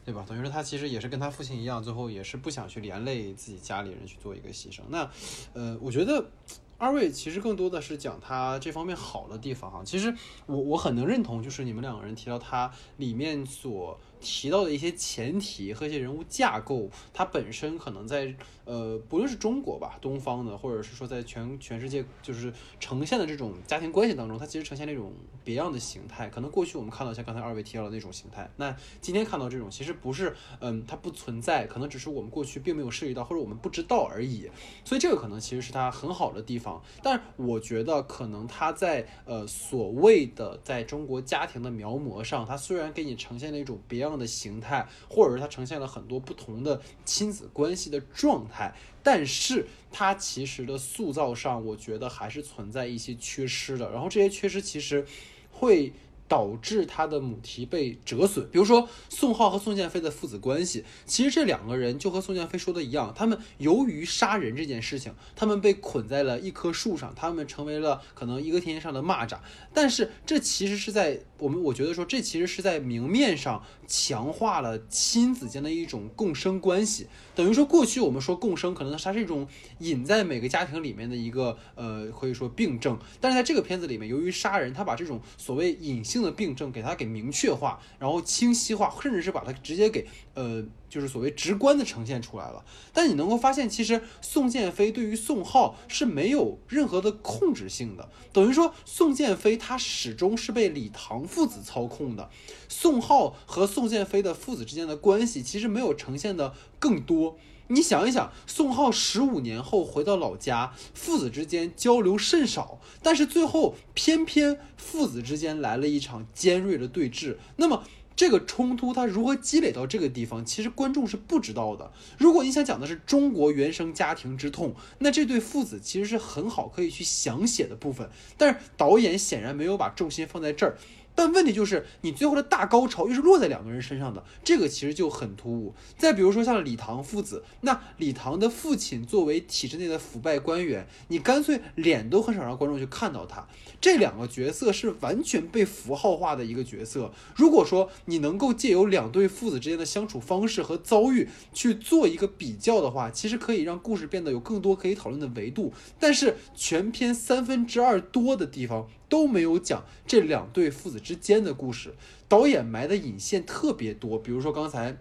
[0.03, 0.25] 对吧？
[0.27, 4.79] 等于说他其实也是跟他父亲一样，最后也是不想去连累自己家里人去做一个牺牲。
[4.89, 5.07] 那，
[5.53, 6.31] 呃，我觉得
[6.79, 9.83] 二位其实更多的是讲他这方面好的地方哈。
[9.85, 10.11] 其实
[10.47, 18.35] 我我很能认同，就是你们两个人提到他里面所提到的一些前提和一些人物架构，它本身可能在。
[18.67, 22.51] 呃，不论是中国吧，东方的，或者是说在全全世界，就是
[22.81, 26.27] 呈现的这种家庭关系当中，它其实呈现那种别样的形态。
[26.27, 34.51] 可能过去我们看到像刚才二位提到的那种形态，那今天看到这种，其实不是，嗯，它不存在，可能只是我们过去并没有涉及到，或者我们不知道而已。
[34.83, 36.83] 所以这个可能其实是它很好的地方。
[37.01, 48.73] 但我觉得可能它在呃所谓的在中国家庭的描摹上，它虽然给你呈现了一种别样样的形态，或者是它呈现了很多不同的亲子关系的状态。
[49.03, 53.91] 但是它其实的塑造上，我觉得还是存在一些缺失的。
[53.91, 55.05] 然后这些缺失其实
[55.51, 55.93] 会。
[56.27, 58.47] 导致他的母题被折损。
[58.51, 69.37] 比如说宋浩和宋建飞的父子关系，其实这两个人就和宋建飞说的一样，他们由于杀人这件事情，他们被捆在了一棵树上，他们成为了可能一个天上的蚂蚱。
[69.73, 77.07] 但是这其实是在我们我觉得说，这其实是在明面上强化了亲子间的一种共生关系。
[77.35, 79.47] 等于说过去我们说共生，可能它是一种
[79.79, 82.99] 隐在每个家庭里面的一个呃可以说病症。
[83.21, 86.16] 但是在这个片子里面，由于杀人，他把这种所谓隐性。
[86.21, 92.63] 的病症给它给明确化，然后清晰化，甚至是把它直接给呃，就是所谓直观的呈现出来了。
[92.93, 102.29] 但你能够发现，其实宋建飞对于宋浩是没有任何的控制性的，等于说宋建飞他始终是被李唐父子操控的。
[102.67, 107.37] 宋浩和宋建飞的父子之间的关系其实没有呈现的更多。
[107.69, 117.37] 你想一想，宋浩十五年后回到老家，父子之间交流甚少，但是最后偏偏父子之间来了一场尖锐的对峙。
[117.57, 117.83] 那么
[118.15, 121.91] 这个冲突它如何积累到这个地方，其实观众是不知道的。
[122.17, 128.09] 如果你想讲的是中国原生家庭之痛，那这对父子其实是很好可以去详写的部分。
[128.37, 130.77] 但是导演显然没有把重心放在这儿。
[131.17, 135.73] 但问题就是你最后的大高潮又是落在两个人身上的，这个其实就很突兀。
[135.97, 143.47] 再比如说像李唐父子，那李唐的父亲作为体制内的腐败官员，你干脆脸都很少让观众去看到他。
[143.81, 147.11] 这两个角色是完全被符号化的一个角色。
[147.35, 155.73] 如果说你能够借由两对父子之间的相处方式和遭遇去做一个比较的话，其实可以让故事变得有更多可以讨论的维度。
[155.99, 161.93] 但是全篇三分之二多的地方都没有讲这两对父子之间的故事，
[162.27, 164.97] 导演埋的引线特别多，比如说刚才。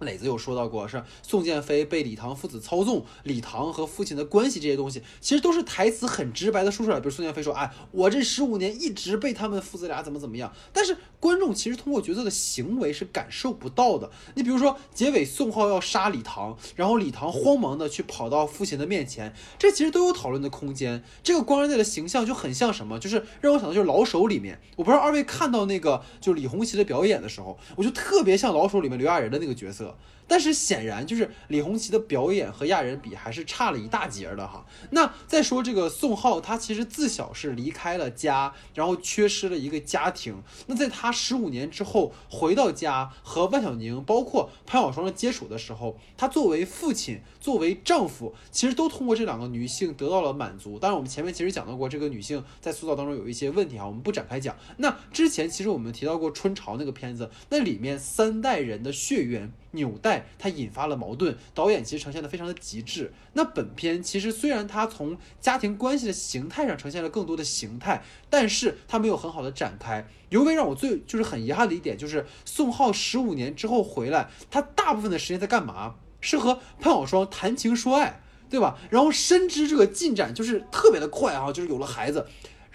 [0.00, 7.00] 磊子有说到过，是宋建飞被李唐父子操纵，李唐和父亲的关系这些东西，其实都是台词很直白的说出来。
[7.00, 14.10] 比如宋建飞说：“哎，我这十五年一直被他们父子俩怎么怎么样。”但是观众其实通过角色的行为是感受不到的。
[14.34, 21.02] 你比如说结尾宋浩要杀李唐，然后李唐慌忙的去跑到父亲的面前，这其实都有讨论的空间。
[21.22, 22.98] 这个官二代的形象就很像什么？
[22.98, 29.85] 就是让我想到就是老手里面，我不知道二位看到那个就是李红旗的表演的时候，我就特别像老手里面刘亚仁的那个角色。
[29.86, 29.94] 色，
[30.28, 34.66] 但是显然就是李红旗的表演和亚人比还是差了一大截的哈。
[34.90, 40.42] 那再说这个宋浩，他其实自小是离开了家，然后缺失了一个家庭。
[40.66, 50.78] 那在他十五年之后回到家和万晓宁包括潘小双的接触的时候，他作为父亲，作为丈夫，其实都通过这两个女性得到了满足。
[50.78, 54.56] 当然，我们前面其实讲到过这个女性在塑造当中有一些问题哈，我们不展开讲。
[54.78, 59.52] 那之前其实我们提到过春潮那个片子，那里面三代人的血缘。
[59.72, 63.12] 纽带它引发了矛盾，导演其实呈现的非常的极致。
[63.32, 70.06] 那本片其实虽然它从家庭关系的形态上呈现了更多的形态，但是它没有很好的展开。
[70.28, 75.94] 尤为让我最就是很遗憾的一点就是宋浩十五年之后回来，他大部分的时间在干嘛？
[76.20, 78.20] 是和潘晓双谈情说爱，
[78.50, 78.76] 对吧？
[78.90, 82.26] 然后深知这个进展就是特别的快啊，就是有了孩子。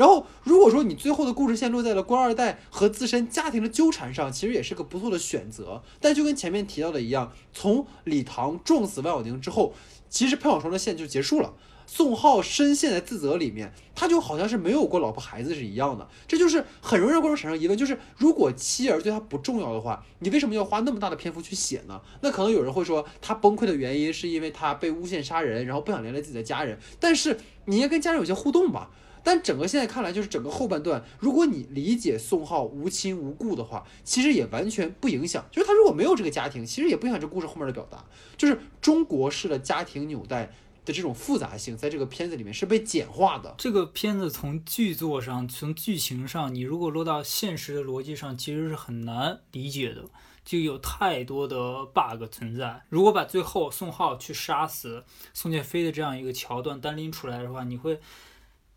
[0.02, 5.84] 然后，如果说你最后的故事线落在了官二代和自身家庭的纠缠上，其实也是个不错的选择。
[6.00, 9.76] 但就跟前面提到的一样，从李唐撞死万晓宁之后，
[10.10, 11.54] 其实潘晓双的线就结束了。
[11.86, 16.08] 宋浩深陷在自责里面，他就好像是没有过老婆孩子是一样的。
[16.28, 22.02] 这就是很容易让观众产生疑问，就是如果妻儿对他不重要的话，你为什么要花那么大的篇幅去写呢？
[22.22, 26.80] 那可能有人会说，他崩溃的原因是因为他被诬陷杀人，然后不想连累自己的家人。
[27.00, 28.90] 但是你应该跟家人有些互动吧。
[29.24, 35.46] 但整个现在看来，就是整个后半段，如果你理解宋浩无亲无故的话，其实也完全不影响。
[35.52, 38.04] 就是他如果没有这个家庭，其实也不影响这故事后面的表达。
[38.36, 40.52] 就是中国式的家庭纽带
[40.84, 43.54] 的这种复杂性，在这个片子里面是被简化的。
[43.58, 50.04] 这个片子从剧作上，从剧情上，你如果落到现实的逻辑上，其实是很难理解的，
[50.44, 52.82] 就有太多的 bug 存在。
[52.90, 55.04] 如果把最后宋浩去杀死
[55.34, 58.00] 宋建飞的这样一个桥段单拎出来的话，你会。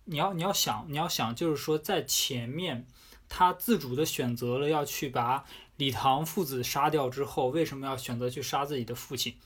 [0.06, 2.86] 你要你要想你要想，就是说在前面，
[3.26, 5.46] 他自主的选择了要去把
[5.78, 9.36] 李唐父子杀掉之后，为什么要选择去杀自己的父亲？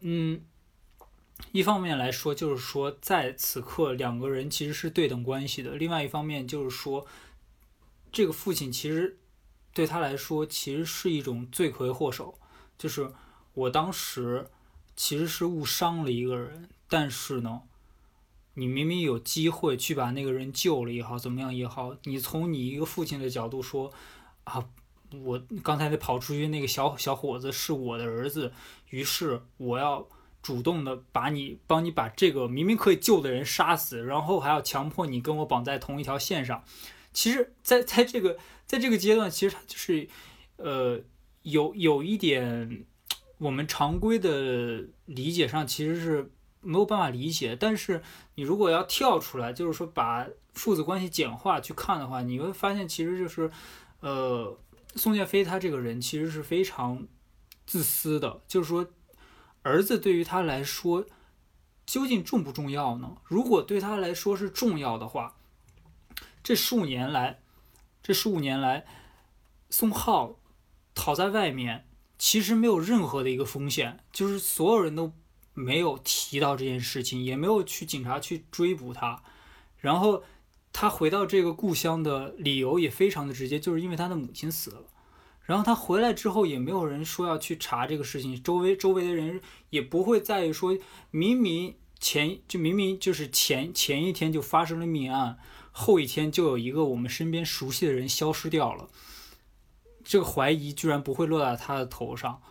[0.00, 0.42] 嗯，
[1.52, 7.06] 一方面来说，就是说在此刻两个人其实是对等关系的；另外一方面，就是说
[8.10, 9.18] 这个父亲其实
[9.74, 12.38] 对他来说其实是一种罪魁祸首，
[12.78, 13.12] 就是
[13.52, 14.48] 我当时
[14.96, 17.60] 其实是误伤了一个人，但是呢。
[18.56, 23.92] 你明明有机会去把那个人救了也好，怎么样也好，你从你一个父亲的角度说，
[24.44, 24.64] 啊，
[25.24, 28.52] 我刚才那跑出去那个小小伙子是我的儿子，
[28.90, 30.06] 于是我要
[30.40, 36.62] 主动的把你帮你把这个明明可以救的人杀死，然后还要强迫你跟我绑在同一条线上。
[37.12, 40.08] 其实，在在这个在这个阶段，其实他就是，
[40.58, 41.00] 呃，
[41.42, 42.84] 有有一点
[43.38, 46.30] 我们常规的理解上其实是。
[46.64, 48.02] 没有办法理解，但是
[48.34, 53.50] 你如果要跳出来，就是说把父子关系简化去看的话，你会发现其实就是，
[54.00, 54.58] 呃，
[54.96, 57.06] 宋建飞他这个人其实是非常
[57.66, 58.86] 自私的，就是说
[59.62, 61.04] 儿子对于他来说
[61.84, 63.16] 究竟重不重要呢？
[63.24, 65.36] 如果对他来说是重要的话，
[66.42, 67.40] 这十五年来，
[68.02, 68.86] 这十五年来，
[69.70, 70.38] 宋浩
[70.94, 71.86] 逃在外面
[72.16, 75.12] 其实没有任何的一个风险，就是所有人都。
[75.54, 79.22] 没有提到这件事情，也没有去警察去追捕他，
[79.78, 80.22] 然后
[80.72, 84.82] 他回到这个故乡的理由也非常的直接，就是因为他的母亲死了。
[85.44, 89.40] 然后他回来之后，也没有人说要去查这个事情，周围周围的人
[89.70, 90.76] 也不会在意说，
[91.10, 95.38] 明明前就明明就是前前一天就发生了命案，
[95.70, 98.88] 后一天就有一个我们身边熟悉的人消失掉了，
[100.02, 102.42] 这个怀疑居然不会落在他的头上。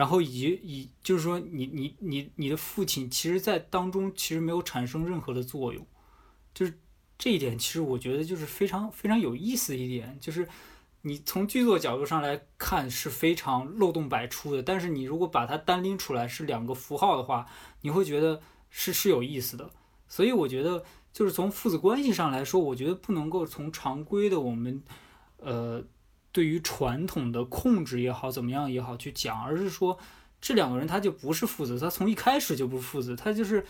[0.00, 5.86] 然后以及以就是说，你你你你的父亲，其实，在当中其实没有产生任何的作用，
[6.54, 6.72] 就是
[7.18, 10.48] 这一点其实我觉得就是非常非常有意思一点，就是
[11.02, 17.46] 你从剧作角度上来看是非常漏洞百出的，但是你如果把它单拎出来是两个符号的话，
[17.82, 18.40] 你会觉得
[18.70, 19.70] 是是有意思的。
[20.08, 20.82] 所以我觉得
[21.12, 24.82] 就是从父子关系上来说，我觉得不能够从常规的我们
[25.36, 25.84] 呃
[26.32, 29.98] 对于传统的控制也好怎么样也好去讲，而是说
[30.40, 33.64] 这两个人他就不是父子，他从一开始就不是父子，他就是。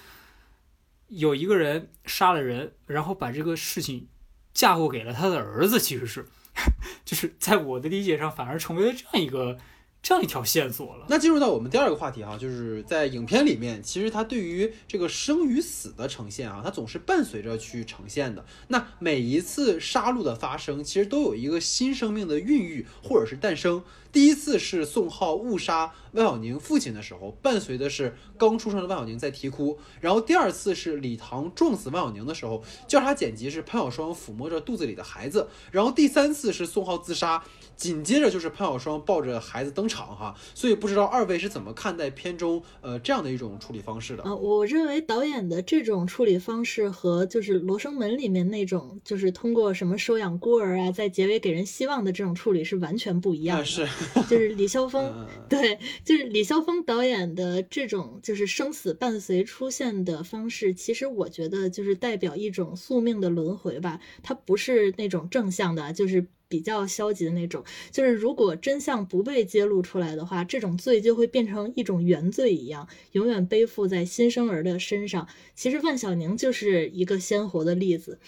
[1.13, 4.07] 有一个人杀了人，然后把这个事情
[4.55, 6.25] 嫁祸给了他的儿子，其实是，
[7.05, 9.59] 就是在我的理解上，反而成为了这样一个
[10.03, 11.07] 这样一条线索了。
[11.09, 18.45] 那进入到我们第二个话题哈，就是在影片里面，其实它对于这个生与死的呈现啊，它总是伴随着去呈现的。
[18.69, 23.83] 那每一次杀戮的发生，其实都有一个新生命的孕育或者是诞生。
[24.13, 37.45] 第一次是宋浩误杀万小宁父亲的时候，伴随的是刚出生的万小宁在啼哭；然后第二次是李唐撞死万小宁的时候，交叉剪辑是潘晓双抚摸着肚子里的孩子；然后第三次是宋浩自杀，
[37.81, 40.35] 紧接着就是潘晓霜抱着孩子登场哈。
[40.55, 44.23] 所以不知道二位是怎么看待片中呃这样的一种处理方式的？
[44.25, 53.65] 啊，我认为导演的这种处理方式和就是《罗生门》里面那种就是通过什么收养孤儿啊，在结尾给人希望的这种处理是完全不一样的。
[53.65, 53.89] 是。
[54.29, 63.99] 就是李霄峰， 对，就是李霄峰导演的这种就是生死伴随出现的方式，其实我觉得就是代表一种宿命的轮回吧。
[64.23, 67.65] 它不是那种正向的，就是比较消极的那种。
[67.91, 75.27] 就是如果真相不被揭露出来的话，这种罪就会变成一种原罪一样，永远背负在新生儿的身上。
[75.55, 78.19] 其实万晓宁就是一个鲜活的例子。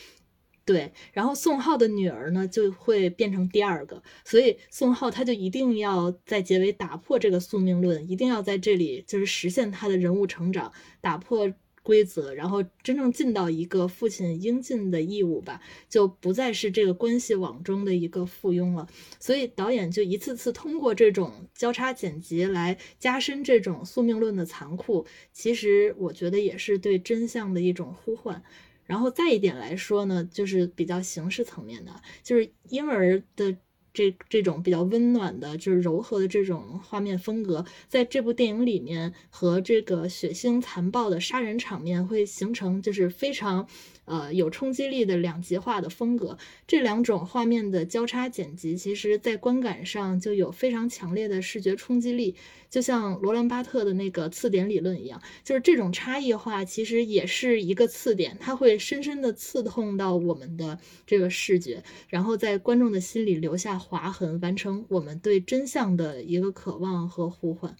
[0.65, 11.53] 对，然后宋浩的女儿呢就会变成第二个，所以宋浩他就一定要在结尾打破这个宿命论，一定要在这里就是实现他的人物成长，打破
[11.83, 18.87] 规则，然后真正尽到一个父亲应尽的义务吧，就不再是这个关系网中的一个附庸了。
[19.19, 28.43] 所以导演就一次次通过这种交叉剪辑来加深这种宿命论的残酷，其实我觉得也是对真相的一种呼唤。
[28.85, 33.57] 然后再一点来说呢，就是比较形式层面的，就是婴儿的
[33.93, 43.67] 这这种比较温暖的，就是柔和的这种画面风格，在这部电影里面和这个血腥残暴的杀人场面会形成就是非常。
[44.13, 46.37] 呃，有冲击力的两极化的风格，
[46.67, 52.35] 这两种画面的交叉剪辑，其实在观感上就有非常强烈的视觉冲击力，
[52.69, 67.75] 就像罗兰巴特的那个刺点理论一样，就是这种差异化其实也是一个刺点，它会深深的刺痛到我们的这个视觉，然后在观众的心里留下划痕，完成我们对真相的一个渴望和呼唤。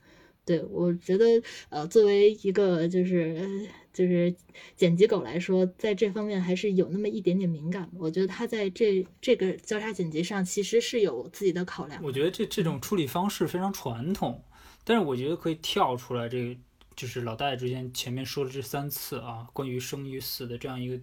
[0.45, 1.25] 对我觉得，
[1.69, 4.35] 呃，作为一个就是就是
[4.75, 7.89] 剪辑狗来说，在这方面还是有那么一点点敏感。
[7.97, 12.03] 我觉得他在这这个交叉剪辑上其实是有自己的考量。
[12.03, 14.43] 我觉得这这种处理方式非常传统，
[14.83, 16.61] 但是我觉得可以跳出来，这个
[16.97, 20.99] 就是老大爷之前前面说了这三次啊，关于生与死的这样一个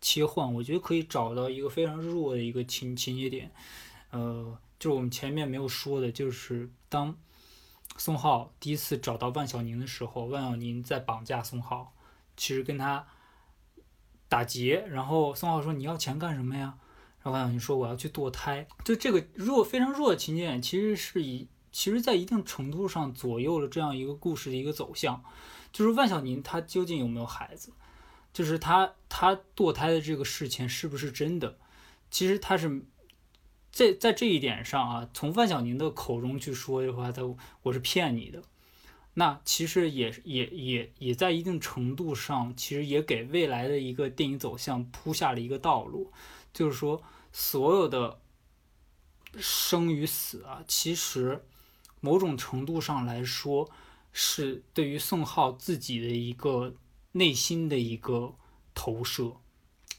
[0.00, 3.50] 切换，我觉得可以找到一个非常弱的一个情情节点，
[4.12, 7.18] 呃，就是我们前面没有说的，就是当。
[8.00, 11.92] 宋浩第一次找到万晓宁的时候，万晓宁在绑架宋浩，
[12.34, 13.06] 其实跟他
[14.26, 14.82] 打劫。
[14.88, 16.78] 然后宋浩说：“你要钱干什么呀？”
[17.20, 25.22] 然后万晓宁说：“我要去堕胎。”就这个弱非常弱的情节，其实是以其实在一定程度上左右了这样一个故事的一个走向。
[25.70, 27.70] 就是万晓宁他究竟有没有孩子？
[28.32, 31.58] 就是他他堕胎的这个事情是不是真的？
[32.10, 32.82] 其实他是。
[33.70, 37.22] 在在这一点上啊，从万晓宁的口中去说的话，他
[37.62, 38.42] 我是骗你的，
[39.14, 46.12] 那其实也也也也在一定程度上，其实也给未来的一个电影走向铺下了一个道路。
[46.52, 47.00] 就是说，
[47.32, 48.20] 所有的
[49.38, 51.44] 生与死啊，其实
[52.00, 53.70] 某种程度上来说，
[54.12, 56.74] 是对于宋浩自己的一个
[57.12, 58.34] 内心的一个
[58.74, 59.36] 投射。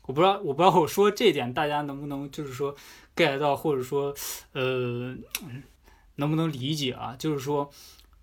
[0.04, 2.76] 我不知道，我不知道我说这点大家能不能就是说
[3.16, 4.14] get 到，或者说
[4.54, 5.16] 呃
[6.16, 7.16] 能不能理解啊？
[7.18, 7.70] 就是说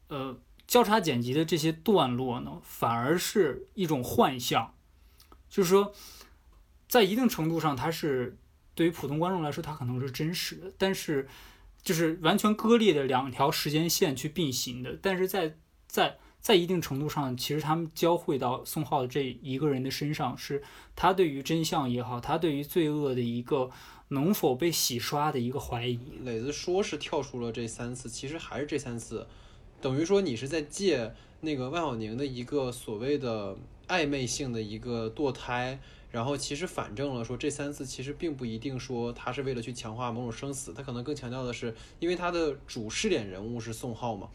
[0.08, 4.74] 呃交叉剪辑的这些段落呢，反而是一种幻象，
[5.48, 5.92] 就是说
[6.88, 8.38] 在一定程度上，它是
[8.74, 11.28] 对于普通观众来说，它可能是真实的，但是
[11.82, 15.56] 就是完全割裂的两条时间线去并行的，但是在
[15.86, 16.18] 在。
[16.40, 20.62] 在一定程度上，其实他们交汇到宋浩的这一个人的身上，是
[20.94, 23.68] 他对于真相也好，他对于罪恶的一个
[24.08, 25.98] 能否被洗刷的一个怀疑。
[26.24, 29.26] 磊子说是跳出了这三次，其实还是这三次
[29.80, 33.56] 等于说你是在借那个万晓宁的一个所谓的
[33.86, 35.78] 暧昧性的一个堕胎，
[36.10, 44.28] 然后其实反证了说这三次其实并不一定说他是为了去强化某种生死，他可能更强调的是，因为他的主试点人物是宋浩嘛。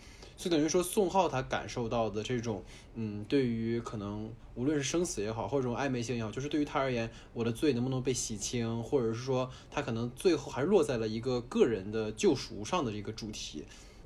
[0.44, 2.62] 就等于说，宋浩他感受到的这种，
[2.96, 13.64] 嗯，对于可能无论是生死也好，或者这种暧昧性也好，就是对于他而言，我的罪能不能被洗清，或者是说他可能最后还落在了一个个人的救赎上的一个主题，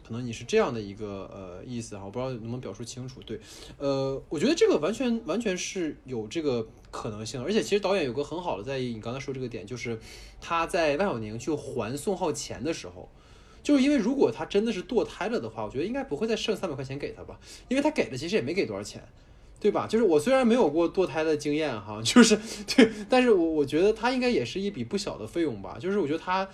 [0.07, 3.19] 可能你是这样的一个呃意思哈，我不知道能不能表述清楚。
[3.25, 3.39] 对，
[3.79, 9.99] 呃，我觉得这个完全完全是有这个可能性，而且其实导演有个很好的在意你刚才说这个点，就是
[10.39, 13.09] 他在万晓宁去还宋浩钱的时候。
[13.67, 17.37] 就是因为如果他真的是堕胎了的话，我觉得应该不会再剩三百块钱给他吧，
[17.67, 19.03] 因为他给的其实也没给多少钱，
[19.59, 19.85] 对吧？
[19.85, 25.77] 就是我虽然没有过堕胎的经验哈， 就是对，但是我我觉得他应该也是一笔不小的费用吧。
[25.77, 26.47] 就是我觉得他，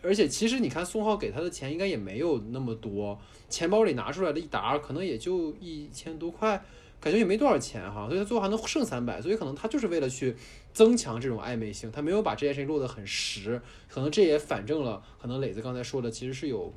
[0.00, 3.18] 而且其实你看宋浩给他的钱应该也没有那么多，
[3.48, 6.62] 钱包里拿出来的一沓可能也就一千多块。
[7.00, 10.36] 感觉也没多少钱哈，所以他最后还能剩三百，所以可能他就是为了去
[10.72, 16.72] 增强这种暧昧性，他没有把这件事情落得很实，可能这也反证了，可能磊子刚才说的其实是有。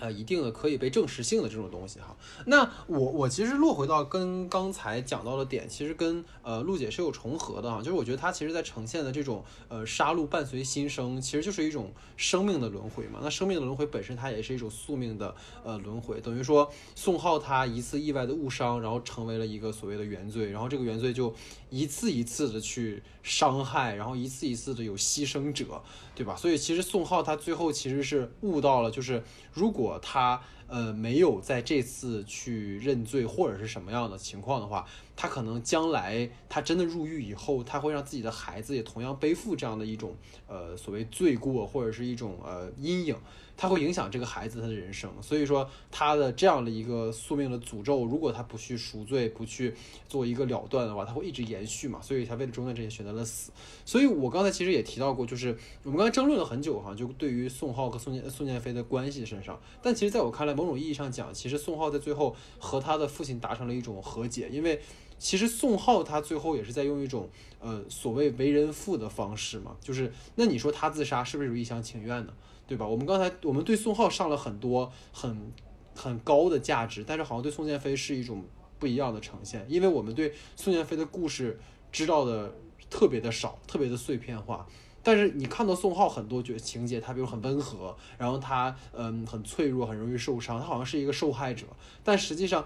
[0.00, 2.16] 呃，一定的可以被证实性的这种东西哈。
[2.46, 7.78] 那我我其实落回到跟刚才讲到的点，其实跟呃陆姐是有重合的哈。
[7.78, 13.20] 就是我觉得她其实在呈现的这种呃杀戮伴随新生，其实就是一种生命的轮回嘛。
[13.22, 21.34] 那生命的轮回本身它也是一种宿命的呃轮回，等于说宋浩他一次意外的误伤，然后成为了一个所谓的原罪，然后这个原罪就
[21.68, 25.82] 一次一次的去伤害，然后一次一次的有牺牲者，
[26.14, 26.36] 对吧？
[26.36, 29.22] 所以其实宋浩他最后其实是悟到了，就是
[29.52, 34.86] 如果他呃没有在这次去认罪或者是什么样的情况的话，
[35.16, 40.14] 他可能将来他真的入狱以后，他会让自己的孩子也同样背负这样的一种
[40.46, 43.16] 呃所谓罪过或者是一种呃阴影。
[43.60, 49.74] 他会影响这个孩子他的人生，所以说他的这样的一个宿命的诅咒，如果他不去赎罪，不去
[50.08, 52.00] 做一个了断的话，他会一直延续嘛。
[52.00, 53.52] 所以他为了中断这些选择了死。
[53.84, 59.60] 所以我刚才其实也提到过，就是我们刚才争论了很久哈，就对于宋浩和宋建宋建飞的关系身上。
[59.82, 64.80] 但其实在我看来，某种意义上讲，其实宋浩在最后和他的父亲达成了一种和解，因为
[65.18, 67.28] 其实宋浩他最后也是在用一种
[67.58, 72.32] 呃所谓为人父的方式嘛，就是那你说他自杀是不是一厢情愿呢？
[72.70, 72.86] 对吧？
[72.86, 75.52] 我们刚才我们对宋浩上了很多很
[75.92, 78.44] 很高的价值，但是好像对宋建飞是一种
[78.78, 81.58] 不一样的呈现，因为我们对宋建飞的故事
[81.90, 82.54] 知道的
[82.88, 84.64] 特别的少，特别的碎片化。
[85.02, 91.66] 但是你看到宋浩很多角情节，他比如很温和，然后他嗯很脆弱，很容易受伤，他好像是一个受害者。
[92.04, 92.64] 但实际上，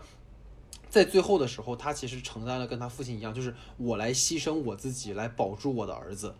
[0.90, 6.34] 在最后的时候，他其实承担了跟他父亲一样，就是我来牺牲我自己来保住我的儿子。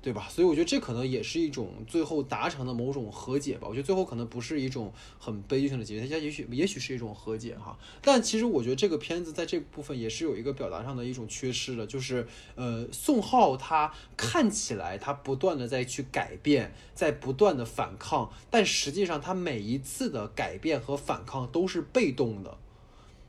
[0.00, 0.28] 对吧？
[0.30, 3.66] 所以我觉得这可能也是一种最后达成的某种和解吧。
[3.68, 7.76] 我觉得最后可能不是一种很悲剧性的结局，它也许也许是一种和解哈。
[8.00, 22.56] 但其实我觉得这个片子在这部分也是有一个表达上的一种缺失的，就是呃，宋浩他看起来他不断的在去改变，在不断的反抗，但实际上他每一次的改变和反抗都是被动的。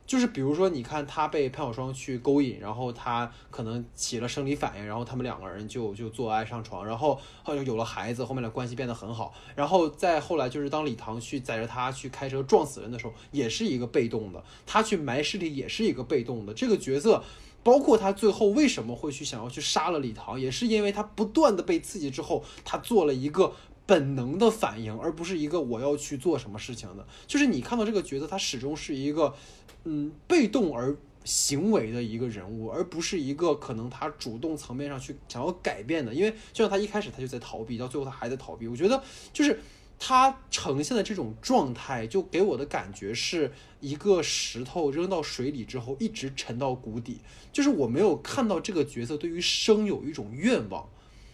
[0.10, 9.32] 就是比如说，你看他被潘晓双去勾引，然后他可能起了生理反应，然后他们两个人就就做爱上床，然后后来有了孩子，后面的关系变得很好。
[9.56, 16.56] 然后再后来就是当李唐去载着他去开车撞死人的时候，也是一个被动的；他去埋尸体也是一个被动的。
[16.56, 17.24] 这个角色，
[17.62, 23.54] 包括他最后为什么会去想要去杀了李唐，也是因为他不断的被刺激之后，他做了一个
[23.86, 27.06] 本能的反应，而不是一个我要去做什么事情的。
[27.28, 29.36] 就是你看到这个角色，他始终是一个。
[29.86, 36.14] 嗯，被动而行为的一个人物，而不是一个可能他主动层面上去想要改变的。
[36.14, 38.68] 因为就像他一开始他就在逃避，到最后他还在逃避。
[38.68, 39.02] 我觉得
[39.32, 39.60] 就是
[39.98, 47.20] 他呈现的这种状态，就给我的感觉是一个石头扔到水里之后一直沉到谷底。
[47.52, 50.90] 就是我没有看到这个角色对于生有一种愿望，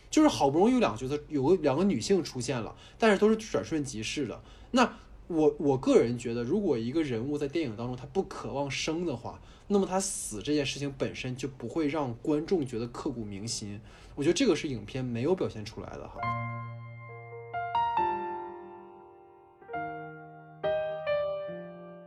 [0.10, 4.42] 就是好不容易有两个角色，有个两个女性出现了，但是都是转瞬即逝的。
[4.72, 4.98] 那。
[5.28, 13.80] 我我个人觉得，如果一个人物在电影当中他不渴望生的话，那么他死这件事情本身就不会让观众觉得刻骨铭心。
[14.14, 16.20] 我觉得这个是影片没有表现出来的哈。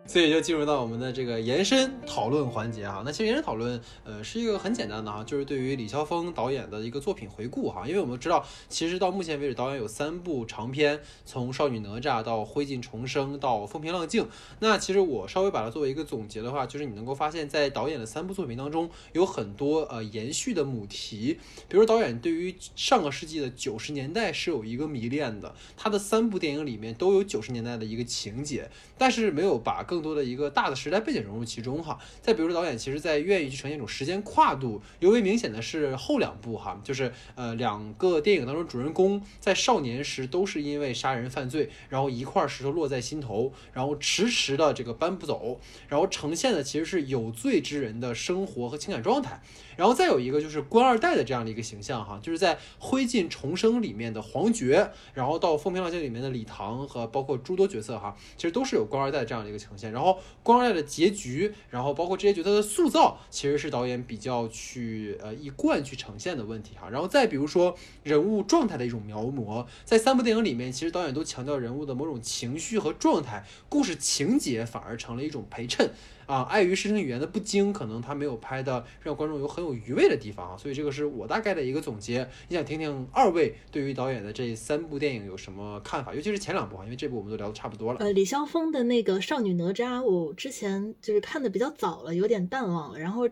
[0.09, 3.02] 所以就进入到我们的这个延伸讨论环节哈。
[3.05, 7.86] 那其实延伸讨论，呃，是一个很简单的哈，就是对于李霄峰导演的一个作品回顾哈。
[7.86, 14.24] 因为我们知道，其实到目前为止，导演有三部长片，从《少女哪吒》到《灰烬重生》到《风平浪静》。
[14.60, 21.39] 那其实我稍微把它作为一个总结的话，就是你能够发现，在导演的三部作品当中，有很多呃延续的母题。
[21.68, 31.99] 比如导演对于上个世纪的九十年代是有一个迷恋的，他的三部电影里面都有九十年代的一个情节，但是没有把更更多的一个大的时代背景融入其中哈。
[32.23, 45.59] 再比如说导演其实在愿意去呈现一种时间跨度，尤为明显的是后两部哈，就是呃两个电影当中主人公在少年时都是因为杀人犯罪，然后一块石头落在心头，然后迟迟的这个搬不走，
[45.89, 49.41] 然后呈现的其实是有罪之人的生活和情感状态。
[49.78, 59.92] 然后再有一个就是官二代的这样的一个形象哈，就是在《灰烬重生》里面的黄觉，然后到《风平浪静》里面的李唐和包括诸多角色哈，其实都是有官二代这样的一个呈现。
[59.92, 66.90] 然后官二代的结局，然后包括这些角色的塑造，其实是导演比较去呃一贯去呈现的问题哈。
[66.90, 75.90] 然后再比如说人物状态的一种描摹，在三部电影里面，其实导演都强调人物的某种情绪和状态，故事情节反而成了一种陪衬。
[76.28, 82.28] 啊，碍于视听语言的不精，可能他没有拍的让观众有很有余味的地方啊，所以这个是我大概的一个总结。
[82.48, 86.14] 你想听听二位对于导演的这三部电影有什么看法？
[86.14, 88.00] 尤其是前两部啊，因为这部我们都聊的差不多了。
[88.00, 93.26] 呃，李霄峰的那个《少女哪吒》，我之前就是看的比较早了，有点淡忘了，然后。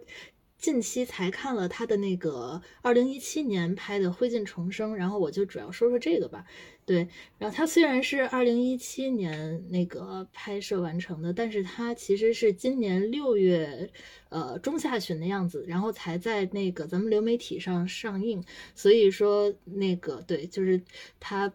[0.59, 6.45] 近期才看了他的那个二零一七年拍的《灰烬重生》，然后我就主要说说这个吧。
[6.85, 7.09] 对，
[7.39, 13.91] 然后他虽然是二零一七年那个拍摄完成的，但是他其实是今年六月
[14.28, 18.43] 呃中下旬的样子，然后才在那个咱们流媒体上上映。
[18.74, 20.81] 所以说那个对，就是
[21.20, 21.53] 他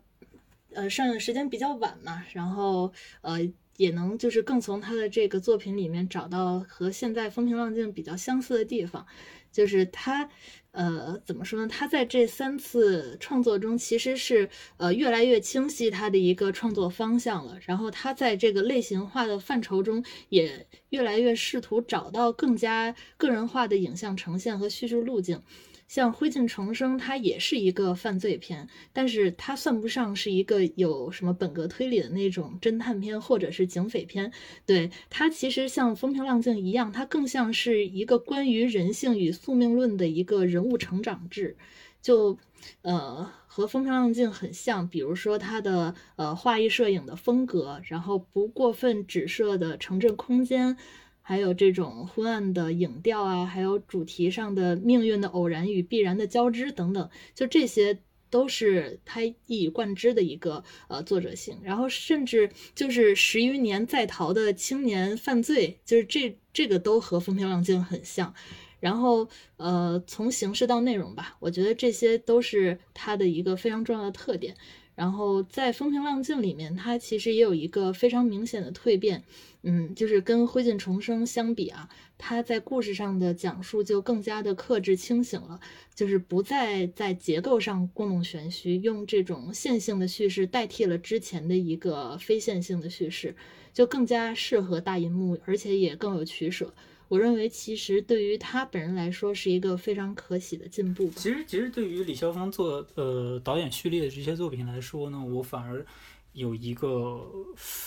[0.74, 3.40] 呃上映时间比较晚嘛，然后呃。
[3.78, 9.06] 也能就是更从他的这个作品里面找到和现在风平浪静比较相似的地方，
[9.52, 10.30] 就是他，
[10.72, 11.68] 呃，怎么说呢？
[11.68, 25.42] 他在这三次创作中其实是呃越来越清晰他的一个创作方向了，然后他在这个类型化的范畴中也越来越试图找到更加个人化的影像呈现和叙述路径。
[25.88, 34.32] 像《灰烬重生》，它也是一个犯罪片，但是它算不上是一个有什么本格推理的那种侦探片或者是警匪片。
[34.66, 41.58] 对它其实像《风平浪静》一样，它更像是一个关于人性与宿命论的一个人物成长志，
[42.02, 42.38] 就
[42.82, 44.88] 呃和《风平浪静》很像。
[44.88, 50.78] 比如说它的呃画意摄影的风格，然后不过分指涉的城镇空间。
[51.24, 58.00] 还有这种昏暗的影调啊，还有主题上的命运的偶然与必然的交织等等，就这些
[58.32, 61.60] 都是他一以贯之的一个呃作者性。
[61.62, 68.34] 然后甚至就是十余年在逃的青年犯罪，就是这这个都和风平浪静很像。
[68.82, 74.58] 然后呃，从形式到内容吧，我觉得这些都是它的一个非常重要的特点。
[74.94, 79.24] 然后在风平浪静里面，它其实也有一个非常明显的蜕变。
[79.64, 81.88] 嗯，就是跟《灰烬重生》相比啊，
[82.18, 85.60] 它在故事上的讲述就更加的克制清醒了，
[85.96, 93.36] 就是不再在结构上故弄玄虚，用这种线性的叙事代替了之前的一个非线性的叙事，
[93.74, 96.74] 就更加适合大银幕，而且也更有取舍。
[97.12, 101.10] 我认为，其实对于他本人来说，是一个非常可喜的进步。
[101.10, 105.86] 其实，其实对于李霄峰做呃导演序列的这些作品来说呢，我反而
[106.32, 107.30] 有一个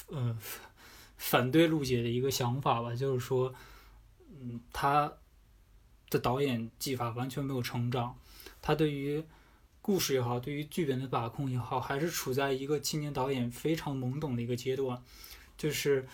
[0.09, 0.39] 呃。
[1.17, 3.55] 反对陆姐的一个想法吧，就是说，
[4.29, 5.11] 嗯，他
[6.11, 8.19] 的导演技法完全没有成长，
[8.61, 9.25] 他对于
[9.81, 15.03] 故事也好，对于剧本的把控也好，还是处在一个青年导演非常懵懂的一个阶段。
[15.57, 16.07] 就是，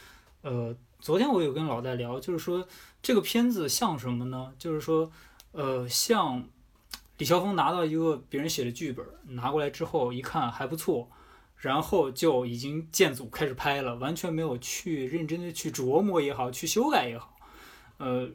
[0.43, 2.67] 呃，昨天我有跟老戴聊，就是说
[3.03, 4.53] 这个片子像什么呢？
[4.59, 5.11] 就是说，
[5.53, 6.49] 呃，像
[7.19, 11.11] 李霄峰拿到一个别人写的剧本，拿过来之后一看还不错。
[11.57, 17.37] 然后就已经建组开始拍了，完全没有去认真的去琢磨也好，去修改也好，
[17.99, 18.31] 呃，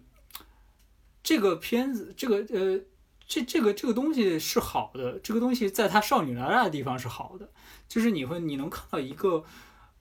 [1.23, 2.79] 这个片子，这个呃，
[3.25, 7.49] 这这个这个东西是好的，这个东西在他少女来了的地方是好的，
[7.87, 9.43] 就是你会你能看到一个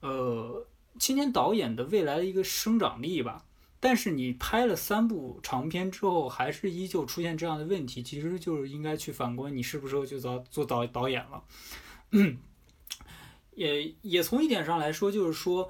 [0.01, 0.63] 呃
[0.99, 3.45] 青年导演的未来的一个生长力吧。
[3.79, 11.43] 但是你拍了三部长片之后，还是依旧出现这样的问题，其实就是应该去反观你是不是就早做导导演了。
[12.11, 12.37] 嗯
[13.53, 15.69] 也也从一点上来说，就是说，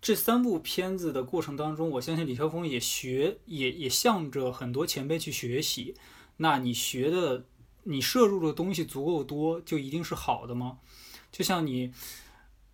[0.00, 5.94] 这三部片子的过程当中，我相信李霄峰也学，也也向着很多前辈去学习。
[6.36, 7.44] 那你学的，
[7.82, 10.78] 你摄入的东西足够多，就一定是好的吗？
[11.32, 11.92] 就像你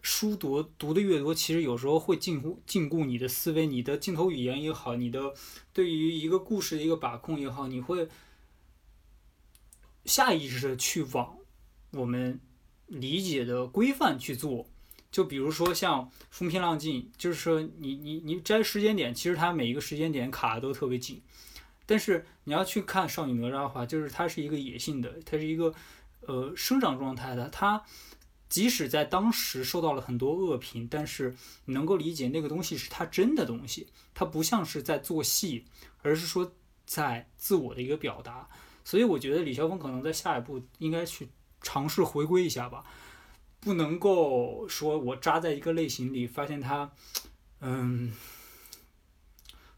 [0.04, 5.34] 书读读的越多，其实有时候会禁锢禁锢你的思维，你的镜头语言也好，你的
[5.72, 8.08] 对于一个故事的一个把控也好，你会
[10.04, 11.38] 下意识的去往
[11.90, 12.38] 我们。
[12.86, 14.68] 理解的规范去做，
[15.10, 21.22] 就比如说像风平浪静，就是说你你你摘时间点，其实它每一个时间点卡的都特别紧。
[21.86, 25.74] 但是你要去看少女哪吒的话，就是它是一个野性的，它是一个
[26.20, 27.82] 呃生长状态的，它
[28.54, 35.64] 即使在当时受到了很多恶评，但是你能够理解那个东西是他真的东西，他不像是在做戏，
[36.02, 36.52] 而是说
[36.86, 38.48] 在自我的一个表达。
[38.84, 41.28] 所以我觉得李霄峰可能在下一步应该去
[41.62, 42.84] 尝试回归一下吧，
[43.58, 46.92] 不能够说我扎在一个类型里，发现他，
[47.60, 48.14] 嗯，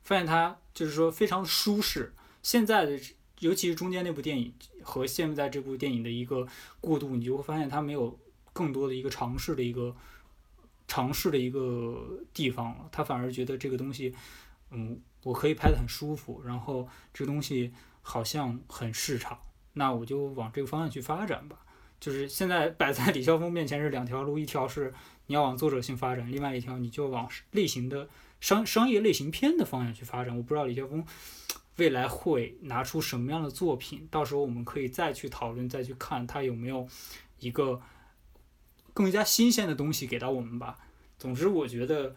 [0.03, 2.13] 发现他就是说非常舒适。
[2.43, 3.01] 现在的
[3.39, 6.47] 尤其是中间那部电影和现在这部电影的一个
[6.83, 8.19] 过渡，你就会发现他没有。
[8.57, 9.95] 更多的一个尝试的一个
[10.89, 14.15] 尝试的一个地方了，他反而觉得这个东西，
[14.71, 17.71] 嗯，我可以拍得很舒服，然后这个东西
[18.01, 19.39] 好像很市场，
[19.75, 21.59] 那我就往这个方向去发展吧。
[22.01, 24.95] 就是现在摆在李霄峰面前是两条路，一条是
[25.27, 28.09] 你要往作者性发展，另外一条你就往类型的
[28.41, 30.35] 商商业类型片的方向去发展。
[30.35, 31.05] 我不知道李霄峰
[31.77, 36.89] 未来会拿出什么样的作品，到时候我们可以再去讨论，再去看他有没有
[37.41, 37.83] 一个。
[38.97, 40.79] 更加新鲜的东西给到我们吧。
[41.19, 42.15] 总之，我觉得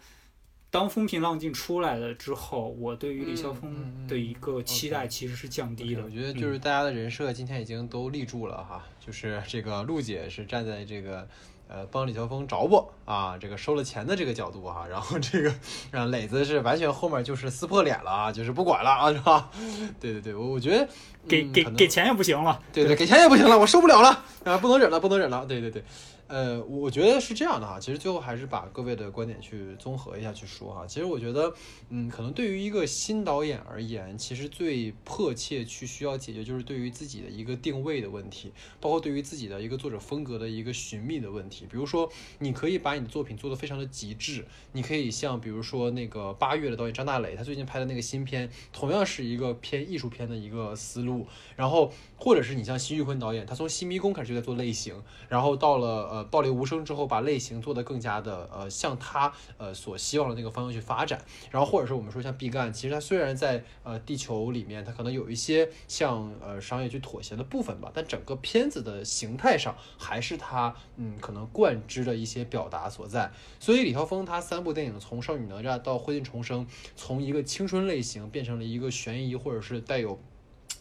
[0.69, 6.05] 当风平浪静出来了之后，我对于李霄峰的一个期待其实是降低了。
[6.05, 11.27] 我觉得就是大家的人设今天已经都立住了哈，就是这个陆姐是站在这个
[11.67, 15.53] 呃帮李霄峰着不啊，这个收了钱的这个角度哈，然后这个
[15.91, 19.51] 让磊子是完全后面就是撕破脸了啊，就是不管了啊，是吧？
[19.99, 20.87] 对对对，我我觉得
[21.27, 25.83] 给给给钱也不行了，对对，给钱也不行了，我受不了了啊，不能忍了，不能忍了，对对对。
[26.29, 30.85] 呃，我觉得是这样的哈，其实最后还是把各位的观点去综合一下去说哈。
[30.85, 31.51] 其实我觉得，
[31.89, 41.65] 嗯，可能对于一个新导演而言，其实最迫切去需要解决就是对于自己的一个定位的问题，包括对于自己的一个作者风格的一个寻觅的问题。
[41.65, 42.07] 比如说，
[42.37, 51.25] 你可以把你的作品做得非常的极致，你可以像比如说那个八月的导演张大磊，他最近拍的那个新片，同样是一个偏艺术片的一个思路。
[51.55, 54.93] 然后，或者是你像奚玉坤导演，他从《新迷宫》开始就在做类型，
[55.27, 56.18] 然后到了呃。
[56.25, 61.21] 暴力无声之后，把类型做得更加的呃，向他呃所希望的那个方向去发展。
[61.51, 73.31] 然后或者是我们说像毕赣，其实他虽然在呃地球里面，他可能有一些向呃商业去妥协的部分吧，但整个片子的形态上还是他嗯可能贯之的一些表达所在。
[73.59, 80.19] 所以李霄峰他三部电影从少女哪吒到灰烬重生，从一个青春类型变成了一个悬疑或者是带有。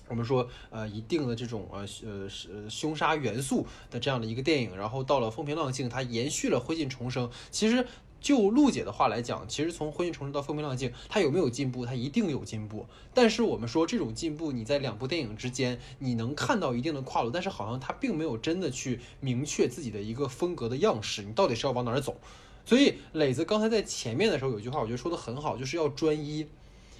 [0.09, 7.31] 我们说，呃，一定的这种呃呃是凶杀元素的这样的一个电影，然后到了风平浪静，它延续了灰烬重生。
[7.51, 7.87] 其实
[8.19, 11.85] 就陆姐的话来讲，其实从灰烬重生到风平浪静，它有没有进步？
[11.85, 12.87] 它一定有进步。
[13.13, 22.19] 但是我们说这种进步，你在两部电影之间，你能看到一定的跨度，但是好像它并没有真的去明确自己的一个风格的样式，你到底是要往哪儿走？
[22.65, 26.47] 所以磊子刚才在前面的时候有句话，我觉得说的很好，就是要专一。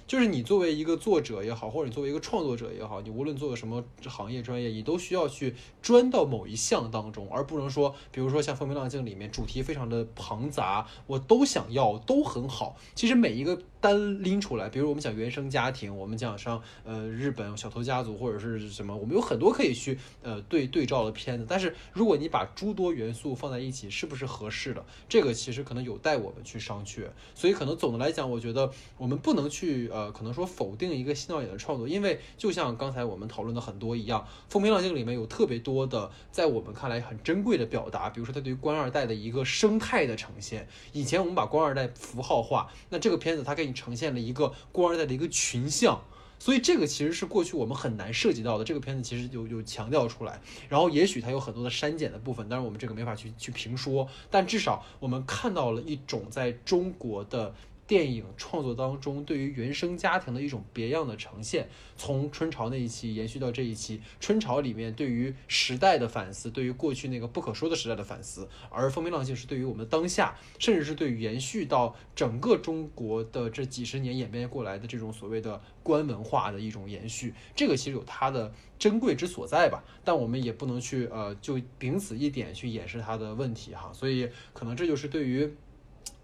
[0.09, 5.53] 就是你作为一个作者也好，或者你作为一个创作者也好，你无论做什么行业专业，你都需要去
[5.83, 12.75] 专到某一项当中，而不能说，比如说像《风平浪静》里面主题非常的庞杂，我都想要，都很好。
[12.95, 21.45] 其实每一个单拎出来，比如我们讲原生家庭，我们讲上呃日本小偷家族或者是什么，我们有很多可以去呃对对照的片子。
[21.49, 24.85] 但是如果你把诸多元素放在一起，是不是合适的？
[25.07, 27.07] 这个其实可能有待我们去商榷。
[27.33, 30.09] 所以可能总的来讲，我觉得我们不能去呃。
[30.19, 34.19] 可能说否定一个新导演的创作，因为就像刚才我们讨论的很多一样，
[34.51, 40.67] 《风平浪静》里面有特别多的在我们看来很珍贵的表达，比如说他对于官二代的一个生态的呈现。
[40.91, 46.01] 以前我们把官二代符号化，那这个片子它可以呈现了一个官二代的一个群像，
[46.39, 48.63] 所以这个其实是过去我们很难涉及到的。
[48.63, 57.53] 这个片子其实就就强调出来，然后也许它有很多的删减的部分，但是我们这个没法去去评说，但至少我们看到了一种在中国的。
[57.89, 61.67] 电影创作当中对于原生家庭的一种别样的呈现，
[61.97, 85.51] 从春潮那一期延续到这一期，春潮里面对于时代的反思，对于过去那个不可说的时代的反思，而风平浪静是对于我们当下，甚至是对于延续到整个中国的这几十年演变过来的这种所谓的官文化的一种延续，这个其实有它的珍贵之所在吧，但我们也不能去呃就凭此一点去掩饰它的问题哈，所以可能这就是对于。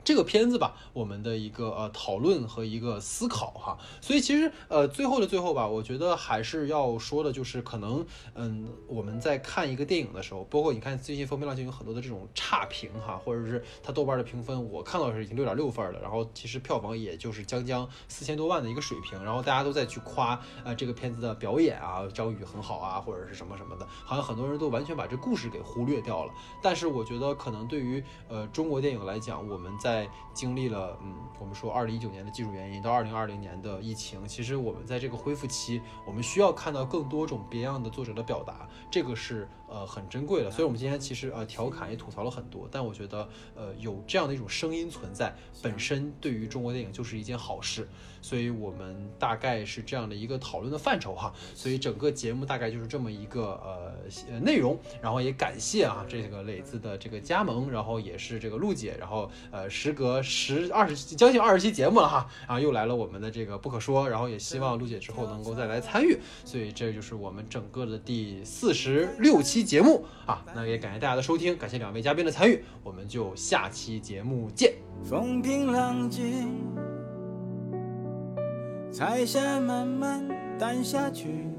[0.06, 8.06] 这个片子吧，我们的一个呃讨论和一个思考哈，所以其实呃最后的最后吧，我觉得还是要说的，就是可能
[8.36, 26.34] 嗯我们在看一个电影的时候，包括你看最近《风平浪静》有很多的这种差评哈，或者是它豆瓣的评分，我看到是已经六点六分了，然后其实票房也就是将将四千多万的一个水平，然后大家都在去夸呃这个片子的表演啊，张宇很好啊，或者是什么什么的，好像很多人都完全把这故事给忽略掉了。
[26.61, 40.52] 但是我觉得可能对于呃中国电影来讲，我们在在经历了，嗯，我们说二零一九年的技术原因到二零二零年的疫情，其实我们在这个恢复期，我们需要看到更多种别样的作者的表达，这个是呃很珍贵的。
[40.52, 47.88] 所以我们今天其实呃调侃也吐槽了很多，但我觉得呃有这样的一种声音存在，本身对于中国电影就是一件好事。
[48.26, 51.32] 所以我们大概是这样的一个讨论的范畴哈。
[51.54, 54.80] 所以整个节目大概就是这么一个呃内容。
[55.00, 66.18] 然后也感谢啊这个磊子的这个加盟，然后也是这个陆姐，然后呃时隔十二十将近二十期节目了哈，然后又来了我们的这个不可说，然后也希望陆姐之后能够再来参与。
[66.44, 70.44] 所以这就是我们整个的第四十六期节目啊。
[70.56, 74.74] 那也感谢大家的收听，感谢两位嘉宾的参与，我们就下期节目见。
[75.04, 76.95] 风平浪静。
[78.98, 80.26] 彩霞慢慢
[80.58, 81.55] 淡下去。